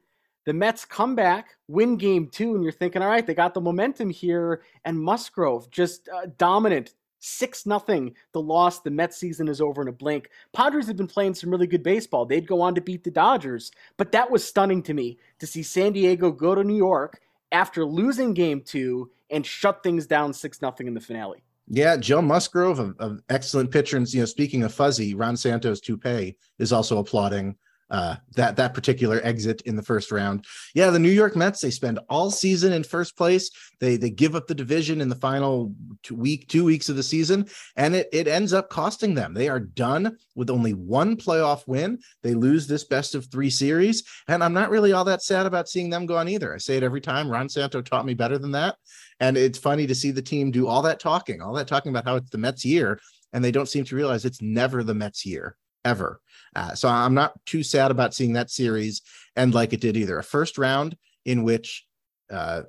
the 0.45 0.53
Mets 0.53 0.85
come 0.85 1.13
back, 1.13 1.57
win 1.67 1.97
game 1.97 2.29
two, 2.29 2.55
and 2.55 2.63
you're 2.63 2.71
thinking, 2.71 3.01
all 3.01 3.09
right, 3.09 3.27
they 3.27 3.33
got 3.33 3.53
the 3.53 3.59
momentum 3.59 4.09
here. 4.09 4.61
And 4.85 4.97
Musgrove 4.97 5.69
just 5.71 6.07
uh, 6.07 6.27
dominant, 6.37 6.93
Six 7.19 7.65
nothing. 7.65 8.13
The 8.33 8.41
loss. 8.41 8.81
The 8.81 8.91
Mets 8.91 9.17
season 9.17 9.47
is 9.47 9.61
over 9.61 9.81
in 9.81 9.87
a 9.87 9.91
blink. 9.91 10.29
Padres 10.53 10.87
have 10.87 10.97
been 10.97 11.07
playing 11.07 11.33
some 11.33 11.49
really 11.49 11.67
good 11.67 11.83
baseball. 11.83 12.25
They'd 12.25 12.47
go 12.47 12.61
on 12.61 12.75
to 12.75 12.81
beat 12.81 13.03
the 13.03 13.11
Dodgers, 13.11 13.71
but 13.97 14.11
that 14.11 14.29
was 14.29 14.43
stunning 14.43 14.83
to 14.83 14.93
me 14.93 15.17
to 15.39 15.47
see 15.47 15.63
San 15.63 15.93
Diego 15.93 16.31
go 16.31 16.55
to 16.55 16.63
New 16.63 16.77
York 16.77 17.21
after 17.51 17.85
losing 17.85 18.33
Game 18.33 18.61
Two 18.61 19.11
and 19.29 19.45
shut 19.45 19.83
things 19.83 20.05
down 20.05 20.33
six 20.33 20.61
nothing 20.61 20.87
in 20.87 20.93
the 20.93 21.01
finale. 21.01 21.43
Yeah, 21.69 21.97
Joe 21.97 22.21
Musgrove, 22.21 22.79
an 22.79 23.21
excellent 23.29 23.71
pitcher. 23.71 23.97
And 23.97 24.11
you 24.13 24.21
know, 24.21 24.25
speaking 24.25 24.63
of 24.63 24.73
fuzzy, 24.73 25.13
Ron 25.15 25.35
Santo's 25.35 25.81
toupee 25.81 26.37
is 26.59 26.71
also 26.71 26.99
applauding 26.99 27.57
uh, 27.89 28.15
that 28.35 28.55
that 28.57 28.73
particular 28.73 29.21
exit 29.23 29.61
in 29.61 29.75
the 29.75 29.83
first 29.83 30.11
round. 30.11 30.45
Yeah, 30.73 30.89
the 30.89 30.99
New 30.99 31.09
York 31.09 31.35
Mets 31.35 31.61
they 31.61 31.71
spend 31.71 31.99
all 32.09 32.31
season 32.31 32.73
in 32.73 32.83
first 32.83 33.15
place. 33.15 33.49
They 33.79 33.95
they 33.95 34.09
give 34.09 34.35
up 34.35 34.47
the 34.47 34.55
division 34.55 34.99
in 34.99 35.09
the 35.09 35.15
final 35.15 35.73
two 36.03 36.15
week 36.15 36.47
two 36.49 36.65
weeks 36.65 36.89
of 36.89 36.95
the 36.95 37.03
season, 37.03 37.47
and 37.75 37.95
it 37.95 38.09
it 38.11 38.27
ends 38.27 38.51
up 38.51 38.69
costing 38.69 39.13
them. 39.13 39.33
They 39.33 39.47
are 39.47 39.59
done 39.59 40.17
with 40.35 40.49
only 40.49 40.73
one 40.73 41.15
playoff 41.15 41.67
win. 41.67 41.99
They 42.23 42.33
lose 42.33 42.67
this 42.67 42.83
best 42.83 43.15
of 43.15 43.31
three 43.31 43.49
series, 43.49 44.03
and 44.27 44.43
I'm 44.43 44.53
not 44.53 44.69
really 44.69 44.91
all 44.91 45.05
that 45.05 45.23
sad 45.23 45.45
about 45.45 45.69
seeing 45.69 45.89
them 45.89 46.05
go 46.05 46.17
on 46.17 46.27
either. 46.27 46.53
I 46.53 46.57
say 46.57 46.77
it 46.77 46.83
every 46.83 47.01
time. 47.01 47.29
Ron 47.29 47.49
Santo 47.49 47.81
taught 47.81 48.05
me 48.05 48.13
better 48.13 48.37
than 48.37 48.51
that, 48.51 48.75
and 49.19 49.37
it's 49.37 49.59
funny 49.59 49.87
to 49.87 49.95
see 49.95 50.11
the 50.11 50.21
team 50.21 50.51
do 50.51 50.67
all 50.67 50.81
that 50.81 50.99
talking, 50.99 51.41
all 51.41 51.53
that 51.53 51.67
talking 51.67 51.91
about 51.91 52.05
how 52.05 52.17
it's 52.17 52.29
the 52.29 52.37
Mets 52.37 52.65
year, 52.65 52.99
and 53.31 53.43
they 53.43 53.51
don't 53.51 53.69
seem 53.69 53.85
to 53.85 53.95
realize 53.95 54.25
it's 54.25 54.41
never 54.41 54.83
the 54.83 54.93
Mets 54.93 55.25
year 55.25 55.55
ever. 55.85 56.21
Uh, 56.55 56.73
so 56.73 56.89
I'm 56.89 57.13
not 57.13 57.33
too 57.45 57.63
sad 57.63 57.91
about 57.91 58.13
seeing 58.13 58.33
that 58.33 58.49
series 58.49 59.01
end 59.35 59.53
like 59.53 59.73
it 59.73 59.81
did 59.81 59.97
either. 59.97 60.17
A 60.17 60.23
first 60.23 60.57
round 60.57 60.97
in 61.25 61.43
which 61.43 61.85
uh, 62.31 62.63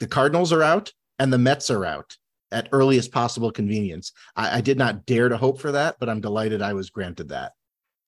the 0.00 0.06
Cardinals 0.06 0.52
are 0.52 0.62
out 0.62 0.92
and 1.18 1.32
the 1.32 1.38
Mets 1.38 1.70
are 1.70 1.84
out 1.84 2.16
at 2.50 2.68
earliest 2.72 3.12
possible 3.12 3.50
convenience. 3.50 4.12
I, 4.36 4.58
I, 4.58 4.60
did 4.60 4.76
not 4.76 5.06
dare 5.06 5.28
to 5.28 5.36
hope 5.36 5.58
for 5.58 5.72
that, 5.72 5.96
but 5.98 6.08
I'm 6.08 6.20
delighted 6.20 6.60
I 6.60 6.74
was 6.74 6.90
granted 6.90 7.30
that. 7.30 7.52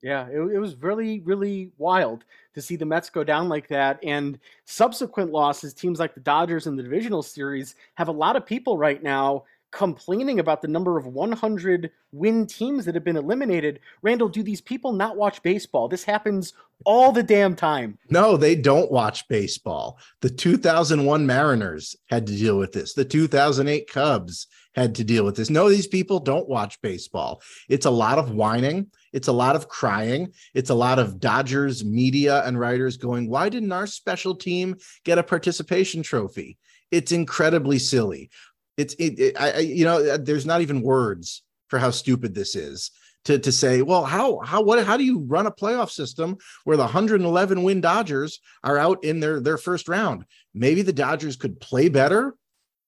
Yeah, 0.03 0.29
it, 0.29 0.39
it 0.39 0.59
was 0.59 0.77
really, 0.77 1.21
really 1.21 1.71
wild 1.79 2.25
to 2.53 2.61
see 2.61 2.77
the 2.77 2.85
Mets 2.85 3.09
go 3.09 3.25
down 3.25 3.49
like 3.49 3.69
that. 3.69 3.99
And 4.05 4.39
subsequent 4.67 5.33
losses, 5.33 5.73
teams 5.73 5.99
like 5.99 6.13
the 6.13 6.21
Dodgers 6.21 6.67
in 6.67 6.77
the 6.77 6.83
divisional 6.83 7.23
series 7.23 7.75
have 7.95 8.09
a 8.09 8.13
lot 8.13 8.37
of 8.37 8.45
people 8.45 8.77
right 8.77 9.03
now 9.03 9.45
complaining 9.75 10.39
about 10.39 10.63
the 10.63 10.69
number 10.69 10.97
of 10.97 11.07
100 11.07 11.91
win 12.13 12.47
teams 12.47 12.85
that 12.85 12.95
have 12.95 13.05
been 13.05 13.17
eliminated. 13.17 13.81
Randall, 14.03 14.29
do 14.29 14.43
these 14.43 14.61
people 14.61 14.93
not 14.93 15.17
watch 15.17 15.43
baseball? 15.43 15.89
This 15.89 16.05
happens 16.05 16.53
all 16.85 17.11
the 17.11 17.23
damn 17.23 17.57
time. 17.57 17.99
No, 18.09 18.37
they 18.37 18.55
don't 18.55 18.91
watch 18.91 19.27
baseball. 19.27 19.99
The 20.21 20.31
2001 20.31 21.27
Mariners 21.27 21.97
had 22.09 22.27
to 22.29 22.37
deal 22.37 22.57
with 22.57 22.73
this. 22.73 22.95
The 22.95 23.05
2008 23.05 23.91
Cubs 23.91 24.47
had 24.77 24.95
to 24.95 25.05
deal 25.05 25.25
with 25.25 25.37
this. 25.37 25.51
No, 25.51 25.69
these 25.69 25.89
people 25.89 26.21
don't 26.21 26.49
watch 26.49 26.81
baseball. 26.81 27.43
It's 27.69 27.87
a 27.87 27.91
lot 27.91 28.19
of 28.19 28.31
whining. 28.31 28.87
It's 29.13 29.29
a 29.29 29.33
lot 29.33 29.57
of 29.57 29.69
crying. 29.69 30.33
It's 30.55 30.71
a 30.71 30.75
lot 30.75 31.01
of 31.01 31.19
Dodgers 31.19 31.85
media 31.85 32.45
and 32.45 32.59
writers 32.59 32.97
going, 32.97 33.29
Why 33.29 33.49
didn't 33.49 33.73
our 33.73 33.87
special 33.89 34.37
team 34.37 34.77
get 35.05 35.19
a 35.19 35.23
participation 35.23 36.03
trophy? 36.03 36.59
It's 36.91 37.13
incredibly 37.13 37.81
silly 37.81 38.31
it's 38.77 38.95
it, 38.95 39.19
it 39.19 39.41
I, 39.41 39.59
you 39.59 39.85
know 39.85 40.05
uh, 40.05 40.19
there's 40.21 40.47
not 40.47 40.61
even 40.61 40.83
words 40.83 41.43
for 41.69 41.79
how 41.79 41.91
stupid 41.91 42.35
this 42.35 42.55
is 42.55 42.91
to 43.25 43.39
to 43.39 43.53
say 43.53 43.83
well 43.83 44.05
how 44.05 44.41
how 44.41 44.63
what 44.63 44.85
how 44.85 44.97
do 44.97 45.05
you 45.05 45.21
run 45.21 45.47
a 45.47 45.51
playoff 45.51 45.91
system 45.91 46.37
where 46.65 46.77
the 46.77 46.85
111 46.85 47.63
win 47.63 47.81
Dodgers 47.81 48.41
are 48.63 48.79
out 48.79 49.05
in 49.05 49.21
their 49.21 49.41
their 49.41 49.59
first 49.59 49.89
round 49.89 50.25
maybe 50.55 50.83
the 50.83 50.93
Dodgers 50.93 51.37
could 51.37 51.61
play 51.61 51.89
better. 51.89 52.35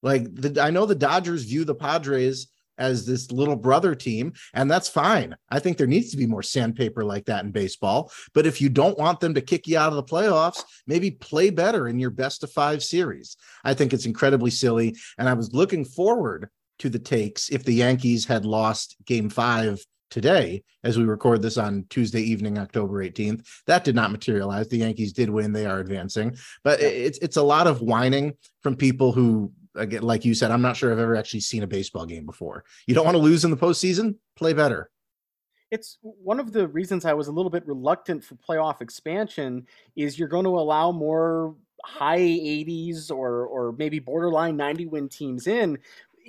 Like 0.03 0.33
the, 0.33 0.63
I 0.63 0.71
know 0.71 0.87
the 0.87 0.95
Dodgers 0.95 1.45
view 1.45 1.65
the 1.65 1.75
Padres 1.75 2.47
as 2.79 3.07
this 3.07 3.31
little 3.31 3.57
brother 3.57 3.95
team, 3.95 4.33
and 4.55 4.71
that's 4.71 4.89
fine. 4.89 5.37
I 5.51 5.59
think 5.59 5.77
there 5.77 5.87
needs 5.87 6.11
to 6.11 6.17
be 6.17 6.27
more 6.27 6.43
sandpaper 6.43 7.05
like 7.05 7.27
that 7.27 7.45
in 7.45 7.51
baseball. 7.51 8.13
But 8.35 8.47
if 8.47 8.61
you 8.61 8.69
don't 8.69 8.99
want 8.99 9.21
them 9.21 9.35
to 9.35 9.41
kick 9.41 9.67
you 9.67 9.79
out 9.79 9.93
of 9.93 9.97
the 9.97 10.05
playoffs, 10.05 10.63
maybe 10.87 11.11
play 11.11 11.51
better 11.51 11.89
in 11.89 11.99
your 11.99 12.11
best 12.11 12.43
of 12.43 12.51
five 12.53 12.83
series. 12.83 13.37
I 13.65 13.75
think 13.75 13.93
it's 13.93 14.07
incredibly 14.07 14.51
silly. 14.51 14.97
And 15.19 15.29
I 15.29 15.35
was 15.35 15.53
looking 15.53 15.85
forward 15.85 16.49
to 16.79 16.89
the 16.89 16.99
takes 16.99 17.49
if 17.49 17.65
the 17.65 17.75
Yankees 17.75 18.27
had 18.27 18.45
lost 18.45 18.97
game 19.05 19.31
five 19.31 19.81
today 20.11 20.63
as 20.85 20.97
we 20.97 21.05
record 21.05 21.43
this 21.43 21.59
on 21.59 21.85
Tuesday 21.91 22.21
evening, 22.21 22.59
October 22.59 23.05
18th. 23.05 23.47
That 23.67 23.85
did 23.85 23.95
not 23.95 24.13
materialize. 24.13 24.69
The 24.69 24.79
Yankees 24.79 25.13
did 25.13 25.31
win. 25.31 25.53
They 25.53 25.67
are 25.67 25.81
advancing. 25.81 26.37
But 26.63 26.81
it's 26.81 27.19
it's 27.19 27.37
a 27.37 27.43
lot 27.43 27.67
of 27.67 27.81
whining 27.81 28.35
from 28.63 28.77
people 28.77 29.13
who 29.13 29.53
again, 29.77 30.03
like 30.03 30.25
you 30.25 30.35
said, 30.35 30.51
I'm 30.51 30.63
not 30.63 30.77
sure 30.77 30.93
I've 30.93 30.99
ever 30.99 31.17
actually 31.17 31.41
seen 31.41 31.63
a 31.63 31.67
baseball 31.67 32.07
game 32.07 32.27
before. 32.27 32.65
You 32.87 32.95
don't 32.95 33.05
want 33.05 33.17
to 33.17 33.23
lose 33.23 33.45
in 33.45 33.51
the 33.51 33.57
postseason, 33.57 34.17
play 34.37 34.53
better. 34.53 34.91
It's 35.71 35.99
one 36.03 36.39
of 36.39 36.53
the 36.53 36.69
reasons 36.69 37.05
I 37.05 37.13
was 37.13 37.29
a 37.29 37.33
little 37.33 37.51
bit 37.51 37.67
reluctant 37.67 38.23
for 38.23 38.37
playoff 38.37 38.81
expansion 38.81 39.67
is 39.97 40.19
you're 40.19 40.29
going 40.29 40.45
to 40.45 40.59
allow 40.59 40.93
more 40.93 41.57
high 41.85 42.19
80s 42.19 43.11
or 43.11 43.47
or 43.47 43.73
maybe 43.73 43.99
borderline 43.99 44.57
90 44.57 44.87
win 44.87 45.09
teams 45.09 45.47
in 45.47 45.79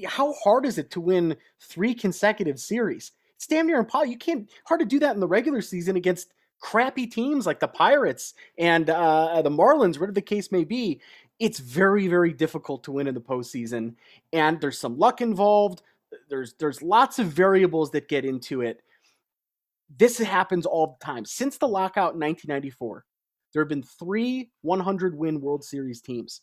how 0.05 0.33
hard 0.33 0.65
is 0.65 0.77
it 0.77 0.91
to 0.91 1.01
win 1.01 1.35
three 1.59 1.93
consecutive 1.93 2.59
series? 2.59 3.13
It's 3.35 3.47
damn 3.47 3.67
near 3.67 3.79
impossible. 3.79 4.11
You 4.11 4.17
can't 4.17 4.49
hard 4.65 4.79
to 4.79 4.85
do 4.85 4.99
that 4.99 5.15
in 5.15 5.19
the 5.19 5.27
regular 5.27 5.61
season 5.61 5.95
against 5.95 6.33
crappy 6.59 7.05
teams 7.05 7.45
like 7.45 7.59
the 7.59 7.67
Pirates 7.67 8.33
and 8.57 8.89
uh, 8.89 9.41
the 9.41 9.49
Marlins, 9.49 9.95
whatever 9.95 10.11
the 10.11 10.21
case 10.21 10.51
may 10.51 10.63
be. 10.63 10.99
It's 11.39 11.59
very, 11.59 12.07
very 12.07 12.33
difficult 12.33 12.83
to 12.85 12.91
win 12.91 13.07
in 13.07 13.13
the 13.13 13.21
postseason, 13.21 13.95
and 14.33 14.59
there's 14.59 14.79
some 14.79 14.97
luck 14.97 15.21
involved. 15.21 15.81
There's 16.29 16.53
there's 16.59 16.81
lots 16.81 17.19
of 17.19 17.27
variables 17.27 17.91
that 17.91 18.07
get 18.07 18.25
into 18.25 18.61
it. 18.61 18.81
This 19.97 20.17
happens 20.17 20.65
all 20.65 20.97
the 20.99 21.05
time 21.05 21.25
since 21.25 21.57
the 21.57 21.67
lockout 21.67 22.13
in 22.15 22.19
1994. 22.19 23.05
There 23.53 23.61
have 23.61 23.69
been 23.69 23.83
three 23.83 24.49
100 24.61 25.17
win 25.17 25.41
World 25.41 25.63
Series 25.63 26.01
teams. 26.01 26.41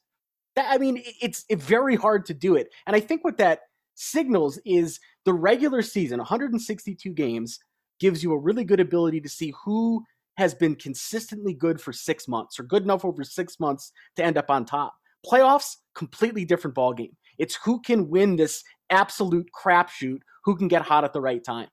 That, 0.57 0.67
I 0.71 0.79
mean, 0.79 1.03
it's, 1.21 1.45
it's 1.49 1.65
very 1.65 1.97
hard 1.97 2.25
to 2.27 2.35
do 2.35 2.57
it. 2.57 2.71
And 2.87 2.95
I 2.95 3.01
think 3.01 3.25
what 3.25 3.39
that 3.39 3.61
signals 3.95 4.59
is 4.65 5.01
the 5.25 5.33
regular 5.33 5.83
season, 5.83 6.19
162 6.19 7.11
games, 7.11 7.59
gives 8.01 8.23
you 8.23 8.33
a 8.33 8.39
really 8.39 8.65
good 8.65 8.81
ability 8.81 9.21
to 9.21 9.29
see 9.29 9.53
who 9.65 10.05
has 10.37 10.55
been 10.55 10.75
consistently 10.75 11.55
good 11.55 11.81
for 11.81 11.93
six 11.93 12.27
months 12.27 12.59
or 12.59 12.65
good 12.65 12.83
enough 12.83 13.05
over 13.05 13.23
six 13.25 13.61
months 13.61 13.93
to 14.17 14.25
end 14.25 14.37
up 14.37 14.51
on 14.51 14.65
top. 14.65 14.95
Playoffs, 15.25 15.77
completely 15.95 16.45
different 16.45 16.77
ballgame. 16.77 17.15
It's 17.39 17.55
who 17.57 17.81
can 17.81 18.09
win 18.09 18.37
this 18.37 18.63
absolute 18.91 19.49
crapshoot, 19.59 20.19
who 20.45 20.57
can 20.57 20.69
get 20.69 20.83
hot 20.83 21.05
at 21.05 21.13
the 21.13 21.21
right 21.21 21.43
time. 21.43 21.69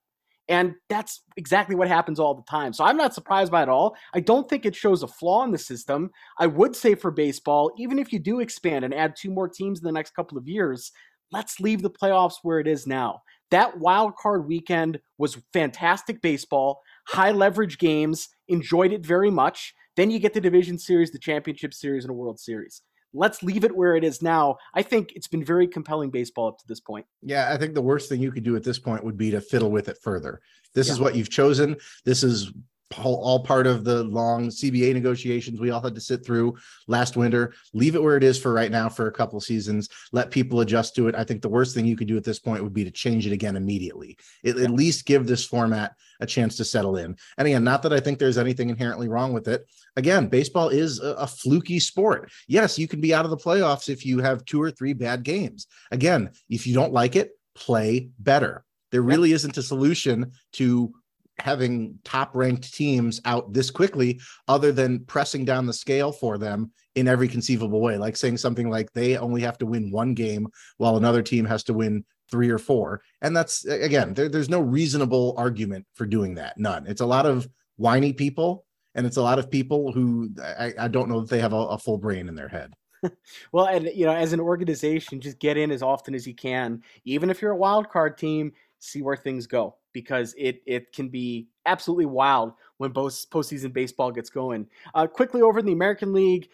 And 0.48 0.76
that's 0.90 1.24
exactly 1.38 1.76
what 1.76 1.88
happens 1.88 2.20
all 2.20 2.34
the 2.34 2.44
time. 2.44 2.74
So 2.74 2.84
I'm 2.84 2.98
not 2.98 3.14
surprised 3.14 3.52
by 3.52 3.64
it 3.64 3.70
all. 3.70 3.96
I 4.14 4.20
don't 4.20 4.50
think 4.50 4.66
it 4.66 4.76
shows 4.76 5.02
a 5.02 5.08
flaw 5.08 5.44
in 5.44 5.52
the 5.52 5.58
system. 5.58 6.12
I 6.40 6.48
would 6.48 6.76
say 6.76 6.96
for 6.96 7.10
baseball, 7.10 7.72
even 7.78 7.98
if 7.98 8.12
you 8.12 8.20
do 8.20 8.42
expand 8.42 8.84
and 8.84 8.94
add 8.94 9.16
two 9.16 9.32
more 9.32 9.48
teams 9.48 9.80
in 9.80 9.86
the 9.86 9.92
next 9.92 10.14
couple 10.14 10.38
of 10.38 10.48
years, 10.48 10.92
let's 11.32 11.60
leave 11.60 11.82
the 11.82 11.90
playoffs 11.90 12.36
where 12.44 12.60
it 12.60 12.68
is 12.68 12.86
now. 12.86 13.22
That 13.52 13.78
wild 13.78 14.16
card 14.16 14.46
weekend 14.46 15.00
was 15.18 15.42
fantastic 15.54 16.22
baseball, 16.22 16.82
high 17.12 17.32
leverage 17.32 17.78
games, 17.78 18.30
enjoyed 18.48 18.92
it 18.92 19.06
very 19.06 19.30
much. 19.30 19.74
Then 19.96 20.10
you 20.10 20.20
get 20.20 20.34
the 20.34 20.42
division 20.42 20.78
series, 20.78 21.12
the 21.12 21.20
championship 21.20 21.74
series, 21.74 22.04
and 22.04 22.12
a 22.12 22.14
World 22.14 22.40
Series 22.40 22.82
let's 23.14 23.44
leave 23.44 23.64
it 23.64 23.76
where 23.76 23.96
it 23.96 24.04
is 24.04 24.22
now. 24.22 24.58
I 24.74 24.82
think 24.82 25.14
it's 25.16 25.28
been 25.28 25.44
very 25.44 25.68
compelling 25.68 26.10
baseball 26.10 26.48
up 26.48 26.58
to 26.60 26.68
this 26.68 26.80
point. 26.80 27.06
Yeah, 27.22 27.52
I 27.52 27.58
think 27.58 27.74
the 27.74 27.82
worst 27.82 28.10
thing 28.10 28.22
you 28.22 28.32
could 28.32 28.44
do 28.44 28.56
at 28.56 28.64
this 28.64 28.80
point 28.80 29.04
would 29.04 29.18
be 29.18 29.32
to 29.32 29.42
fiddle 29.42 29.72
with 29.72 29.90
it 29.90 29.98
further. 30.02 30.42
This 30.74 30.88
yeah. 30.88 30.94
is 30.94 31.00
what 31.00 31.16
you've 31.16 31.30
chosen. 31.30 31.76
This 32.06 32.24
is 32.24 32.52
all 33.00 33.44
part 33.44 33.68
of 33.68 33.84
the 33.84 34.04
long 34.04 34.50
CBA 34.50 34.94
negotiations 34.94 35.60
we 35.60 35.72
all 35.72 35.82
had 35.82 35.96
to 35.96 36.02
sit 36.02 36.26
through 36.26 36.56
last 36.88 37.18
winter. 37.18 37.54
Leave 37.74 37.96
it 37.96 38.04
where 38.04 38.18
it 38.18 38.24
is 38.24 38.40
for 38.40 38.54
right 38.54 38.72
now 38.72 38.90
for 38.90 39.08
a 39.08 39.12
couple 39.12 39.40
seasons. 39.40 39.90
Let 40.12 40.32
people 40.32 40.62
adjust 40.62 40.96
to 40.96 41.08
it. 41.08 41.16
I 41.16 41.24
think 41.24 41.42
the 41.42 41.50
worst 41.50 41.76
thing 41.76 41.86
you 41.86 41.96
could 41.96 42.08
do 42.08 42.18
at 42.18 42.24
this 42.24 42.40
point 42.40 42.64
would 42.64 42.74
be 42.74 42.84
to 42.84 42.92
change 42.92 43.26
it 43.28 43.34
again 43.34 43.56
immediately. 43.56 44.18
It, 44.44 44.58
yeah. 44.58 44.64
At 44.64 44.72
least 44.72 45.06
give 45.06 45.28
this 45.28 45.46
format 45.46 45.96
a 46.20 46.26
chance 46.26 46.56
to 46.58 46.66
settle 46.66 46.98
in. 46.98 47.16
And 47.38 47.48
again, 47.48 47.64
not 47.64 47.82
that 47.84 47.94
I 47.94 48.00
think 48.00 48.20
there's 48.20 48.38
anything 48.38 48.70
inherently 48.70 49.10
wrong 49.10 49.34
with 49.34 49.48
it. 49.48 49.66
Again, 49.96 50.28
baseball 50.28 50.70
is 50.70 51.00
a, 51.00 51.14
a 51.14 51.28
fluky 51.28 51.80
sport. 51.80 52.32
Yes, 52.48 52.78
you 52.78 52.88
can 52.88 53.02
be 53.02 53.14
out 53.14 53.26
of 53.26 53.32
the 53.32 53.38
playoffs 53.38 53.90
if 53.90 54.06
you 54.06 54.20
have 54.20 54.46
two 54.46 54.62
or 54.62 54.72
three 54.72 54.94
bad 54.94 55.24
games. 55.24 55.68
Again, 55.92 56.32
if 56.50 56.68
you 56.68 56.74
don't 56.74 56.94
like 56.94 57.16
it, 57.16 57.32
play 57.56 58.10
better. 58.20 58.64
There 58.92 59.02
really 59.02 59.32
isn't 59.32 59.58
a 59.58 59.64
solution 59.64 60.34
to 60.54 60.94
having 61.42 61.98
top 62.04 62.36
ranked 62.36 62.74
teams 62.74 63.20
out 63.26 63.52
this 63.54 63.70
quickly 63.70 64.20
other 64.48 64.72
than 64.72 65.04
pressing 65.06 65.46
down 65.46 65.66
the 65.66 65.74
scale 65.74 66.12
for 66.12 66.38
them 66.38 66.72
in 66.96 67.08
every 67.08 67.28
conceivable 67.28 67.82
way 67.82 67.98
like 67.98 68.18
saying 68.18 68.38
something 68.38 68.70
like 68.70 68.92
they 68.94 69.18
only 69.18 69.42
have 69.42 69.58
to 69.58 69.66
win 69.66 69.92
one 69.92 70.14
game 70.14 70.48
while 70.78 70.98
another 70.98 71.22
team 71.22 71.46
has 71.46 71.64
to 71.64 71.74
win 71.74 72.04
three 72.30 72.50
or 72.50 72.58
four. 72.58 73.02
And 73.22 73.36
that's 73.36 73.66
again 73.66 74.14
there, 74.14 74.30
there's 74.30 74.50
no 74.50 74.62
reasonable 74.62 75.36
argument 75.38 75.86
for 75.94 76.06
doing 76.06 76.36
that 76.36 76.58
none. 76.58 76.88
It's 76.88 77.02
a 77.02 77.06
lot 77.06 77.26
of 77.26 77.48
whiny 77.78 78.14
people 78.14 78.66
and 78.96 79.06
it's 79.06 79.18
a 79.18 79.22
lot 79.22 79.40
of 79.40 79.50
people 79.50 79.92
who 79.92 80.30
i, 80.42 80.74
I 80.78 80.88
don't 80.88 81.10
know 81.10 81.22
that 81.22 81.30
they 81.30 81.40
have 81.40 81.54
a, 81.54 81.56
a 81.56 81.78
full 81.78 81.98
brain 81.98 82.28
in 82.28 82.36
their 82.36 82.50
head. 82.50 82.74
Well 83.52 83.66
and 83.66 83.90
you 83.96 84.06
know 84.06 84.14
as 84.14 84.32
an 84.32 84.40
organization 84.40 85.20
just 85.20 85.40
get 85.40 85.58
in 85.58 85.72
as 85.72 85.82
often 85.82 86.14
as 86.14 86.28
you 86.28 86.36
can. 86.36 86.84
Even 87.04 87.30
if 87.30 87.42
you're 87.42 87.52
a 87.52 87.58
wild 87.58 87.90
card 87.90 88.18
team 88.18 88.54
see 88.80 89.02
where 89.02 89.16
things 89.16 89.48
go 89.48 89.76
because 89.94 90.34
it 90.38 90.62
it 90.66 90.94
can 90.94 91.10
be 91.10 91.48
absolutely 91.66 92.06
wild 92.06 92.54
when 92.78 92.92
both 92.92 93.30
postseason 93.30 93.74
baseball 93.74 94.12
gets 94.12 94.30
going. 94.30 94.68
Uh, 94.94 95.08
quickly 95.08 95.42
over 95.42 95.60
in 95.60 95.66
the 95.66 95.72
American 95.72 96.14
League, 96.14 96.50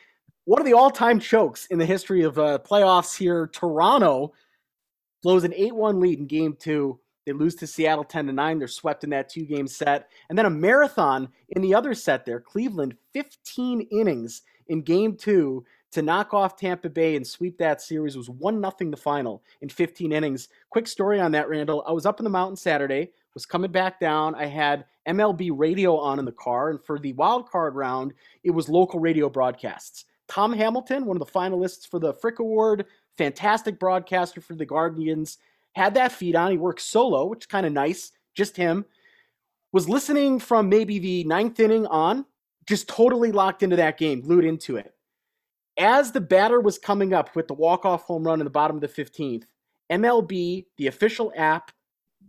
one 0.45 0.61
of 0.61 0.65
the 0.65 0.73
all-time 0.73 1.19
chokes 1.19 1.65
in 1.67 1.79
the 1.79 1.85
history 1.85 2.23
of 2.23 2.37
uh, 2.39 2.59
playoffs 2.59 3.17
here. 3.17 3.47
Toronto 3.47 4.33
blows 5.23 5.43
an 5.43 5.51
8-1 5.51 6.01
lead 6.01 6.19
in 6.19 6.27
Game 6.27 6.55
Two. 6.59 6.99
They 7.27 7.33
lose 7.33 7.55
to 7.55 7.67
Seattle 7.67 8.05
10 8.05 8.27
to 8.27 8.33
9. 8.33 8.57
They're 8.57 8.69
swept 8.69 9.03
in 9.03 9.09
that 9.09 9.27
two 9.27 9.43
game 9.43 9.67
set. 9.67 10.09
And 10.29 10.37
then 10.37 10.45
a 10.45 10.49
marathon 10.49 11.27
in 11.49 11.61
the 11.61 11.75
other 11.75 11.93
set 11.93 12.25
there. 12.25 12.39
Cleveland, 12.39 12.95
15 13.13 13.81
innings 13.91 14.43
in 14.67 14.81
game 14.81 15.17
two 15.17 15.65
to 15.91 16.01
knock 16.01 16.33
off 16.33 16.55
Tampa 16.55 16.89
Bay 16.89 17.17
and 17.17 17.27
sweep 17.27 17.57
that 17.57 17.81
series 17.81 18.15
was 18.15 18.29
1 18.29 18.61
nothing 18.61 18.91
the 18.91 18.97
final 18.97 19.43
in 19.59 19.67
15 19.67 20.13
innings. 20.13 20.47
Quick 20.69 20.87
story 20.87 21.19
on 21.19 21.33
that, 21.33 21.49
Randall. 21.49 21.83
I 21.85 21.91
was 21.91 22.05
up 22.05 22.21
in 22.21 22.23
the 22.23 22.29
mountain 22.29 22.55
Saturday, 22.55 23.11
was 23.37 23.45
coming 23.45 23.71
back 23.71 23.99
down. 23.99 24.33
I 24.35 24.47
had 24.47 24.85
MLB 25.07 25.51
radio 25.53 25.95
on 25.97 26.17
in 26.17 26.25
the 26.25 26.31
car, 26.31 26.71
and 26.71 26.83
for 26.83 26.97
the 26.97 27.13
wild 27.13 27.49
card 27.49 27.75
round, 27.75 28.13
it 28.43 28.51
was 28.51 28.67
local 28.67 28.99
radio 28.99 29.29
broadcasts. 29.29 30.05
Tom 30.27 30.51
Hamilton, 30.51 31.05
one 31.05 31.15
of 31.15 31.25
the 31.25 31.31
finalists 31.31 31.87
for 31.87 31.99
the 31.99 32.13
Frick 32.15 32.39
Award, 32.39 32.85
fantastic 33.17 33.79
broadcaster 33.79 34.41
for 34.41 34.55
the 34.55 34.65
Guardians, 34.65 35.37
had 35.73 35.93
that 35.93 36.11
feed 36.11 36.35
on. 36.35 36.51
He 36.51 36.57
works 36.57 36.83
solo, 36.83 37.27
which 37.27 37.43
is 37.43 37.45
kind 37.45 37.65
of 37.65 37.71
nice, 37.71 38.11
just 38.33 38.57
him. 38.57 38.85
Was 39.71 39.87
listening 39.87 40.39
from 40.39 40.67
maybe 40.67 40.97
the 40.97 41.23
ninth 41.25 41.59
inning 41.59 41.85
on, 41.85 42.25
just 42.67 42.87
totally 42.87 43.31
locked 43.31 43.61
into 43.61 43.75
that 43.75 43.97
game, 43.97 44.21
glued 44.21 44.45
into 44.45 44.77
it 44.77 44.93
as 45.77 46.11
the 46.11 46.21
batter 46.21 46.59
was 46.59 46.79
coming 46.79 47.13
up 47.13 47.35
with 47.35 47.47
the 47.47 47.53
walk-off 47.53 48.03
home 48.03 48.23
run 48.23 48.39
in 48.41 48.45
the 48.45 48.49
bottom 48.49 48.75
of 48.75 48.81
the 48.81 48.87
15th, 48.87 49.43
MLB, 49.91 50.65
the 50.77 50.87
official 50.87 51.31
app, 51.35 51.71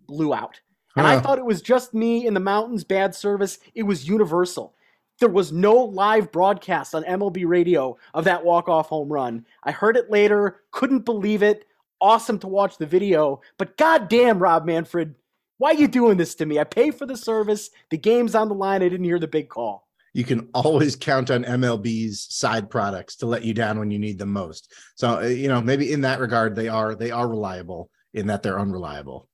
blew 0.06 0.34
out. 0.34 0.60
And. 0.98 1.06
I 1.06 1.20
thought 1.20 1.38
it 1.38 1.44
was 1.44 1.62
just 1.62 1.94
me 1.94 2.26
in 2.26 2.34
the 2.34 2.40
mountains, 2.40 2.84
bad 2.84 3.14
service. 3.14 3.58
It 3.74 3.84
was 3.84 4.08
universal. 4.08 4.74
There 5.20 5.28
was 5.28 5.52
no 5.52 5.74
live 5.74 6.30
broadcast 6.30 6.94
on 6.94 7.02
MLB 7.04 7.46
radio 7.46 7.96
of 8.14 8.24
that 8.24 8.44
walk-off 8.44 8.88
home 8.88 9.12
run. 9.12 9.44
I 9.64 9.72
heard 9.72 9.96
it 9.96 10.10
later, 10.10 10.62
couldn't 10.70 11.04
believe 11.04 11.42
it. 11.42 11.66
Awesome 12.00 12.38
to 12.40 12.46
watch 12.46 12.78
the 12.78 12.86
video, 12.86 13.40
but 13.56 13.76
goddamn, 13.76 14.38
Rob 14.38 14.64
Manfred, 14.64 15.16
why 15.56 15.70
are 15.70 15.74
you 15.74 15.88
doing 15.88 16.16
this 16.16 16.36
to 16.36 16.46
me? 16.46 16.60
I 16.60 16.64
pay 16.64 16.92
for 16.92 17.06
the 17.06 17.16
service. 17.16 17.70
The 17.90 17.98
game's 17.98 18.36
on 18.36 18.48
the 18.48 18.54
line. 18.54 18.82
I 18.82 18.88
didn't 18.88 19.04
hear 19.04 19.18
the 19.18 19.26
big 19.26 19.48
call 19.48 19.88
you 20.18 20.24
can 20.24 20.48
always 20.52 20.96
count 20.96 21.30
on 21.30 21.44
MLB's 21.44 22.26
side 22.34 22.70
products 22.70 23.16
to 23.16 23.26
let 23.26 23.44
you 23.44 23.54
down 23.54 23.78
when 23.78 23.90
you 23.90 23.98
need 23.98 24.18
them 24.18 24.32
most. 24.32 24.72
So, 24.96 25.20
uh, 25.20 25.26
you 25.26 25.48
know, 25.48 25.60
maybe 25.60 25.92
in 25.92 26.00
that 26.02 26.20
regard, 26.20 26.56
they 26.56 26.68
are 26.68 26.94
they 26.94 27.10
are 27.10 27.28
reliable 27.28 27.90
in 28.14 28.26
that 28.26 28.42
they're 28.42 28.58
unreliable. 28.58 29.28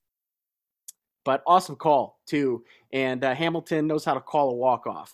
But 1.25 1.43
awesome 1.45 1.75
call 1.75 2.19
too, 2.25 2.63
and 2.93 3.21
uh, 3.23 3.35
Hamilton 3.35 3.87
knows 3.87 4.05
how 4.05 4.13
to 4.13 4.21
call 4.21 4.51
a 4.51 4.55
walk 4.55 4.87
off. 4.87 5.13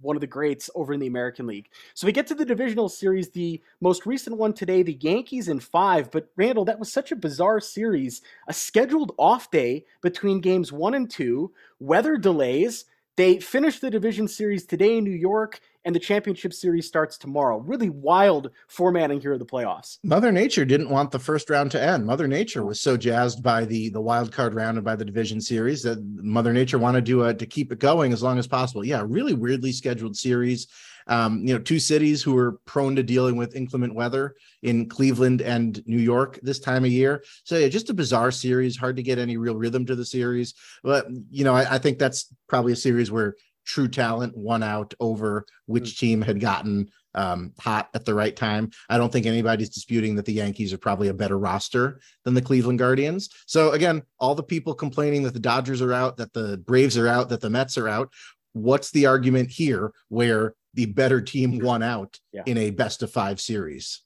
One 0.00 0.16
of 0.16 0.20
the 0.20 0.26
greats 0.26 0.68
over 0.74 0.92
in 0.92 0.98
the 0.98 1.06
American 1.06 1.46
League. 1.46 1.68
So 1.94 2.08
we 2.08 2.12
get 2.12 2.26
to 2.26 2.34
the 2.34 2.44
divisional 2.44 2.88
series, 2.88 3.30
the 3.30 3.62
most 3.80 4.04
recent 4.04 4.36
one 4.36 4.52
today, 4.52 4.82
the 4.82 4.98
Yankees 5.00 5.46
in 5.48 5.60
five. 5.60 6.10
But 6.10 6.28
Randall, 6.34 6.64
that 6.64 6.80
was 6.80 6.92
such 6.92 7.12
a 7.12 7.16
bizarre 7.16 7.60
series. 7.60 8.20
A 8.48 8.52
scheduled 8.52 9.12
off 9.16 9.52
day 9.52 9.86
between 10.02 10.40
games 10.40 10.72
one 10.72 10.94
and 10.94 11.08
two, 11.08 11.52
weather 11.78 12.16
delays, 12.16 12.86
They 13.16 13.40
finish 13.40 13.78
the 13.78 13.90
division 13.90 14.26
series 14.26 14.64
today 14.64 14.96
in 14.96 15.04
New 15.04 15.10
York, 15.10 15.60
and 15.84 15.94
the 15.94 16.00
championship 16.00 16.54
series 16.54 16.86
starts 16.86 17.18
tomorrow. 17.18 17.58
Really 17.58 17.90
wild 17.90 18.50
formatting 18.68 19.20
here 19.20 19.34
of 19.34 19.38
the 19.38 19.44
playoffs. 19.44 19.98
Mother 20.02 20.32
Nature 20.32 20.64
didn't 20.64 20.88
want 20.88 21.10
the 21.10 21.18
first 21.18 21.50
round 21.50 21.70
to 21.72 21.82
end. 21.82 22.06
Mother 22.06 22.26
Nature 22.26 22.64
was 22.64 22.80
so 22.80 22.96
jazzed 22.96 23.42
by 23.42 23.66
the 23.66 23.90
the 23.90 24.00
wild 24.00 24.32
card 24.32 24.54
round 24.54 24.78
and 24.78 24.84
by 24.84 24.96
the 24.96 25.04
division 25.04 25.42
series 25.42 25.82
that 25.82 26.02
Mother 26.02 26.54
Nature 26.54 26.78
wanted 26.78 27.04
to 27.06 27.24
uh, 27.24 27.32
to 27.34 27.44
keep 27.44 27.70
it 27.70 27.80
going 27.80 28.14
as 28.14 28.22
long 28.22 28.38
as 28.38 28.46
possible. 28.46 28.84
Yeah, 28.84 29.04
really 29.06 29.34
weirdly 29.34 29.72
scheduled 29.72 30.16
series. 30.16 30.68
Um, 31.06 31.46
you 31.46 31.54
know, 31.54 31.60
two 31.60 31.78
cities 31.78 32.22
who 32.22 32.36
are 32.36 32.58
prone 32.64 32.96
to 32.96 33.02
dealing 33.02 33.36
with 33.36 33.56
inclement 33.56 33.94
weather 33.94 34.34
in 34.62 34.88
Cleveland 34.88 35.42
and 35.42 35.82
New 35.86 35.98
York 35.98 36.38
this 36.42 36.60
time 36.60 36.84
of 36.84 36.90
year. 36.90 37.24
So 37.44 37.56
yeah, 37.56 37.68
just 37.68 37.90
a 37.90 37.94
bizarre 37.94 38.30
series. 38.30 38.76
Hard 38.76 38.96
to 38.96 39.02
get 39.02 39.18
any 39.18 39.36
real 39.36 39.56
rhythm 39.56 39.86
to 39.86 39.94
the 39.94 40.04
series. 40.04 40.54
But 40.82 41.06
you 41.30 41.44
know, 41.44 41.54
I, 41.54 41.74
I 41.74 41.78
think 41.78 41.98
that's 41.98 42.32
probably 42.48 42.72
a 42.72 42.76
series 42.76 43.10
where 43.10 43.34
true 43.64 43.88
talent 43.88 44.36
won 44.36 44.62
out 44.62 44.94
over 45.00 45.46
which 45.66 45.94
mm. 45.94 45.98
team 45.98 46.22
had 46.22 46.40
gotten 46.40 46.90
um, 47.14 47.52
hot 47.58 47.88
at 47.94 48.04
the 48.04 48.14
right 48.14 48.34
time. 48.34 48.70
I 48.88 48.98
don't 48.98 49.12
think 49.12 49.26
anybody's 49.26 49.68
disputing 49.68 50.16
that 50.16 50.24
the 50.24 50.32
Yankees 50.32 50.72
are 50.72 50.78
probably 50.78 51.08
a 51.08 51.14
better 51.14 51.38
roster 51.38 52.00
than 52.24 52.34
the 52.34 52.42
Cleveland 52.42 52.78
Guardians. 52.78 53.28
So 53.46 53.72
again, 53.72 54.02
all 54.18 54.34
the 54.34 54.42
people 54.42 54.74
complaining 54.74 55.22
that 55.24 55.34
the 55.34 55.40
Dodgers 55.40 55.82
are 55.82 55.92
out, 55.92 56.16
that 56.16 56.32
the 56.32 56.58
Braves 56.58 56.96
are 56.96 57.08
out, 57.08 57.28
that 57.28 57.40
the 57.40 57.50
Mets 57.50 57.76
are 57.76 57.88
out. 57.88 58.12
What's 58.54 58.90
the 58.90 59.06
argument 59.06 59.50
here 59.50 59.92
where 60.08 60.54
the 60.74 60.86
better 60.86 61.20
team 61.20 61.58
won 61.58 61.82
out 61.82 62.18
yeah. 62.32 62.42
in 62.46 62.58
a 62.58 62.70
best 62.70 63.02
of 63.02 63.10
five 63.10 63.40
series? 63.40 64.00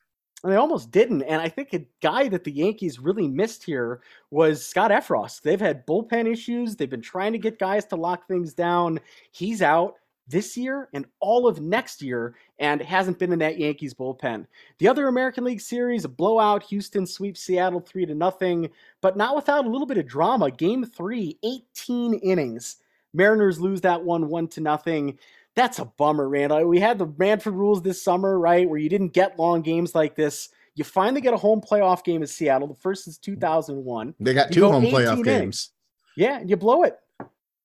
and 0.47 0.53
they 0.53 0.59
almost 0.59 0.93
didn't. 0.93 1.23
And 1.23 1.43
I 1.43 1.49
think 1.49 1.73
a 1.73 1.85
guy 2.01 2.29
that 2.29 2.45
the 2.45 2.53
Yankees 2.53 3.01
really 3.01 3.27
missed 3.27 3.65
here 3.65 4.01
was 4.31 4.65
Scott 4.65 4.93
Effross. 4.93 5.41
They've 5.41 5.61
had 5.61 5.85
bullpen 5.87 6.31
issues. 6.31 6.77
They've 6.77 6.89
been 6.89 7.03
trying 7.03 7.33
to 7.33 7.39
get 7.39 7.59
guys 7.59 7.85
to 7.87 7.97
lock 7.97 8.29
things 8.29 8.55
down. 8.55 9.01
He's 9.33 9.61
out 9.61 9.97
this 10.29 10.57
year 10.57 10.89
and 10.93 11.05
all 11.19 11.49
of 11.49 11.61
next 11.61 12.01
year 12.01 12.37
and 12.61 12.81
hasn't 12.81 13.19
been 13.19 13.33
in 13.33 13.39
that 13.41 13.59
Yankees 13.59 13.93
bullpen. 13.93 14.47
The 14.79 14.87
other 14.87 15.09
American 15.09 15.43
League 15.43 15.61
series, 15.61 16.05
a 16.05 16.09
blowout, 16.09 16.63
Houston 16.65 17.07
sweeps 17.07 17.41
Seattle 17.41 17.81
3 17.81 18.07
to 18.07 18.15
nothing, 18.15 18.71
but 19.01 19.17
not 19.17 19.35
without 19.35 19.67
a 19.67 19.69
little 19.69 19.87
bit 19.87 19.99
of 19.99 20.07
drama. 20.07 20.53
Game 20.53 20.85
3, 20.85 21.39
18 21.43 22.15
innings. 22.15 22.77
Mariners 23.15 23.61
lose 23.61 23.81
that 23.81 24.03
one 24.03 24.29
1 24.29 24.49
to 24.49 24.61
nothing 24.61 25.19
that's 25.57 25.79
a 25.79 25.87
bummer, 25.87 26.29
Randall. 26.29 26.67
We 26.67 26.79
had 26.79 26.99
the 26.99 27.13
Manfred 27.19 27.55
rules 27.55 27.83
this 27.83 28.05
summer, 28.05 28.39
right, 28.39 28.69
where 28.69 28.79
you 28.79 28.91
didn't 28.91 29.15
get 29.15 29.39
long 29.39 29.63
games 29.63 29.95
like 29.95 30.15
this. 30.15 30.51
You 30.75 30.85
finally 30.85 31.23
get 31.23 31.33
a 31.33 31.39
home 31.39 31.63
playoff 31.63 32.05
game 32.05 32.21
in 32.21 32.29
Seattle. 32.29 32.69
The 32.69 32.75
first 32.75 33.09
is 33.09 33.17
2001. 33.19 34.15
They 34.21 34.35
got 34.35 34.53
two 34.53 34.71
home 34.71 34.85
playoff 34.85 35.15
innings. 35.15 35.27
games. 35.27 35.71
Yeah, 36.17 36.39
and 36.39 36.51
you 36.51 36.57
blow 36.57 36.83
it. 36.83 36.97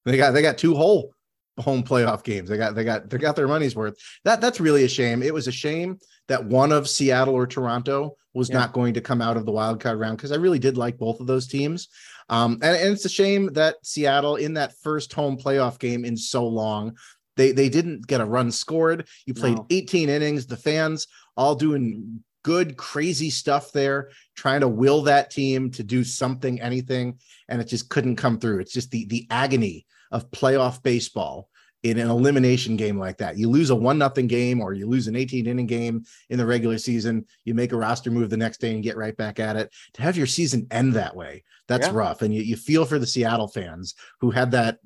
They 0.05 0.15
got 0.15 0.31
they 0.31 0.41
got 0.41 0.57
two 0.57 0.73
whole 0.73 1.13
home 1.59 1.83
playoff 1.83 2.23
games. 2.23 2.49
They 2.49 2.57
got 2.57 2.73
they 2.73 2.85
got 2.85 3.09
they 3.09 3.17
got 3.17 3.35
their 3.35 3.47
money's 3.47 3.75
worth. 3.75 3.97
That 4.23 4.39
that's 4.39 4.61
really 4.61 4.85
a 4.85 4.89
shame. 4.89 5.21
It 5.21 5.33
was 5.33 5.47
a 5.47 5.51
shame 5.51 5.99
that 6.29 6.45
one 6.45 6.71
of 6.71 6.87
Seattle 6.87 7.35
or 7.35 7.45
Toronto 7.45 8.15
was 8.33 8.49
yeah. 8.49 8.59
not 8.59 8.73
going 8.73 8.93
to 8.93 9.01
come 9.01 9.21
out 9.21 9.35
of 9.35 9.45
the 9.45 9.51
wild 9.51 9.81
card 9.81 9.99
round 9.99 10.17
because 10.17 10.31
I 10.31 10.37
really 10.37 10.59
did 10.59 10.77
like 10.77 10.97
both 10.97 11.19
of 11.19 11.27
those 11.27 11.47
teams. 11.47 11.89
Um, 12.29 12.53
and, 12.61 12.77
and 12.77 12.93
it's 12.93 13.03
a 13.03 13.09
shame 13.09 13.51
that 13.53 13.75
Seattle 13.83 14.37
in 14.37 14.53
that 14.53 14.73
first 14.81 15.11
home 15.11 15.37
playoff 15.37 15.77
game 15.79 16.05
in 16.05 16.15
so 16.15 16.47
long 16.47 16.95
they 17.37 17.51
they 17.51 17.69
didn't 17.69 18.07
get 18.07 18.21
a 18.21 18.25
run 18.25 18.51
scored. 18.51 19.07
You 19.25 19.33
played 19.33 19.57
no. 19.57 19.67
18 19.69 20.09
innings. 20.09 20.47
The 20.47 20.57
fans 20.57 21.07
all 21.37 21.55
doing 21.55 22.23
good, 22.43 22.77
crazy 22.77 23.29
stuff 23.29 23.71
there, 23.71 24.09
trying 24.35 24.61
to 24.61 24.67
will 24.67 25.03
that 25.03 25.31
team 25.31 25.71
to 25.71 25.83
do 25.83 26.03
something, 26.03 26.59
anything, 26.59 27.19
and 27.47 27.61
it 27.61 27.65
just 27.65 27.89
couldn't 27.89 28.15
come 28.15 28.39
through. 28.39 28.59
It's 28.59 28.73
just 28.73 28.91
the 28.91 29.05
the 29.05 29.27
agony 29.29 29.85
of 30.11 30.29
playoff 30.31 30.83
baseball 30.83 31.49
in 31.83 31.97
an 31.97 32.09
elimination 32.09 32.77
game 32.77 32.99
like 32.99 33.17
that. 33.17 33.37
You 33.37 33.49
lose 33.49 33.71
a 33.71 33.75
one 33.75 33.97
nothing 33.97 34.27
game 34.27 34.61
or 34.61 34.73
you 34.73 34.87
lose 34.87 35.07
an 35.07 35.15
18 35.15 35.47
inning 35.47 35.65
game 35.65 36.03
in 36.29 36.37
the 36.37 36.45
regular 36.45 36.77
season, 36.77 37.25
you 37.43 37.55
make 37.55 37.71
a 37.71 37.77
roster 37.77 38.11
move 38.11 38.29
the 38.29 38.37
next 38.37 38.61
day 38.61 38.73
and 38.73 38.83
get 38.83 38.97
right 38.97 39.17
back 39.17 39.39
at 39.39 39.55
it. 39.55 39.73
To 39.93 40.01
have 40.03 40.15
your 40.15 40.27
season 40.27 40.67
end 40.69 40.93
that 40.93 41.15
way, 41.15 41.43
that's 41.67 41.87
yeah. 41.87 41.93
rough. 41.95 42.21
And 42.21 42.33
you, 42.33 42.43
you 42.43 42.55
feel 42.55 42.85
for 42.85 42.99
the 42.99 43.07
Seattle 43.07 43.47
fans 43.47 43.95
who 44.19 44.29
had 44.29 44.51
that 44.51 44.77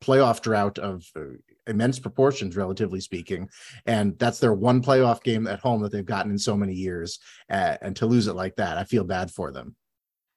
playoff 0.00 0.42
drought 0.42 0.78
of 0.78 1.04
immense 1.66 1.98
proportions, 1.98 2.56
relatively 2.56 3.00
speaking. 3.00 3.48
And 3.86 4.18
that's 4.18 4.38
their 4.38 4.54
one 4.54 4.82
playoff 4.82 5.22
game 5.22 5.46
at 5.46 5.60
home 5.60 5.82
that 5.82 5.92
they've 5.92 6.04
gotten 6.04 6.32
in 6.32 6.38
so 6.38 6.56
many 6.56 6.74
years. 6.74 7.18
Uh, 7.50 7.76
and 7.80 7.96
to 7.96 8.06
lose 8.06 8.26
it 8.26 8.34
like 8.34 8.56
that, 8.56 8.78
I 8.78 8.84
feel 8.84 9.04
bad 9.04 9.30
for 9.30 9.52
them. 9.52 9.76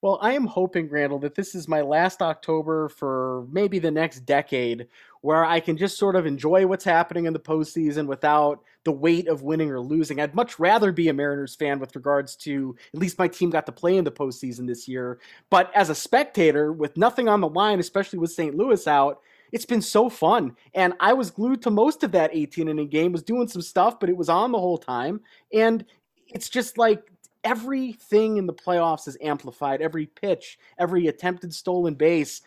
Well, 0.02 0.20
I 0.22 0.34
am 0.34 0.46
hoping, 0.46 0.88
Randall, 0.88 1.18
that 1.20 1.34
this 1.34 1.56
is 1.56 1.68
my 1.68 1.82
last 1.82 2.22
October 2.22 2.90
for 2.90 3.48
maybe 3.50 3.80
the 3.80 3.90
next 3.90 4.20
decade 4.20 4.88
where 5.22 5.44
I 5.44 5.60
can 5.60 5.78
just 5.78 5.98
sort 5.98 6.16
of 6.16 6.28
enjoy 6.28 6.68
what's 6.68 6.84
happening 6.84 7.26
in 7.26 7.34
the 7.34 7.40
postseason 7.40 8.06
without 8.06 8.62
the 8.84 8.92
weight 8.92 9.28
of 9.28 9.42
winning 9.42 9.72
or 9.72 9.80
losing. 9.80 10.22
I'd 10.22 10.36
much 10.36 10.60
rather 10.60 10.92
be 10.92 11.08
a 11.08 11.14
Mariners 11.14 11.56
fan 11.56 11.80
with 11.80 11.96
regards 11.96 12.36
to 12.36 12.76
at 12.94 13.00
least 13.00 13.18
my 13.18 13.28
team 13.28 13.50
got 13.50 13.66
to 13.66 13.72
play 13.72 13.98
in 13.98 14.04
the 14.04 14.12
postseason 14.12 14.68
this 14.68 14.88
year. 14.88 15.18
But 15.50 15.72
as 15.74 15.90
a 15.90 15.96
spectator, 15.96 16.72
with 16.72 16.96
nothing 16.98 17.28
on 17.28 17.42
the 17.42 17.50
line, 17.50 17.80
especially 17.80 18.20
with 18.20 18.32
St. 18.32 18.56
Louis 18.56 18.86
out, 18.86 19.22
it's 19.56 19.66
been 19.66 19.82
so 19.82 20.10
fun. 20.10 20.54
And 20.74 20.96
I 21.00 21.14
was 21.14 21.32
glued 21.32 21.62
to 21.62 21.72
most 21.72 22.04
of 22.04 22.12
that 22.12 22.32
18 22.34 22.68
inning 22.68 22.90
game, 22.90 23.14
was 23.14 23.24
doing 23.24 23.48
some 23.48 23.62
stuff, 23.62 24.02
but 24.02 24.10
it 24.10 24.18
was 24.18 24.28
on 24.28 24.52
the 24.52 24.60
whole 24.60 24.78
time. 24.78 25.22
And 25.54 25.86
it's 26.28 26.50
just 26.50 26.78
like 26.78 27.10
everything 27.42 28.36
in 28.36 28.48
the 28.48 28.54
playoffs 28.54 29.08
is 29.08 29.18
amplified. 29.22 29.82
Every 29.82 30.08
pitch, 30.08 30.60
every 30.78 31.08
attempted 31.08 31.54
stolen 31.54 31.96
base. 31.96 32.42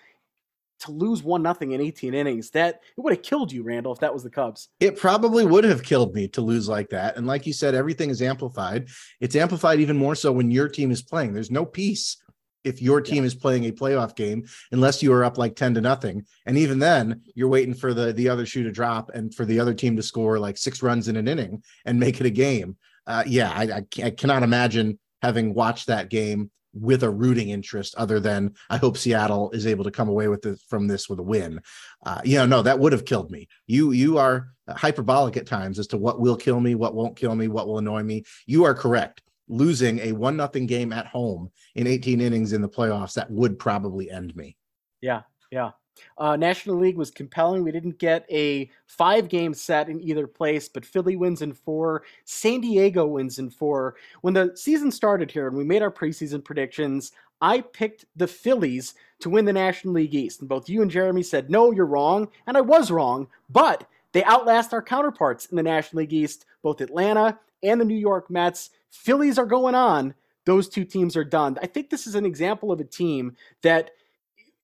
To 0.83 0.92
lose 0.92 1.25
one 1.25 1.42
nothing 1.42 1.73
in 1.73 1.81
18 1.81 2.14
innings, 2.14 2.51
that 2.51 2.83
it 2.97 3.01
would 3.01 3.12
have 3.12 3.23
killed 3.23 3.51
you, 3.51 3.64
Randall, 3.64 3.92
if 3.92 3.99
that 3.99 4.14
was 4.14 4.23
the 4.23 4.31
Cubs. 4.31 4.68
It 4.79 4.97
probably 4.97 5.44
would 5.44 5.64
have 5.64 5.83
killed 5.83 6.14
me 6.14 6.29
to 6.29 6.40
lose 6.40 6.68
like 6.68 6.90
that. 6.90 7.16
And 7.16 7.27
like 7.27 7.47
you 7.47 7.53
said, 7.53 7.75
everything 7.75 8.11
is 8.11 8.23
amplified. 8.23 8.87
It's 9.18 9.35
amplified 9.35 9.81
even 9.81 9.97
more 9.97 10.14
so 10.14 10.31
when 10.31 10.53
your 10.53 10.68
team 10.68 10.92
is 10.92 11.03
playing. 11.03 11.33
There's 11.33 11.51
no 11.51 11.64
peace 11.64 12.18
if 12.64 12.83
your 12.83 13.01
team 13.01 13.23
yeah. 13.23 13.27
is 13.27 13.35
playing 13.35 13.64
a 13.64 13.73
playoff 13.73 14.14
game 14.14 14.47
unless 14.73 15.03
you 15.03 15.12
are 15.12 15.25
up 15.25 15.38
like 15.38 15.57
10 15.57 15.75
to 15.75 15.81
nothing 15.81 16.25
and 16.47 16.59
even 16.59 16.79
then 16.79 17.23
you're 17.35 17.49
waiting 17.49 17.75
for 17.75 17.94
the 17.94 18.12
the 18.12 18.29
other 18.29 18.47
shoe 18.47 18.62
to 18.62 18.73
drop 18.73 19.11
and 19.14 19.35
for 19.35 19.44
the 19.44 19.61
other 19.61 19.75
team 19.75 19.97
to 19.97 20.03
score 20.03 20.38
like 20.38 20.57
six 20.57 20.83
runs 20.83 21.09
in 21.09 21.16
an 21.16 21.29
inning 21.29 21.62
and 21.85 22.01
make 22.01 22.21
it 22.21 22.27
a 22.27 22.31
game 22.31 22.77
uh, 23.07 23.25
yeah 23.27 23.51
I, 23.55 23.62
I, 23.64 24.07
I 24.07 24.11
cannot 24.11 24.42
imagine 24.42 24.99
having 25.23 25.55
watched 25.55 25.87
that 25.87 26.11
game 26.11 26.51
with 26.75 27.03
a 27.03 27.11
rooting 27.11 27.49
interest 27.49 27.94
other 27.97 28.21
than 28.21 28.55
I 28.71 28.77
hope 28.77 28.97
Seattle 28.97 29.51
is 29.53 29.66
able 29.66 29.85
to 29.85 29.90
come 29.90 30.09
away 30.09 30.29
with 30.29 30.42
this 30.42 30.62
from 30.68 30.87
this 30.87 31.09
with 31.09 31.18
a 31.18 31.23
win. 31.23 31.61
Uh, 32.05 32.21
you 32.25 32.37
know, 32.37 32.47
no, 32.47 32.62
that 32.62 32.79
would 32.79 32.92
have 32.92 33.05
killed 33.05 33.31
me. 33.31 33.49
You 33.66 33.92
you 33.92 34.18
are 34.18 34.49
hyperbolic 34.68 35.37
at 35.37 35.47
times 35.47 35.79
as 35.79 35.87
to 35.88 35.97
what 35.97 36.21
will 36.21 36.37
kill 36.37 36.61
me, 36.61 36.75
what 36.75 36.94
won't 36.94 37.16
kill 37.16 37.35
me, 37.35 37.49
what 37.49 37.66
will 37.66 37.79
annoy 37.79 38.03
me. 38.03 38.25
You 38.47 38.64
are 38.64 38.75
correct 38.75 39.23
losing 39.49 39.99
a 40.01 40.13
one 40.13 40.37
nothing 40.37 40.67
game 40.67 40.93
at 40.93 41.07
home 41.07 41.51
in 41.75 41.87
18 41.87 42.21
innings 42.21 42.53
in 42.53 42.63
the 42.63 42.69
playoffs, 42.69 43.15
that 43.15 43.31
would 43.31 43.59
probably 43.59 44.11
end 44.11 44.35
me. 44.37 44.57
Yeah, 45.01 45.23
yeah. 45.51 45.71
Uh, 46.17 46.37
National 46.37 46.77
League 46.77 46.97
was 46.97 47.11
compelling. 47.11 47.65
We 47.65 47.73
didn't 47.73 47.99
get 47.99 48.25
a 48.31 48.71
five 48.87 49.29
game 49.29 49.55
set 49.55 49.89
in 49.89 50.01
either 50.01 50.27
place, 50.27 50.69
but 50.69 50.85
Philly 50.85 51.17
wins 51.17 51.43
in 51.43 51.53
four. 51.53 52.05
San 52.25 52.61
Diego 52.61 53.07
wins 53.07 53.39
in 53.39 53.51
four. 53.51 53.97
When 54.21 54.35
the 54.35 54.53
season 54.55 54.91
started 54.91 55.31
here 55.31 55.49
and 55.49 55.57
we 55.57 55.65
made 55.65 55.83
our 55.83 55.91
preseason 55.91 56.45
predictions, 56.45 57.13
I 57.41 57.61
picked 57.61 58.05
the 58.17 58.27
Phillies 58.27 58.95
to 59.21 59.31
win 59.31 59.45
the 59.45 59.53
National 59.53 59.95
League 59.95 60.15
East. 60.15 60.41
And 60.41 60.49
both 60.49 60.69
you 60.69 60.83
and 60.83 60.91
Jeremy 60.91 61.23
said, 61.23 61.51
no, 61.51 61.71
you're 61.71 61.87
wrong. 61.87 62.29
And 62.47 62.57
I 62.57 62.61
was 62.61 62.91
wrong, 62.91 63.29
but 63.49 63.89
they 64.13 64.25
outlast 64.25 64.73
our 64.73 64.83
counterparts 64.83 65.47
in 65.47 65.57
the 65.57 65.63
National 65.63 66.01
League 66.01 66.13
East, 66.13 66.47
both 66.63 66.81
Atlanta 66.81 67.39
and 67.63 67.81
the 67.81 67.85
New 67.85 67.97
York 67.97 68.31
Mets. 68.31 68.71
Phillies 68.90 69.38
are 69.38 69.46
going 69.46 69.74
on. 69.74 70.14
Those 70.44 70.68
two 70.68 70.85
teams 70.85 71.16
are 71.16 71.24
done. 71.24 71.59
I 71.62 71.66
think 71.66 71.90
this 71.90 72.07
is 72.07 72.14
an 72.14 72.24
example 72.24 72.72
of 72.72 72.81
a 72.81 72.85
team 72.85 73.37
that 73.62 73.90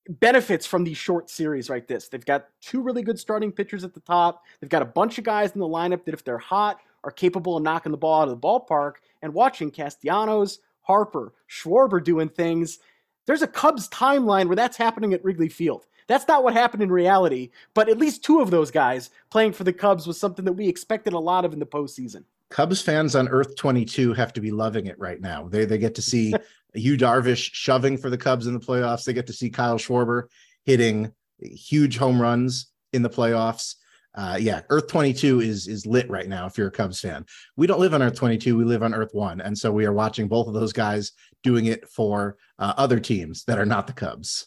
benefits 0.09 0.67
from 0.67 0.85
these 0.85 0.97
short 0.97 1.31
series 1.31 1.71
like 1.71 1.87
this. 1.87 2.09
They've 2.09 2.25
got 2.25 2.49
two 2.61 2.83
really 2.83 3.03
good 3.03 3.19
starting 3.19 3.53
pitchers 3.53 3.85
at 3.85 3.95
the 3.95 4.01
top. 4.01 4.45
They've 4.61 4.71
got 4.71 4.83
a 4.83 4.87
bunch 4.87 5.19
of 5.19 5.25
guys 5.25 5.53
in 5.53 5.61
the 5.61 5.67
lineup 5.67 6.05
that, 6.05 6.15
if 6.15 6.25
they're 6.25 6.39
hot, 6.39 6.81
are 7.05 7.11
capable 7.11 7.57
of 7.57 7.63
knocking 7.63 7.93
the 7.93 7.99
ball 7.99 8.23
out 8.23 8.29
of 8.29 8.41
the 8.41 8.47
ballpark. 8.47 8.95
And 9.23 9.35
watching 9.35 9.71
Castellanos, 9.71 10.59
Harper, 10.83 11.33
Schwarber 11.51 12.03
doing 12.03 12.29
things, 12.29 12.79
there's 13.27 13.43
a 13.43 13.47
Cubs 13.47 13.89
timeline 13.89 14.47
where 14.47 14.57
that's 14.57 14.77
happening 14.77 15.15
at 15.15 15.25
Wrigley 15.25 15.49
Field. 15.49 15.87
That's 16.07 16.29
not 16.29 16.45
what 16.45 16.53
happened 16.53 16.83
in 16.83 16.93
reality, 16.93 17.51
but 17.73 17.89
at 17.89 17.97
least 17.97 18.23
two 18.23 18.41
of 18.41 18.51
those 18.51 18.71
guys 18.71 19.09
playing 19.31 19.53
for 19.53 19.65
the 19.65 19.73
Cubs 19.73 20.07
was 20.07 20.21
something 20.21 20.45
that 20.45 20.53
we 20.53 20.69
expected 20.69 21.15
a 21.15 21.19
lot 21.19 21.47
of 21.47 21.55
in 21.55 21.59
the 21.59 21.67
postseason. 21.67 22.25
Cubs 22.55 22.81
fans 22.81 23.17
on 23.17 23.27
Earth 23.31 23.57
22 23.57 24.13
have 24.13 24.33
to 24.33 24.41
be 24.41 24.53
loving 24.53 24.87
it 24.87 24.97
right 24.97 25.21
now. 25.21 25.49
They 25.49 25.65
they 25.65 25.77
get 25.77 25.97
to 25.97 26.03
see 26.03 26.33
Yu 26.75 26.97
Darvish 26.97 27.51
shoving 27.53 27.99
for 27.99 28.11
the 28.11 28.17
Cubs 28.17 28.47
in 28.47 28.55
the 28.55 28.61
playoffs. 28.61 29.03
They 29.03 29.13
get 29.13 29.27
to 29.27 29.33
see 29.33 29.51
Kyle 29.51 29.77
Schwarber 29.77 30.29
hitting 30.65 31.11
huge 31.41 31.97
home 31.97 32.23
runs 32.23 32.69
in 32.93 33.03
the 33.03 33.11
playoffs. 33.11 33.75
Uh, 34.15 34.39
yeah, 34.41 34.61
Earth 34.71 34.87
22 34.87 35.41
is 35.41 35.67
is 35.67 35.85
lit 35.85 36.09
right 36.09 36.29
now. 36.29 36.47
If 36.47 36.57
you're 36.57 36.69
a 36.69 36.71
Cubs 36.71 37.01
fan, 37.01 37.27
we 37.57 37.67
don't 37.67 37.81
live 37.81 37.93
on 37.93 38.05
Earth 38.05 38.15
22. 38.15 38.57
We 38.57 38.63
live 38.63 38.85
on 38.85 38.95
Earth 38.95 39.15
One, 39.15 39.41
and 39.41 39.59
so 39.59 39.73
we 39.73 39.85
are 39.85 39.93
watching 39.93 40.29
both 40.29 40.47
of 40.47 40.55
those 40.55 40.73
guys 40.73 41.11
doing 41.43 41.67
it 41.67 41.89
for 41.89 42.37
uh, 42.61 42.75
other 42.77 43.01
teams 43.01 43.43
that 43.47 43.59
are 43.59 43.67
not 43.67 43.89
the 43.89 43.95
Cubs. 43.95 44.47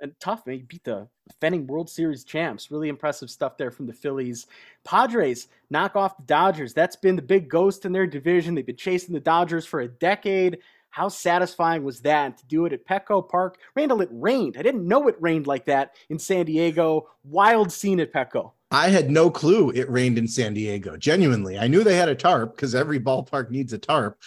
And 0.00 0.12
tough. 0.20 0.42
He 0.46 0.58
beat 0.58 0.84
the 0.84 1.08
defending 1.28 1.66
World 1.66 1.90
Series 1.90 2.24
champs. 2.24 2.70
Really 2.70 2.88
impressive 2.88 3.30
stuff 3.30 3.56
there 3.56 3.70
from 3.70 3.86
the 3.86 3.92
Phillies. 3.92 4.46
Padres 4.84 5.48
knock 5.70 5.96
off 5.96 6.16
the 6.16 6.22
Dodgers. 6.24 6.74
That's 6.74 6.96
been 6.96 7.16
the 7.16 7.22
big 7.22 7.48
ghost 7.48 7.84
in 7.84 7.92
their 7.92 8.06
division. 8.06 8.54
They've 8.54 8.66
been 8.66 8.76
chasing 8.76 9.14
the 9.14 9.20
Dodgers 9.20 9.66
for 9.66 9.80
a 9.80 9.88
decade. 9.88 10.58
How 10.90 11.08
satisfying 11.08 11.84
was 11.84 12.00
that 12.00 12.38
to 12.38 12.46
do 12.46 12.64
it 12.64 12.72
at 12.72 12.86
Petco 12.86 13.28
Park? 13.28 13.58
Randall, 13.76 14.00
it 14.00 14.08
rained. 14.10 14.56
I 14.58 14.62
didn't 14.62 14.88
know 14.88 15.06
it 15.08 15.16
rained 15.20 15.46
like 15.46 15.66
that 15.66 15.94
in 16.08 16.18
San 16.18 16.46
Diego. 16.46 17.08
Wild 17.24 17.70
scene 17.70 18.00
at 18.00 18.12
Petco. 18.12 18.52
I 18.70 18.88
had 18.88 19.10
no 19.10 19.30
clue 19.30 19.70
it 19.70 19.88
rained 19.90 20.18
in 20.18 20.28
San 20.28 20.54
Diego. 20.54 20.96
Genuinely, 20.96 21.58
I 21.58 21.68
knew 21.68 21.84
they 21.84 21.96
had 21.96 22.08
a 22.08 22.14
tarp 22.14 22.56
because 22.56 22.74
every 22.74 22.98
ballpark 22.98 23.50
needs 23.50 23.72
a 23.72 23.78
tarp. 23.78 24.18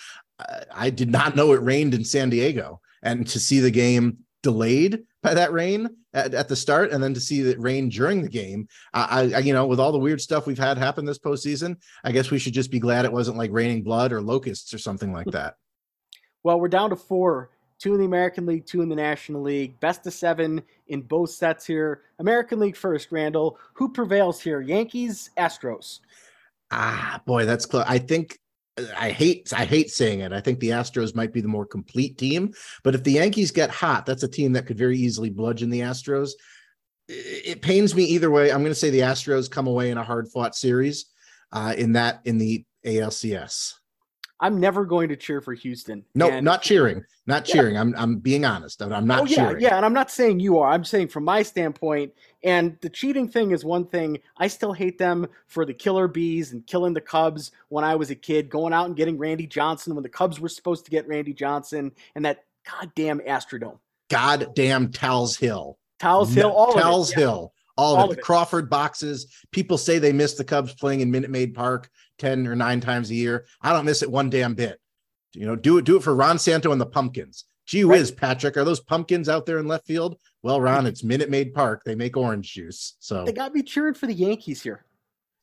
I 0.74 0.90
did 0.90 1.12
not 1.12 1.36
know 1.36 1.54
it 1.54 1.62
rained 1.62 1.94
in 1.94 2.04
San 2.04 2.32
Diego, 2.32 2.82
and 3.04 3.28
to 3.28 3.40
see 3.40 3.60
the 3.60 3.70
game 3.70 4.18
delayed 4.44 5.04
by 5.22 5.34
that 5.34 5.54
rain 5.54 5.90
at, 6.14 6.34
at 6.34 6.48
the 6.48 6.56
start, 6.56 6.92
and 6.92 7.04
then 7.04 7.14
to 7.14 7.20
see 7.20 7.42
that 7.44 7.60
rain 7.60 7.90
during 7.90 8.22
the 8.22 8.30
game, 8.30 8.68
I, 8.94 9.32
I, 9.36 9.40
you 9.40 9.54
know, 9.54 9.68
with 9.68 9.80
all 9.80 9.92
the 9.92 10.00
weird 10.00 10.22
stuff 10.22 10.48
we've 10.48 10.58
had 10.58 10.78
happen 10.78 11.06
this 11.06 11.20
postseason, 11.20 11.78
I 12.04 12.12
guess 12.12 12.32
we 12.32 12.40
should 12.40 12.54
just 12.54 12.72
be 12.72 12.80
glad 12.80 13.06
it 13.06 13.14
wasn't 13.14 13.38
like 13.38 13.52
raining 13.52 13.84
blood 13.84 14.12
or 14.12 14.22
locusts 14.22 14.74
or 14.74 14.78
something 14.78 15.14
like 15.14 15.28
that. 15.28 15.56
Well, 16.44 16.60
we're 16.60 16.70
down 16.70 16.90
to 16.90 16.96
four 16.96 17.52
two 17.82 17.94
in 17.94 18.00
the 18.00 18.06
American 18.06 18.46
League, 18.46 18.66
two 18.66 18.82
in 18.82 18.90
the 18.90 18.96
National 18.96 19.42
League. 19.42 19.80
Best 19.80 20.06
of 20.06 20.14
seven 20.14 20.62
in 20.88 21.02
both 21.02 21.32
sets 21.32 21.66
here. 21.66 22.02
American 22.20 22.60
League 22.60 22.78
first, 22.78 23.12
Randall. 23.12 23.58
Who 23.74 23.92
prevails 23.92 24.40
here? 24.40 24.62
Yankees, 24.62 25.32
Astros. 25.36 26.00
Ah, 26.70 27.22
boy, 27.26 27.46
that's 27.46 27.66
close. 27.66 27.86
I 27.88 27.98
think 27.98 28.40
I 28.98 29.12
hate 29.12 29.52
I 29.54 29.66
hate 29.66 29.92
saying 29.92 30.22
it. 30.22 30.32
I 30.32 30.40
think 30.40 30.60
the 30.60 30.70
Astros 30.70 31.16
might 31.16 31.34
be 31.34 31.42
the 31.42 31.48
more 31.48 31.66
complete 31.66 32.18
team, 32.18 32.54
but 32.84 32.96
if 32.96 33.04
the 33.04 33.14
Yankees 33.14 33.52
get 33.52 33.70
hot, 33.70 34.06
that's 34.06 34.24
a 34.24 34.28
team 34.28 34.54
that 34.54 34.66
could 34.66 34.78
very 34.78 34.98
easily 34.98 35.30
bludgeon 35.30 35.70
the 35.70 35.82
Astros. 35.82 36.32
It 37.08 37.62
pains 37.62 37.94
me 37.94 38.04
either 38.06 38.32
way. 38.32 38.52
I'm 38.52 38.62
going 38.62 38.72
to 38.72 38.76
say 38.76 38.90
the 38.90 39.00
Astros 39.00 39.52
come 39.52 39.68
away 39.68 39.92
in 39.92 39.98
a 39.98 40.04
hard 40.04 40.30
fought 40.30 40.56
series 40.56 41.08
uh, 41.52 41.74
in 41.78 41.94
that 41.94 42.22
in 42.24 42.38
the 42.38 42.66
ALCS. 42.86 43.74
I'm 44.42 44.60
never 44.60 44.86
going 44.86 45.08
to 45.10 45.16
cheer 45.16 45.40
for 45.40 45.54
Houston. 45.54 46.04
No, 46.16 46.30
and, 46.30 46.44
not 46.44 46.64
cheering, 46.64 47.06
not 47.28 47.46
cheering. 47.46 47.76
Yeah. 47.76 47.82
I'm 47.82 47.94
I'm 47.96 48.18
being 48.18 48.44
honest. 48.44 48.82
I'm 48.82 49.06
not 49.06 49.22
oh, 49.22 49.26
yeah, 49.26 49.36
cheering. 49.36 49.62
Yeah, 49.62 49.78
and 49.78 49.86
I'm 49.86 49.94
not 49.94 50.10
saying 50.10 50.40
you 50.40 50.58
are. 50.58 50.72
I'm 50.72 50.84
saying 50.84 51.10
from 51.10 51.24
my 51.24 51.44
standpoint. 51.44 52.12
And 52.44 52.76
the 52.82 52.90
cheating 52.90 53.30
thing 53.30 53.52
is 53.52 53.64
one 53.64 53.86
thing. 53.86 54.18
I 54.38 54.48
still 54.48 54.74
hate 54.74 54.98
them 54.98 55.28
for 55.48 55.64
the 55.64 55.76
Killer 55.76 56.08
B's 56.08 56.54
and 56.54 56.66
killing 56.66 56.94
the 56.94 57.02
Cubs 57.02 57.52
when 57.70 57.84
I 57.84 57.94
was 57.96 58.10
a 58.10 58.16
kid, 58.16 58.50
going 58.50 58.74
out 58.74 58.88
and 58.88 58.96
getting 58.96 59.18
Randy 59.20 59.46
Johnson 59.46 59.94
when 59.94 60.02
the 60.02 60.10
Cubs 60.10 60.40
were 60.40 60.50
supposed 60.50 60.86
to 60.86 60.92
get 60.92 61.08
Randy 61.08 61.34
Johnson, 61.34 61.92
and 62.16 62.26
that 62.26 62.46
goddamn 62.70 63.20
Astrodome. 63.20 63.78
Goddamn 64.10 64.92
Tal's 64.92 65.38
Hill. 65.38 65.78
Tal's 66.00 66.34
Hill. 66.34 66.52
All 66.52 66.78
of 66.78 67.10
it, 67.10 67.16
Hill. 67.16 67.54
All, 67.78 67.96
all 67.96 68.06
of 68.06 68.12
it. 68.12 68.16
The 68.16 68.22
Crawford 68.22 68.72
boxes. 68.72 69.28
People 69.52 69.78
say 69.78 70.00
they 70.00 70.12
miss 70.12 70.34
the 70.34 70.44
Cubs 70.44 70.74
playing 70.74 71.02
in 71.02 71.12
Minute 71.12 71.30
Maid 71.30 71.54
Park 71.54 71.92
10 72.22 72.48
or 72.48 72.56
nine 72.56 72.80
times 72.80 73.10
a 73.10 73.16
year. 73.16 73.46
I 73.62 73.74
don't 73.74 73.86
miss 73.86 74.02
it 74.02 74.12
one 74.12 74.30
damn 74.30 74.54
bit. 74.54 74.80
You 75.34 75.46
know, 75.46 75.56
do 75.56 75.78
it, 75.78 75.86
do 75.86 75.98
it 75.98 76.04
for 76.04 76.16
Ron 76.16 76.40
Santo 76.40 76.72
and 76.72 76.80
the 76.80 76.86
pumpkins. 76.86 77.46
Gee 77.66 77.86
whiz, 77.86 78.12
right. 78.12 78.20
Patrick, 78.20 78.58
are 78.58 78.64
those 78.64 78.80
pumpkins 78.80 79.30
out 79.30 79.46
there 79.46 79.60
in 79.60 79.68
left 79.68 79.86
field? 79.86 80.18
Well, 80.44 80.60
Ron, 80.60 80.86
it's 80.86 81.04
Minute 81.04 81.30
Maid 81.30 81.54
Park. 81.54 81.84
They 81.86 81.96
make 81.96 82.18
orange 82.18 82.54
juice. 82.54 82.96
So 83.00 83.26
they 83.26 83.34
got 83.34 83.54
me 83.54 83.64
cheering 83.64 83.94
for 83.94 84.08
the 84.08 84.14
Yankees 84.14 84.62
here. 84.62 84.86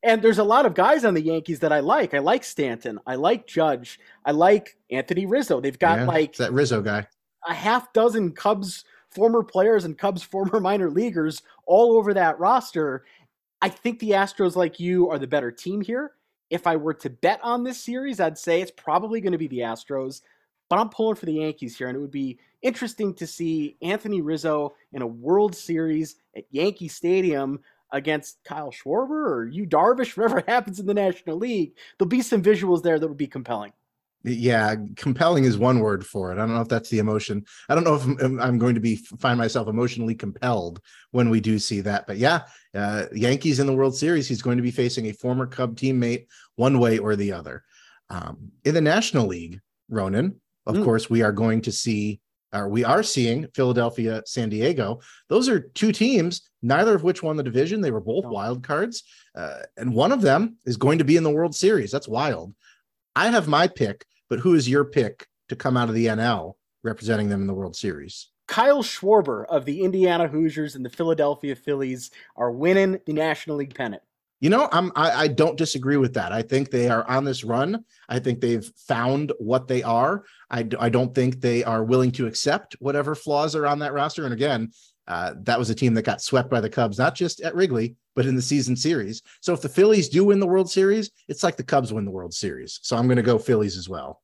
And 0.02 0.22
there's 0.22 0.38
a 0.38 0.44
lot 0.44 0.66
of 0.66 0.74
guys 0.74 1.04
on 1.04 1.14
the 1.14 1.22
Yankees 1.22 1.60
that 1.60 1.72
I 1.72 1.80
like. 1.80 2.14
I 2.14 2.18
like 2.18 2.44
Stanton. 2.44 3.00
I 3.06 3.16
like 3.16 3.46
Judge. 3.46 3.98
I 4.24 4.30
like 4.30 4.76
Anthony 4.90 5.26
Rizzo. 5.26 5.60
They've 5.60 5.78
got 5.78 6.00
yeah, 6.00 6.06
like 6.06 6.36
that 6.36 6.52
Rizzo 6.52 6.82
guy. 6.82 7.06
A 7.48 7.54
half 7.54 7.92
dozen 7.92 8.32
Cubs 8.32 8.84
former 9.10 9.42
players 9.42 9.84
and 9.84 9.96
Cubs 9.96 10.22
former 10.22 10.60
minor 10.60 10.90
leaguers 10.90 11.42
all 11.66 11.96
over 11.96 12.14
that 12.14 12.38
roster. 12.38 13.04
I 13.60 13.68
think 13.68 13.98
the 13.98 14.10
Astros, 14.10 14.54
like 14.54 14.78
you, 14.78 15.08
are 15.08 15.18
the 15.18 15.26
better 15.26 15.50
team 15.50 15.80
here. 15.80 16.12
If 16.50 16.66
I 16.66 16.76
were 16.76 16.94
to 16.94 17.10
bet 17.10 17.40
on 17.42 17.64
this 17.64 17.80
series, 17.80 18.20
I'd 18.20 18.38
say 18.38 18.60
it's 18.60 18.70
probably 18.70 19.20
going 19.20 19.32
to 19.32 19.38
be 19.38 19.48
the 19.48 19.60
Astros, 19.60 20.22
but 20.68 20.78
I'm 20.78 20.88
pulling 20.88 21.16
for 21.16 21.26
the 21.26 21.34
Yankees 21.34 21.76
here, 21.76 21.88
and 21.88 21.96
it 21.96 22.00
would 22.00 22.10
be 22.10 22.38
interesting 22.62 23.14
to 23.14 23.26
see 23.26 23.76
Anthony 23.82 24.20
Rizzo 24.20 24.74
in 24.92 25.02
a 25.02 25.06
World 25.06 25.54
Series 25.54 26.16
at 26.36 26.44
Yankee 26.50 26.88
Stadium 26.88 27.60
against 27.92 28.42
Kyle 28.44 28.70
Schwarber 28.70 29.28
or 29.28 29.48
Yu 29.48 29.66
Darvish, 29.66 30.16
whatever 30.16 30.42
happens 30.46 30.80
in 30.80 30.86
the 30.86 30.94
National 30.94 31.36
League. 31.36 31.72
There'll 31.98 32.08
be 32.08 32.22
some 32.22 32.42
visuals 32.42 32.82
there 32.82 32.98
that 32.98 33.08
would 33.08 33.16
be 33.16 33.26
compelling 33.26 33.72
yeah 34.24 34.74
compelling 34.96 35.44
is 35.44 35.56
one 35.56 35.80
word 35.80 36.04
for 36.04 36.30
it. 36.30 36.34
I 36.34 36.38
don't 36.38 36.54
know 36.54 36.60
if 36.60 36.68
that's 36.68 36.90
the 36.90 36.98
emotion. 36.98 37.44
I 37.68 37.74
don't 37.74 37.84
know 37.84 37.94
if 37.94 38.04
i'm, 38.04 38.40
I'm 38.40 38.58
going 38.58 38.74
to 38.74 38.80
be 38.80 38.96
find 38.96 39.38
myself 39.38 39.68
emotionally 39.68 40.14
compelled 40.14 40.80
when 41.10 41.30
we 41.30 41.40
do 41.40 41.58
see 41.58 41.80
that 41.82 42.06
but 42.06 42.16
yeah 42.16 42.42
uh, 42.74 43.04
yankees 43.12 43.60
in 43.60 43.66
the 43.66 43.74
world 43.74 43.96
series 43.96 44.28
he's 44.28 44.42
going 44.42 44.56
to 44.56 44.62
be 44.62 44.70
facing 44.70 45.06
a 45.06 45.12
former 45.12 45.46
cub 45.46 45.76
teammate 45.76 46.26
one 46.56 46.78
way 46.78 46.98
or 46.98 47.16
the 47.16 47.32
other. 47.32 47.64
Um, 48.10 48.52
in 48.64 48.74
the 48.74 48.80
national 48.80 49.26
league 49.26 49.60
ronan 49.90 50.40
of 50.66 50.76
mm. 50.76 50.84
course 50.84 51.08
we 51.08 51.22
are 51.22 51.32
going 51.32 51.60
to 51.62 51.72
see 51.72 52.20
or 52.52 52.68
we 52.68 52.82
are 52.82 53.02
seeing 53.02 53.46
philadelphia 53.54 54.22
san 54.26 54.48
diego. 54.48 55.00
Those 55.28 55.48
are 55.48 55.60
two 55.60 55.92
teams 55.92 56.42
neither 56.62 56.94
of 56.94 57.04
which 57.04 57.22
won 57.22 57.36
the 57.36 57.42
division. 57.42 57.80
They 57.80 57.92
were 57.92 58.00
both 58.00 58.24
wild 58.24 58.64
cards 58.64 59.04
uh, 59.34 59.60
and 59.76 59.94
one 59.94 60.10
of 60.10 60.22
them 60.22 60.56
is 60.66 60.76
going 60.76 60.98
to 60.98 61.04
be 61.04 61.16
in 61.16 61.22
the 61.22 61.30
world 61.30 61.54
series. 61.54 61.92
That's 61.92 62.08
wild. 62.08 62.54
I 63.14 63.28
have 63.30 63.48
my 63.48 63.66
pick, 63.66 64.04
but 64.28 64.40
who 64.40 64.54
is 64.54 64.68
your 64.68 64.84
pick 64.84 65.26
to 65.48 65.56
come 65.56 65.76
out 65.76 65.88
of 65.88 65.94
the 65.94 66.06
NL 66.06 66.54
representing 66.82 67.28
them 67.28 67.40
in 67.40 67.46
the 67.46 67.54
World 67.54 67.76
Series? 67.76 68.28
Kyle 68.46 68.82
Schwarber 68.82 69.44
of 69.46 69.64
the 69.64 69.82
Indiana 69.82 70.26
Hoosiers 70.26 70.74
and 70.74 70.84
the 70.84 70.90
Philadelphia 70.90 71.54
Phillies 71.54 72.10
are 72.36 72.50
winning 72.50 72.98
the 73.06 73.12
National 73.12 73.56
League 73.56 73.74
pennant. 73.74 74.02
You 74.40 74.50
know, 74.50 74.68
I'm 74.70 74.92
I, 74.94 75.10
I, 75.24 75.28
don't 75.28 75.58
disagree 75.58 75.96
with 75.96 76.14
that. 76.14 76.32
I 76.32 76.42
think 76.42 76.70
they 76.70 76.88
are 76.88 77.04
on 77.08 77.24
this 77.24 77.42
run. 77.42 77.84
I 78.08 78.20
think 78.20 78.40
they've 78.40 78.64
found 78.76 79.32
what 79.40 79.66
they 79.66 79.82
are. 79.82 80.22
I, 80.48 80.66
I 80.78 80.88
don't 80.90 81.12
think 81.12 81.40
they 81.40 81.64
are 81.64 81.82
willing 81.82 82.12
to 82.12 82.28
accept 82.28 82.76
whatever 82.78 83.16
flaws 83.16 83.56
are 83.56 83.66
on 83.66 83.80
that 83.80 83.92
roster. 83.92 84.24
And 84.24 84.32
again, 84.32 84.70
uh, 85.08 85.32
that 85.40 85.58
was 85.58 85.70
a 85.70 85.74
team 85.74 85.94
that 85.94 86.02
got 86.02 86.20
swept 86.20 86.50
by 86.50 86.60
the 86.60 86.68
Cubs, 86.68 86.98
not 86.98 87.14
just 87.14 87.40
at 87.40 87.54
Wrigley, 87.54 87.96
but 88.14 88.26
in 88.26 88.36
the 88.36 88.42
season 88.42 88.76
series. 88.76 89.22
So 89.40 89.54
if 89.54 89.62
the 89.62 89.68
Phillies 89.68 90.08
do 90.08 90.24
win 90.26 90.38
the 90.38 90.46
World 90.46 90.70
Series, 90.70 91.10
it's 91.28 91.42
like 91.42 91.56
the 91.56 91.64
Cubs 91.64 91.92
win 91.92 92.04
the 92.04 92.10
World 92.10 92.34
Series. 92.34 92.78
So 92.82 92.94
I'm 92.94 93.06
going 93.06 93.16
to 93.16 93.22
go 93.22 93.38
Phillies 93.38 93.78
as 93.78 93.88
well. 93.88 94.20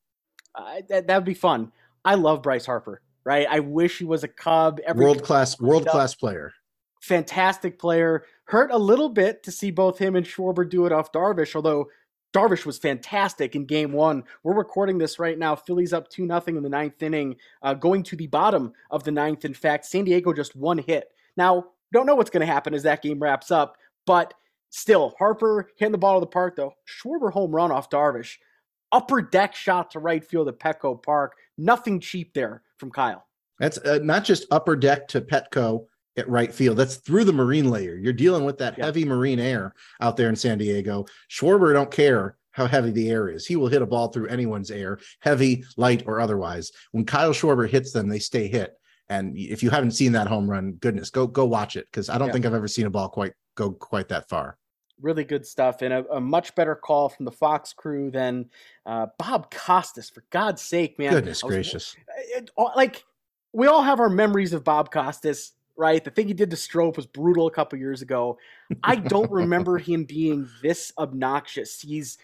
Uh, 0.54 0.82
that 0.88 1.08
would 1.08 1.24
be 1.24 1.34
fun. 1.34 1.72
I 2.04 2.16
love 2.16 2.42
Bryce 2.42 2.66
Harper. 2.66 3.00
Right. 3.24 3.46
I 3.48 3.60
wish 3.60 3.98
he 3.98 4.04
was 4.04 4.22
a 4.22 4.28
Cub. 4.28 4.78
world 4.94 5.22
class, 5.22 5.58
world 5.58 5.86
class 5.86 6.14
player. 6.14 6.52
Fantastic 7.00 7.78
player. 7.78 8.26
Hurt 8.44 8.70
a 8.70 8.76
little 8.76 9.08
bit 9.08 9.42
to 9.44 9.50
see 9.50 9.70
both 9.70 9.98
him 9.98 10.16
and 10.16 10.26
Schwarber 10.26 10.68
do 10.68 10.84
it 10.84 10.92
off 10.92 11.12
Darvish, 11.12 11.56
although 11.56 11.88
Darvish 12.34 12.66
was 12.66 12.78
fantastic 12.78 13.54
in 13.54 13.64
game 13.64 13.92
one. 13.92 14.24
We're 14.42 14.54
recording 14.54 14.98
this 14.98 15.20
right 15.20 15.38
now. 15.38 15.54
Phillies 15.54 15.92
up 15.92 16.08
2 16.08 16.26
nothing 16.26 16.56
in 16.56 16.64
the 16.64 16.68
ninth 16.68 17.00
inning, 17.00 17.36
uh, 17.62 17.74
going 17.74 18.02
to 18.04 18.16
the 18.16 18.26
bottom 18.26 18.72
of 18.90 19.04
the 19.04 19.12
ninth. 19.12 19.44
In 19.44 19.54
fact, 19.54 19.84
San 19.84 20.04
Diego 20.04 20.32
just 20.32 20.56
one 20.56 20.78
hit. 20.78 21.12
Now, 21.36 21.66
don't 21.92 22.06
know 22.06 22.16
what's 22.16 22.30
going 22.30 22.44
to 22.44 22.52
happen 22.52 22.74
as 22.74 22.82
that 22.82 23.02
game 23.02 23.20
wraps 23.20 23.52
up, 23.52 23.76
but 24.04 24.34
still, 24.70 25.14
Harper 25.16 25.68
hitting 25.76 25.92
the 25.92 25.98
ball 25.98 26.16
of 26.16 26.22
the 26.22 26.26
park, 26.26 26.56
though. 26.56 26.74
Schwarber 26.88 27.32
home 27.32 27.54
run 27.54 27.70
off 27.70 27.88
Darvish. 27.88 28.36
Upper 28.90 29.22
deck 29.22 29.54
shot 29.54 29.92
to 29.92 30.00
right 30.00 30.24
field 30.24 30.48
at 30.48 30.58
Petco 30.58 31.00
Park. 31.00 31.36
Nothing 31.56 32.00
cheap 32.00 32.34
there 32.34 32.62
from 32.78 32.90
Kyle. 32.90 33.24
That's 33.60 33.78
uh, 33.78 34.00
not 34.02 34.24
just 34.24 34.46
upper 34.50 34.74
deck 34.74 35.06
to 35.08 35.20
Petco 35.20 35.86
at 36.16 36.28
right 36.28 36.52
field. 36.52 36.76
That's 36.76 36.96
through 36.96 37.24
the 37.24 37.32
marine 37.32 37.70
layer. 37.70 37.96
You're 37.96 38.12
dealing 38.12 38.44
with 38.44 38.58
that 38.58 38.78
heavy 38.78 39.04
marine 39.04 39.40
air 39.40 39.74
out 40.00 40.16
there 40.16 40.28
in 40.28 40.36
San 40.36 40.58
Diego. 40.58 41.06
Schwarber 41.30 41.72
don't 41.72 41.90
care 41.90 42.36
how 42.52 42.66
heavy 42.66 42.90
the 42.90 43.10
air 43.10 43.28
is. 43.28 43.46
He 43.46 43.56
will 43.56 43.68
hit 43.68 43.82
a 43.82 43.86
ball 43.86 44.08
through 44.08 44.28
anyone's 44.28 44.70
air, 44.70 44.98
heavy, 45.20 45.64
light, 45.76 46.04
or 46.06 46.20
otherwise. 46.20 46.70
When 46.92 47.04
Kyle 47.04 47.32
Schwarber 47.32 47.68
hits 47.68 47.92
them, 47.92 48.08
they 48.08 48.20
stay 48.20 48.46
hit. 48.46 48.78
And 49.08 49.36
if 49.36 49.62
you 49.62 49.70
haven't 49.70 49.90
seen 49.90 50.12
that 50.12 50.28
home 50.28 50.48
run, 50.48 50.72
goodness, 50.72 51.10
go 51.10 51.26
go 51.26 51.44
watch 51.44 51.76
it 51.76 51.86
because 51.90 52.08
I 52.08 52.16
don't 52.16 52.28
yeah. 52.28 52.32
think 52.32 52.46
I've 52.46 52.54
ever 52.54 52.68
seen 52.68 52.86
a 52.86 52.90
ball 52.90 53.08
quite 53.08 53.32
go 53.54 53.72
quite 53.72 54.08
that 54.08 54.28
far. 54.28 54.56
Really 55.00 55.24
good 55.24 55.44
stuff, 55.44 55.82
and 55.82 55.92
a, 55.92 56.06
a 56.12 56.20
much 56.20 56.54
better 56.54 56.74
call 56.76 57.08
from 57.08 57.24
the 57.24 57.32
Fox 57.32 57.72
crew 57.72 58.10
than 58.10 58.48
uh, 58.86 59.08
Bob 59.18 59.50
Costas. 59.50 60.08
For 60.08 60.24
God's 60.30 60.62
sake, 60.62 60.98
man! 60.98 61.12
Goodness 61.12 61.42
was, 61.42 61.52
gracious! 61.52 61.96
It, 62.34 62.50
like 62.56 63.04
we 63.52 63.66
all 63.66 63.82
have 63.82 64.00
our 64.00 64.08
memories 64.08 64.52
of 64.52 64.64
Bob 64.64 64.90
Costas 64.90 65.52
right? 65.76 66.02
The 66.02 66.10
thing 66.10 66.28
he 66.28 66.34
did 66.34 66.50
to 66.50 66.56
Strop 66.56 66.96
was 66.96 67.06
brutal 67.06 67.46
a 67.46 67.50
couple 67.50 67.78
years 67.78 68.02
ago. 68.02 68.38
I 68.82 68.96
don't 68.96 69.30
remember 69.30 69.78
him 69.78 70.04
being 70.04 70.48
this 70.62 70.92
obnoxious. 70.98 71.80
He's 71.80 72.18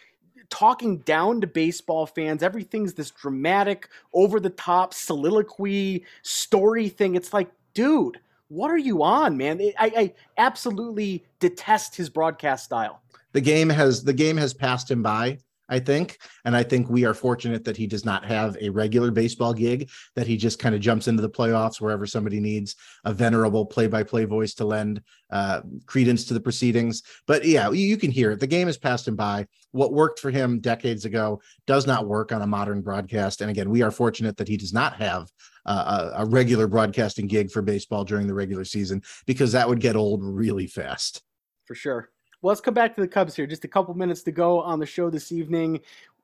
talking 0.50 0.98
down 0.98 1.40
to 1.40 1.46
baseball 1.46 2.06
fans. 2.06 2.42
Everything's 2.42 2.94
this 2.94 3.10
dramatic, 3.10 3.88
over 4.12 4.40
the 4.40 4.50
top 4.50 4.92
soliloquy 4.94 6.04
story 6.22 6.88
thing. 6.88 7.14
It's 7.14 7.32
like, 7.32 7.50
dude, 7.74 8.20
what 8.48 8.70
are 8.70 8.78
you 8.78 9.02
on, 9.02 9.36
man? 9.36 9.60
I, 9.78 9.92
I 9.96 10.14
absolutely 10.36 11.24
detest 11.38 11.96
his 11.96 12.10
broadcast 12.10 12.64
style. 12.64 13.00
The 13.32 13.40
game 13.40 13.68
has 13.68 14.02
the 14.02 14.12
game 14.12 14.36
has 14.36 14.52
passed 14.52 14.90
him 14.90 15.02
by. 15.02 15.38
I 15.70 15.78
think. 15.78 16.18
And 16.44 16.56
I 16.56 16.64
think 16.64 16.90
we 16.90 17.04
are 17.04 17.14
fortunate 17.14 17.64
that 17.64 17.76
he 17.76 17.86
does 17.86 18.04
not 18.04 18.24
have 18.24 18.56
a 18.60 18.68
regular 18.68 19.10
baseball 19.10 19.54
gig, 19.54 19.88
that 20.16 20.26
he 20.26 20.36
just 20.36 20.58
kind 20.58 20.74
of 20.74 20.80
jumps 20.80 21.08
into 21.08 21.22
the 21.22 21.30
playoffs 21.30 21.80
wherever 21.80 22.06
somebody 22.06 22.40
needs 22.40 22.74
a 23.04 23.14
venerable 23.14 23.64
play 23.64 23.86
by 23.86 24.02
play 24.02 24.24
voice 24.24 24.52
to 24.54 24.64
lend 24.64 25.00
uh, 25.30 25.60
credence 25.86 26.24
to 26.24 26.34
the 26.34 26.40
proceedings. 26.40 27.02
But 27.26 27.44
yeah, 27.44 27.70
you, 27.70 27.96
can 27.96 28.10
hear 28.10 28.32
it. 28.32 28.40
The 28.40 28.46
game 28.46 28.66
has 28.66 28.76
passed 28.76 29.06
him 29.06 29.16
by. 29.16 29.46
What 29.70 29.92
worked 29.92 30.18
for 30.18 30.30
him 30.30 30.58
decades 30.58 31.04
ago 31.04 31.40
does 31.66 31.86
not 31.86 32.08
work 32.08 32.32
on 32.32 32.42
a 32.42 32.46
modern 32.46 32.82
broadcast. 32.82 33.40
And 33.40 33.50
again, 33.50 33.70
we 33.70 33.82
are 33.82 33.92
fortunate 33.92 34.36
that 34.38 34.48
he 34.48 34.56
does 34.56 34.72
not 34.72 34.94
have 34.94 35.30
uh, 35.66 36.10
a, 36.16 36.22
a 36.22 36.26
regular 36.26 36.66
broadcasting 36.66 37.28
gig 37.28 37.50
for 37.50 37.62
baseball 37.62 38.04
during 38.04 38.26
the 38.26 38.34
regular 38.34 38.64
season 38.64 39.02
because 39.26 39.52
that 39.52 39.68
would 39.68 39.80
get 39.80 39.94
old 39.94 40.24
really 40.24 40.66
fast. 40.66 41.22
For 41.66 41.76
sure. 41.76 42.10
Well, 42.42 42.48
let's 42.48 42.62
come 42.62 42.72
back 42.72 42.94
to 42.94 43.02
the 43.02 43.08
Cubs 43.08 43.36
here. 43.36 43.46
Just 43.46 43.64
a 43.64 43.68
couple 43.68 43.92
minutes 43.92 44.22
to 44.22 44.32
go 44.32 44.62
on 44.62 44.78
the 44.78 44.86
show 44.86 45.10
this 45.10 45.30
evening. 45.30 45.80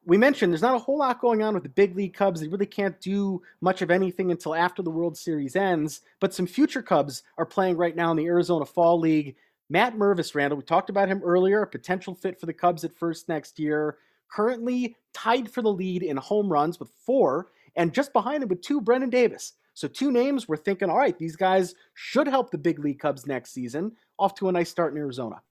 We 0.07 0.17
mentioned 0.17 0.51
there's 0.51 0.63
not 0.63 0.77
a 0.77 0.79
whole 0.79 0.99
lot 0.99 1.21
going 1.21 1.43
on 1.43 1.53
with 1.53 1.63
the 1.63 1.69
big 1.69 1.95
league 1.95 2.15
Cubs. 2.15 2.41
They 2.41 2.49
really 2.49 2.65
can't 2.65 2.99
do 3.03 3.43
much 3.61 3.83
of 3.83 3.91
anything 3.91 4.31
until 4.31 4.55
after 4.55 4.83
the 4.83 4.91
World 4.91 5.19
Series 5.19 5.57
ends. 5.57 6.01
But 6.21 6.33
some 6.33 6.47
future 6.47 6.81
Cubs 6.81 7.23
are 7.37 7.45
playing 7.45 7.77
right 7.77 7.95
now 7.95 8.13
in 8.13 8.17
the 8.17 8.25
Arizona 8.25 8.65
Fall 8.65 8.99
League. 8.99 9.37
Matt 9.69 9.97
Mervis, 9.97 10.35
Randall, 10.35 10.57
we 10.57 10.65
talked 10.65 10.89
about 10.89 11.09
him 11.09 11.21
earlier, 11.23 11.61
a 11.61 11.67
potential 11.67 12.15
fit 12.15 12.41
for 12.41 12.47
the 12.47 12.55
Cubs 12.55 12.85
at 12.85 12.97
first 12.97 13.29
next 13.29 13.59
year. 13.59 13.99
Currently 14.31 14.97
tied 15.13 15.51
for 15.51 15.61
the 15.61 15.73
lead 15.73 16.03
in 16.03 16.17
home 16.17 16.49
runs 16.49 16.81
with 16.81 16.89
four, 17.05 17.49
and 17.75 17.93
just 17.93 18.15
behind 18.15 18.43
him 18.43 18.49
with 18.49 18.63
two, 18.63 18.81
Brennen 18.81 19.11
Davis. 19.11 19.55
So, 19.75 19.87
two 19.87 20.11
names 20.11 20.49
we're 20.49 20.57
thinking, 20.57 20.89
all 20.89 20.97
right, 20.97 21.19
these 21.19 21.37
guys 21.37 21.75
should 21.93 22.27
help 22.27 22.51
the 22.51 22.59
big 22.59 22.79
league 22.79 23.01
Cubs 23.01 23.27
next 23.27 23.53
season. 23.53 23.93
Off 24.19 24.35
to 24.37 24.49
a 24.49 24.53
nice 24.53 24.71
start 24.71 24.95
in 24.95 24.99
Arizona. 24.99 25.43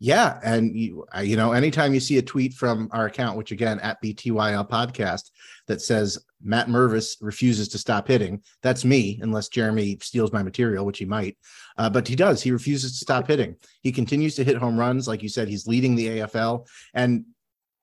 Yeah, 0.00 0.38
and 0.42 0.76
you, 0.76 1.06
you 1.22 1.36
know, 1.36 1.52
anytime 1.52 1.94
you 1.94 2.00
see 2.00 2.18
a 2.18 2.22
tweet 2.22 2.52
from 2.54 2.88
our 2.92 3.06
account, 3.06 3.38
which 3.38 3.52
again 3.52 3.78
at 3.80 4.02
BTYL 4.02 4.68
podcast, 4.68 5.30
that 5.66 5.80
says 5.80 6.18
Matt 6.42 6.66
Mervis 6.66 7.16
refuses 7.20 7.68
to 7.68 7.78
stop 7.78 8.08
hitting, 8.08 8.42
that's 8.62 8.84
me, 8.84 9.18
unless 9.22 9.48
Jeremy 9.48 9.98
steals 10.02 10.32
my 10.32 10.42
material, 10.42 10.84
which 10.84 10.98
he 10.98 11.04
might. 11.04 11.38
Uh, 11.78 11.88
but 11.88 12.06
he 12.06 12.16
does. 12.16 12.42
He 12.42 12.50
refuses 12.50 12.92
to 12.92 12.98
stop 12.98 13.28
hitting. 13.28 13.56
He 13.82 13.92
continues 13.92 14.34
to 14.34 14.44
hit 14.44 14.56
home 14.56 14.78
runs, 14.78 15.08
like 15.08 15.22
you 15.22 15.28
said. 15.28 15.48
He's 15.48 15.66
leading 15.66 15.94
the 15.94 16.08
AFL, 16.08 16.66
and 16.92 17.24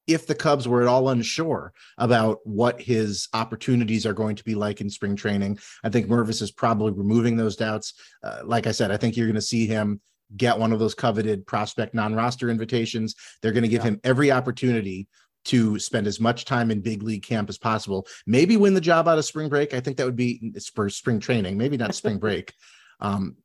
if 0.08 0.28
the 0.28 0.36
Cubs 0.36 0.68
were 0.68 0.82
at 0.82 0.88
all 0.88 1.10
unsure 1.10 1.74
about 1.98 2.40
what 2.44 2.82
his 2.82 3.30
opportunities 3.34 4.06
are 4.06 4.14
going 4.14 4.36
to 4.36 4.44
be 4.44 4.56
like 4.56 4.82
in 4.82 4.90
spring 4.90 5.16
training, 5.16 5.60
I 5.84 5.90
think 5.90 6.08
Mervis 6.08 6.42
is 6.42 6.52
probably 6.52 6.92
removing 6.92 7.38
those 7.38 7.56
doubts. 7.56 7.94
Uh, 8.24 8.42
like 8.44 8.68
I 8.68 8.72
said, 8.72 8.92
I 8.92 8.98
think 8.98 9.16
you're 9.16 9.28
going 9.28 9.36
to 9.36 9.42
see 9.42 9.68
him 9.68 10.02
get 10.38 10.58
one 10.58 10.72
of 10.72 10.80
those 10.80 10.96
coveted 10.96 11.46
prospect 11.46 11.94
non-roster 11.94 12.50
invitations. 12.50 13.16
They're 13.42 13.52
going 13.52 13.64
to 13.64 13.70
give 13.70 13.84
yeah. 13.84 13.92
him 13.92 14.02
every 14.04 14.32
opportunity 14.32 15.08
to 15.46 15.80
spend 15.80 16.08
as 16.08 16.20
much 16.20 16.46
time 16.46 16.70
in 16.72 16.82
big 16.82 17.04
league 17.04 17.24
camp 17.24 17.50
as 17.50 17.58
possible. 17.58 18.08
Maybe 18.28 18.58
win 18.58 18.74
the 18.74 18.82
job 18.82 19.08
out 19.08 19.18
of 19.18 19.26
spring 19.26 19.50
break. 19.50 19.74
I 19.74 19.80
think 19.80 19.98
that 19.98 20.06
would 20.06 20.16
be 20.16 20.54
for 20.76 20.90
spring 20.90 21.20
training, 21.20 21.58
maybe 21.58 21.78
not 21.78 21.96
spring 21.96 22.18
break. 22.18 22.54
Um, 23.04 23.38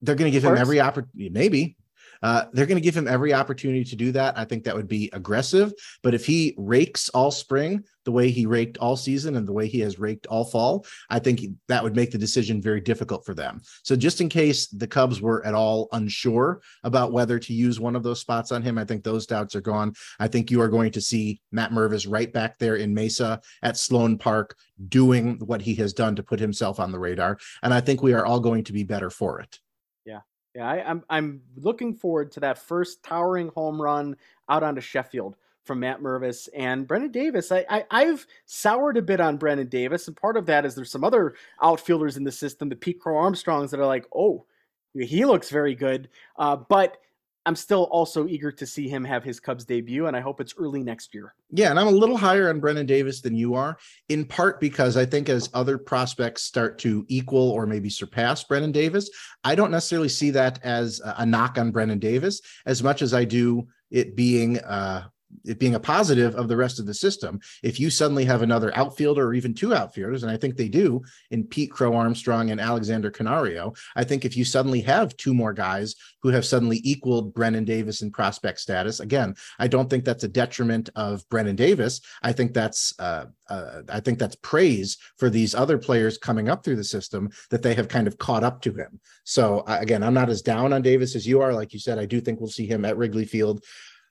they're 0.00 0.14
going 0.14 0.32
to 0.32 0.34
give 0.34 0.46
him 0.46 0.56
every 0.56 0.80
opportunity. 0.80 1.28
Maybe 1.28 1.76
uh, 2.22 2.44
they're 2.52 2.66
going 2.66 2.76
to 2.76 2.82
give 2.82 2.96
him 2.96 3.08
every 3.08 3.32
opportunity 3.34 3.84
to 3.84 3.96
do 3.96 4.12
that. 4.12 4.38
I 4.38 4.44
think 4.44 4.64
that 4.64 4.76
would 4.76 4.88
be 4.88 5.10
aggressive. 5.12 5.72
But 6.02 6.14
if 6.14 6.24
he 6.26 6.54
rakes 6.56 7.08
all 7.10 7.30
spring 7.30 7.84
the 8.04 8.12
way 8.12 8.30
he 8.30 8.46
raked 8.46 8.76
all 8.78 8.96
season 8.96 9.36
and 9.36 9.48
the 9.48 9.52
way 9.52 9.66
he 9.66 9.80
has 9.80 9.98
raked 9.98 10.26
all 10.26 10.44
fall, 10.44 10.84
I 11.08 11.18
think 11.18 11.40
that 11.68 11.82
would 11.82 11.96
make 11.96 12.10
the 12.10 12.18
decision 12.18 12.60
very 12.60 12.80
difficult 12.80 13.24
for 13.24 13.34
them. 13.34 13.62
So 13.82 13.96
just 13.96 14.20
in 14.20 14.28
case 14.28 14.66
the 14.66 14.86
Cubs 14.86 15.20
were 15.20 15.44
at 15.46 15.54
all 15.54 15.88
unsure 15.92 16.60
about 16.82 17.12
whether 17.12 17.38
to 17.38 17.52
use 17.54 17.80
one 17.80 17.96
of 17.96 18.02
those 18.02 18.20
spots 18.20 18.52
on 18.52 18.62
him, 18.62 18.78
I 18.78 18.84
think 18.84 19.02
those 19.02 19.26
doubts 19.26 19.54
are 19.54 19.60
gone. 19.60 19.94
I 20.20 20.28
think 20.28 20.50
you 20.50 20.60
are 20.60 20.68
going 20.68 20.92
to 20.92 21.00
see 21.00 21.40
Matt 21.50 21.70
Mervis 21.70 22.06
right 22.08 22.32
back 22.32 22.58
there 22.58 22.76
in 22.76 22.94
Mesa 22.94 23.40
at 23.62 23.76
Sloan 23.76 24.18
Park 24.18 24.56
doing 24.88 25.38
what 25.38 25.62
he 25.62 25.74
has 25.76 25.92
done 25.92 26.16
to 26.16 26.22
put 26.22 26.40
himself 26.40 26.80
on 26.80 26.92
the 26.92 26.98
radar. 26.98 27.38
And 27.62 27.72
I 27.72 27.80
think 27.80 28.02
we 28.02 28.12
are 28.12 28.26
all 28.26 28.40
going 28.40 28.64
to 28.64 28.72
be 28.72 28.82
better 28.82 29.10
for 29.10 29.40
it. 29.40 29.60
Yeah, 30.54 30.68
I, 30.68 30.76
am 30.78 30.86
I'm, 30.86 31.04
I'm 31.10 31.42
looking 31.56 31.94
forward 31.94 32.30
to 32.32 32.40
that 32.40 32.58
first 32.58 33.02
towering 33.02 33.48
home 33.48 33.80
run 33.80 34.16
out 34.48 34.62
onto 34.62 34.80
Sheffield 34.80 35.36
from 35.64 35.80
Matt 35.80 36.00
Mervis 36.00 36.48
and 36.54 36.86
Brennen 36.86 37.10
Davis. 37.10 37.50
I, 37.50 37.84
I 37.90 38.04
have 38.04 38.26
soured 38.44 38.96
a 38.96 39.02
bit 39.02 39.20
on 39.20 39.38
Brennen 39.38 39.68
Davis, 39.68 40.06
and 40.06 40.16
part 40.16 40.36
of 40.36 40.46
that 40.46 40.64
is 40.64 40.74
there's 40.74 40.90
some 40.90 41.04
other 41.04 41.34
outfielders 41.62 42.16
in 42.16 42.24
the 42.24 42.32
system, 42.32 42.68
the 42.68 42.76
Pete 42.76 43.00
Crow 43.00 43.16
Armstrongs, 43.16 43.70
that 43.70 43.80
are 43.80 43.86
like, 43.86 44.06
oh, 44.14 44.44
he 44.94 45.24
looks 45.24 45.50
very 45.50 45.74
good. 45.74 46.08
Uh, 46.36 46.56
but 46.56 46.98
I'm 47.46 47.56
still 47.56 47.84
also 47.84 48.26
eager 48.26 48.50
to 48.52 48.66
see 48.66 48.88
him 48.88 49.04
have 49.04 49.22
his 49.22 49.38
Cubs 49.38 49.64
debut, 49.64 50.06
and 50.06 50.16
I 50.16 50.20
hope 50.20 50.40
it's 50.40 50.54
early 50.56 50.82
next 50.82 51.12
year. 51.12 51.34
Yeah, 51.50 51.70
and 51.70 51.78
I'm 51.78 51.86
a 51.86 51.90
little 51.90 52.16
higher 52.16 52.48
on 52.48 52.60
Brennen 52.60 52.86
Davis 52.86 53.20
than 53.20 53.36
you 53.36 53.54
are, 53.54 53.76
in 54.08 54.24
part 54.24 54.60
because 54.60 54.96
I 54.96 55.04
think 55.04 55.28
as 55.28 55.50
other 55.52 55.76
prospects 55.76 56.42
start 56.42 56.78
to 56.80 57.04
equal 57.08 57.50
or 57.50 57.66
maybe 57.66 57.90
surpass 57.90 58.42
Brennen 58.44 58.72
Davis, 58.72 59.10
I 59.44 59.54
don't 59.54 59.70
necessarily 59.70 60.08
see 60.08 60.30
that 60.30 60.58
as 60.64 61.00
a 61.04 61.26
knock 61.26 61.58
on 61.58 61.70
Brennen 61.70 61.98
Davis 61.98 62.40
as 62.64 62.82
much 62.82 63.02
as 63.02 63.12
I 63.12 63.24
do 63.24 63.68
it 63.90 64.16
being 64.16 64.58
uh, 64.60 65.04
it 65.44 65.58
being 65.58 65.74
a 65.74 65.80
positive 65.80 66.34
of 66.34 66.48
the 66.48 66.56
rest 66.56 66.78
of 66.78 66.86
the 66.86 66.94
system. 66.94 67.40
If 67.62 67.78
you 67.80 67.90
suddenly 67.90 68.24
have 68.24 68.42
another 68.42 68.76
outfielder 68.76 69.26
or 69.26 69.34
even 69.34 69.54
two 69.54 69.74
outfielders, 69.74 70.22
and 70.22 70.32
I 70.32 70.36
think 70.36 70.56
they 70.56 70.68
do 70.68 71.02
in 71.30 71.44
Pete 71.44 71.70
Crow 71.70 71.94
Armstrong 71.94 72.50
and 72.50 72.60
Alexander 72.60 73.10
Canario, 73.10 73.72
I 73.96 74.04
think 74.04 74.24
if 74.24 74.36
you 74.36 74.44
suddenly 74.44 74.80
have 74.82 75.16
two 75.16 75.34
more 75.34 75.52
guys 75.52 75.94
who 76.22 76.30
have 76.30 76.44
suddenly 76.44 76.80
equaled 76.84 77.34
Brennen 77.34 77.64
Davis 77.64 78.02
in 78.02 78.10
prospect 78.10 78.60
status, 78.60 79.00
again, 79.00 79.34
I 79.58 79.68
don't 79.68 79.88
think 79.88 80.04
that's 80.04 80.24
a 80.24 80.28
detriment 80.28 80.90
of 80.96 81.28
Brennen 81.28 81.56
Davis. 81.56 82.00
I 82.22 82.32
think 82.32 82.54
that's 82.54 82.94
uh, 82.98 83.26
uh, 83.48 83.82
I 83.88 84.00
think 84.00 84.18
that's 84.18 84.36
praise 84.36 84.96
for 85.18 85.28
these 85.28 85.54
other 85.54 85.78
players 85.78 86.18
coming 86.18 86.48
up 86.48 86.64
through 86.64 86.76
the 86.76 86.84
system 86.84 87.30
that 87.50 87.62
they 87.62 87.74
have 87.74 87.88
kind 87.88 88.06
of 88.06 88.18
caught 88.18 88.44
up 88.44 88.62
to 88.62 88.72
him. 88.72 89.00
So 89.24 89.64
again, 89.66 90.02
I'm 90.02 90.14
not 90.14 90.30
as 90.30 90.42
down 90.42 90.72
on 90.72 90.82
Davis 90.82 91.14
as 91.14 91.26
you 91.26 91.40
are. 91.42 91.52
Like 91.52 91.72
you 91.72 91.78
said, 91.78 91.98
I 91.98 92.06
do 92.06 92.20
think 92.20 92.40
we'll 92.40 92.48
see 92.48 92.66
him 92.66 92.84
at 92.84 92.96
Wrigley 92.96 93.24
Field. 93.24 93.64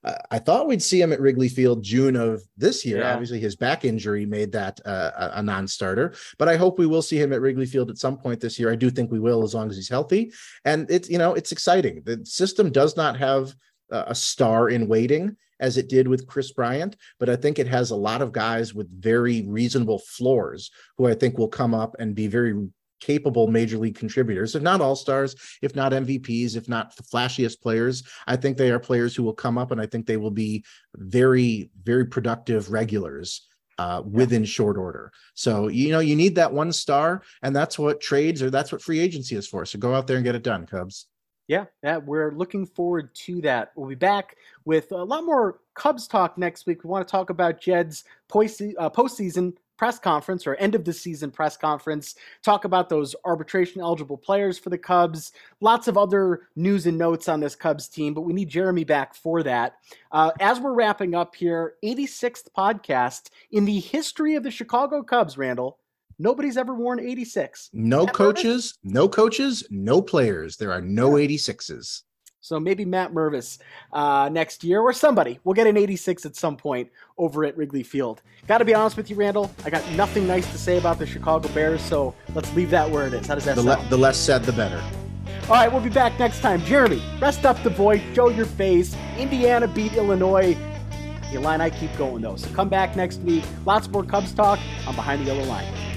I 0.04 0.40
thought 0.40 0.68
we'd 0.68 0.84
see 0.84 1.02
him 1.02 1.14
at 1.14 1.22
Wrigley 1.22 1.48
Field 1.48 1.82
June 1.82 2.16
of 2.16 2.44
this 2.58 2.86
year. 2.86 3.00
Yeah. 3.00 3.14
Obviously, 3.14 3.40
his 3.40 3.56
back 3.56 3.86
injury 3.86 4.26
made 4.26 4.52
that 4.52 4.80
uh, 4.86 5.32
a 5.34 5.42
non-starter, 5.42 6.14
but 6.38 6.50
I 6.50 6.58
hope 6.58 6.78
we 6.78 6.88
will 6.88 7.02
see 7.02 7.18
him 7.18 7.32
at 7.32 7.42
Wrigley 7.42 7.66
Field 7.66 7.90
at 7.90 7.98
some 7.98 8.18
point 8.18 8.42
this 8.42 8.60
year. 8.60 8.72
I 8.72 8.76
do 8.76 8.90
think 8.90 9.12
we 9.12 9.20
will, 9.20 9.44
as 9.44 9.54
long 9.54 9.70
as 9.70 9.76
he's 9.76 9.90
healthy. 9.90 10.34
And 10.66 10.90
it's 10.92 11.10
you 11.10 11.18
know 11.18 11.34
it's 11.34 11.52
exciting. 11.52 12.02
The 12.04 12.26
system 12.26 12.72
does 12.72 12.98
not 12.98 13.18
have 13.18 13.56
a 13.90 14.16
star 14.16 14.70
in 14.70 14.88
waiting 14.88 15.38
as 15.60 15.78
it 15.78 15.88
did 15.88 16.08
with 16.08 16.28
Kris 16.28 16.52
Bryant, 16.52 16.98
but 17.20 17.30
I 17.30 17.36
think 17.36 17.58
it 17.58 17.68
has 17.68 17.92
a 17.92 17.96
lot 17.96 18.22
of 18.22 18.32
guys 18.34 18.74
with 18.74 18.90
very 19.02 19.44
reasonable 19.48 20.00
floors 20.00 20.72
who 20.98 21.08
I 21.08 21.14
think 21.14 21.38
will 21.38 21.48
come 21.48 21.74
up 21.74 21.96
and 22.00 22.16
be 22.16 22.28
very 22.28 22.68
capable 23.04 23.48
major 23.48 23.78
league 23.78 23.96
contributors, 23.96 24.56
if 24.56 24.64
not 24.64 24.82
all 24.82 24.96
stars, 24.96 25.36
if 25.62 25.76
not 25.76 25.92
MVPs, 25.92 26.56
if 26.56 26.70
not 26.70 26.96
the 26.96 27.04
flashiest 27.04 27.62
players. 27.62 28.04
I 28.28 28.38
think 28.38 28.58
they 28.58 28.72
are 28.72 28.80
players 28.80 29.16
who 29.16 29.24
will 29.24 29.34
come 29.34 29.58
up 29.58 29.72
and 29.72 29.82
I 29.82 29.86
think 29.86 30.06
they 30.06 30.18
will 30.18 30.32
be 30.32 30.64
very, 30.96 31.70
very 31.84 32.06
productive 32.06 32.72
regulars 32.72 33.48
uh, 33.78 34.02
within 34.06 34.44
yeah. 34.44 34.48
short 34.48 34.78
order. 34.78 35.12
So, 35.34 35.68
you 35.68 35.92
know, 35.92 36.00
you 36.00 36.16
need 36.16 36.36
that 36.36 36.54
one 36.54 36.72
star, 36.72 37.24
and 37.42 37.56
that's 37.56 37.78
what 37.78 38.02
trades 38.02 38.42
or 38.42 38.50
that's 38.50 38.72
what 38.72 38.82
free 38.82 39.00
agency 39.00 39.36
is 39.36 39.48
for. 39.48 39.66
So 39.66 39.80
go 39.80 39.94
out 39.94 40.08
there 40.08 40.18
and 40.18 40.26
get 40.26 40.36
it 40.36 40.44
done, 40.44 40.66
Cubs. 40.66 41.08
Yeah, 41.48 41.66
yeah, 41.84 41.98
we're 41.98 42.32
looking 42.32 42.66
forward 42.66 43.14
to 43.26 43.42
that. 43.42 43.74
We'll 43.76 43.90
be 43.90 43.96
back 43.96 44.38
with 44.64 44.92
a 44.94 45.04
lot 45.04 45.26
more 45.26 45.60
Cubs 45.76 46.08
talk 46.08 46.38
next 46.38 46.66
week. 46.66 46.84
We 46.84 46.90
want 46.90 47.06
to 47.06 47.12
talk 47.12 47.30
about 47.30 47.60
Jed's 47.60 48.06
uh, 48.34 48.90
postseason 48.90 49.54
press 49.78 50.00
conference 50.00 50.46
or 50.46 50.56
end 50.56 50.76
of 50.76 50.86
the 50.86 50.94
season 50.94 51.32
press 51.32 51.58
conference, 51.58 52.16
talk 52.42 52.66
about 52.66 52.90
those 52.90 53.16
arbitration 53.26 53.82
eligible 53.82 54.18
players 54.18 54.58
for 54.58 54.70
the 54.70 54.78
Cubs, 54.78 55.32
lots 55.62 55.88
of 55.88 55.98
other 55.98 56.48
news 56.56 56.86
and 56.86 56.98
notes 56.98 57.28
on 57.28 57.40
this 57.40 57.56
Cubs 57.56 57.88
team, 57.88 58.14
but 58.14 58.22
we 58.22 58.34
need 58.34 58.50
Jeremy 58.50 58.84
back 58.84 59.16
for 59.16 59.44
that. 59.44 59.76
Uh, 60.12 60.32
as 60.40 60.60
we're 60.60 60.74
wrapping 60.74 61.16
up 61.16 61.36
here, 61.36 61.76
86th 61.84 62.48
podcast 62.58 63.30
in 63.52 63.66
the 63.66 63.80
history 63.80 64.36
of 64.36 64.44
the 64.44 64.52
Chicago 64.52 65.04
Cubs, 65.04 65.38
Randall. 65.38 65.80
Nobody's 66.20 66.58
ever 66.58 66.76
worn 66.76 67.00
86. 67.00 67.72
No 67.74 68.06
coaches, 68.06 68.78
no 68.84 69.10
coaches, 69.10 69.66
no 69.72 70.02
players. 70.02 70.58
There 70.58 70.72
are 70.72 70.82
no 70.82 71.12
86s. 71.12 72.04
So 72.44 72.60
maybe 72.60 72.84
Matt 72.84 73.14
Mervis 73.14 73.58
uh, 73.94 74.28
next 74.30 74.66
year 74.66 74.82
or 74.82 74.92
somebody. 74.92 75.40
We'll 75.46 75.54
get 75.54 75.66
an 75.66 75.78
86 75.78 76.26
at 76.26 76.36
some 76.36 76.58
point 76.58 76.92
over 77.18 77.46
at 77.46 77.56
Wrigley 77.56 77.84
Field. 77.84 78.22
Got 78.48 78.58
to 78.58 78.66
be 78.66 78.74
honest 78.74 78.98
with 78.98 79.10
you, 79.10 79.16
Randall. 79.16 79.50
I 79.64 79.70
got 79.70 79.90
nothing 79.92 80.28
nice 80.28 80.52
to 80.52 80.58
say 80.58 80.78
about 80.78 81.00
the 81.00 81.06
Chicago 81.06 81.48
Bears, 81.50 81.82
so 81.82 82.14
let's 82.36 82.54
leave 82.54 82.70
that 82.72 82.92
where 82.92 83.08
it 83.08 83.14
is. 83.14 83.26
How 83.28 83.36
does 83.36 83.46
that 83.46 83.56
the 83.56 83.64
sound? 83.64 83.84
Le- 83.84 83.90
the 83.90 83.98
less 83.98 84.18
said, 84.18 84.44
the 84.44 84.52
better. 84.52 84.84
All 85.44 85.56
right, 85.56 85.72
we'll 85.72 85.82
be 85.82 85.90
back 85.90 86.20
next 86.20 86.42
time. 86.42 86.62
Jeremy, 86.66 87.02
rest 87.22 87.46
up 87.46 87.62
the 87.64 87.70
voice, 87.70 88.02
show 88.14 88.28
your 88.28 88.46
face. 88.46 88.94
Indiana 89.18 89.66
beat 89.66 89.94
Illinois. 89.94 90.58
The 91.32 91.40
line 91.40 91.62
I 91.62 91.70
keep 91.70 91.96
going 91.98 92.22
though. 92.22 92.36
So 92.36 92.50
come 92.54 92.68
back 92.68 92.98
next 92.98 93.22
week. 93.22 93.46
Lots 93.66 93.88
more 93.88 94.04
Cubs 94.04 94.34
talk 94.34 94.60
on 94.86 94.96
Behind 94.96 95.22
the 95.22 95.34
Yellow 95.34 95.46
Line. 95.46 95.93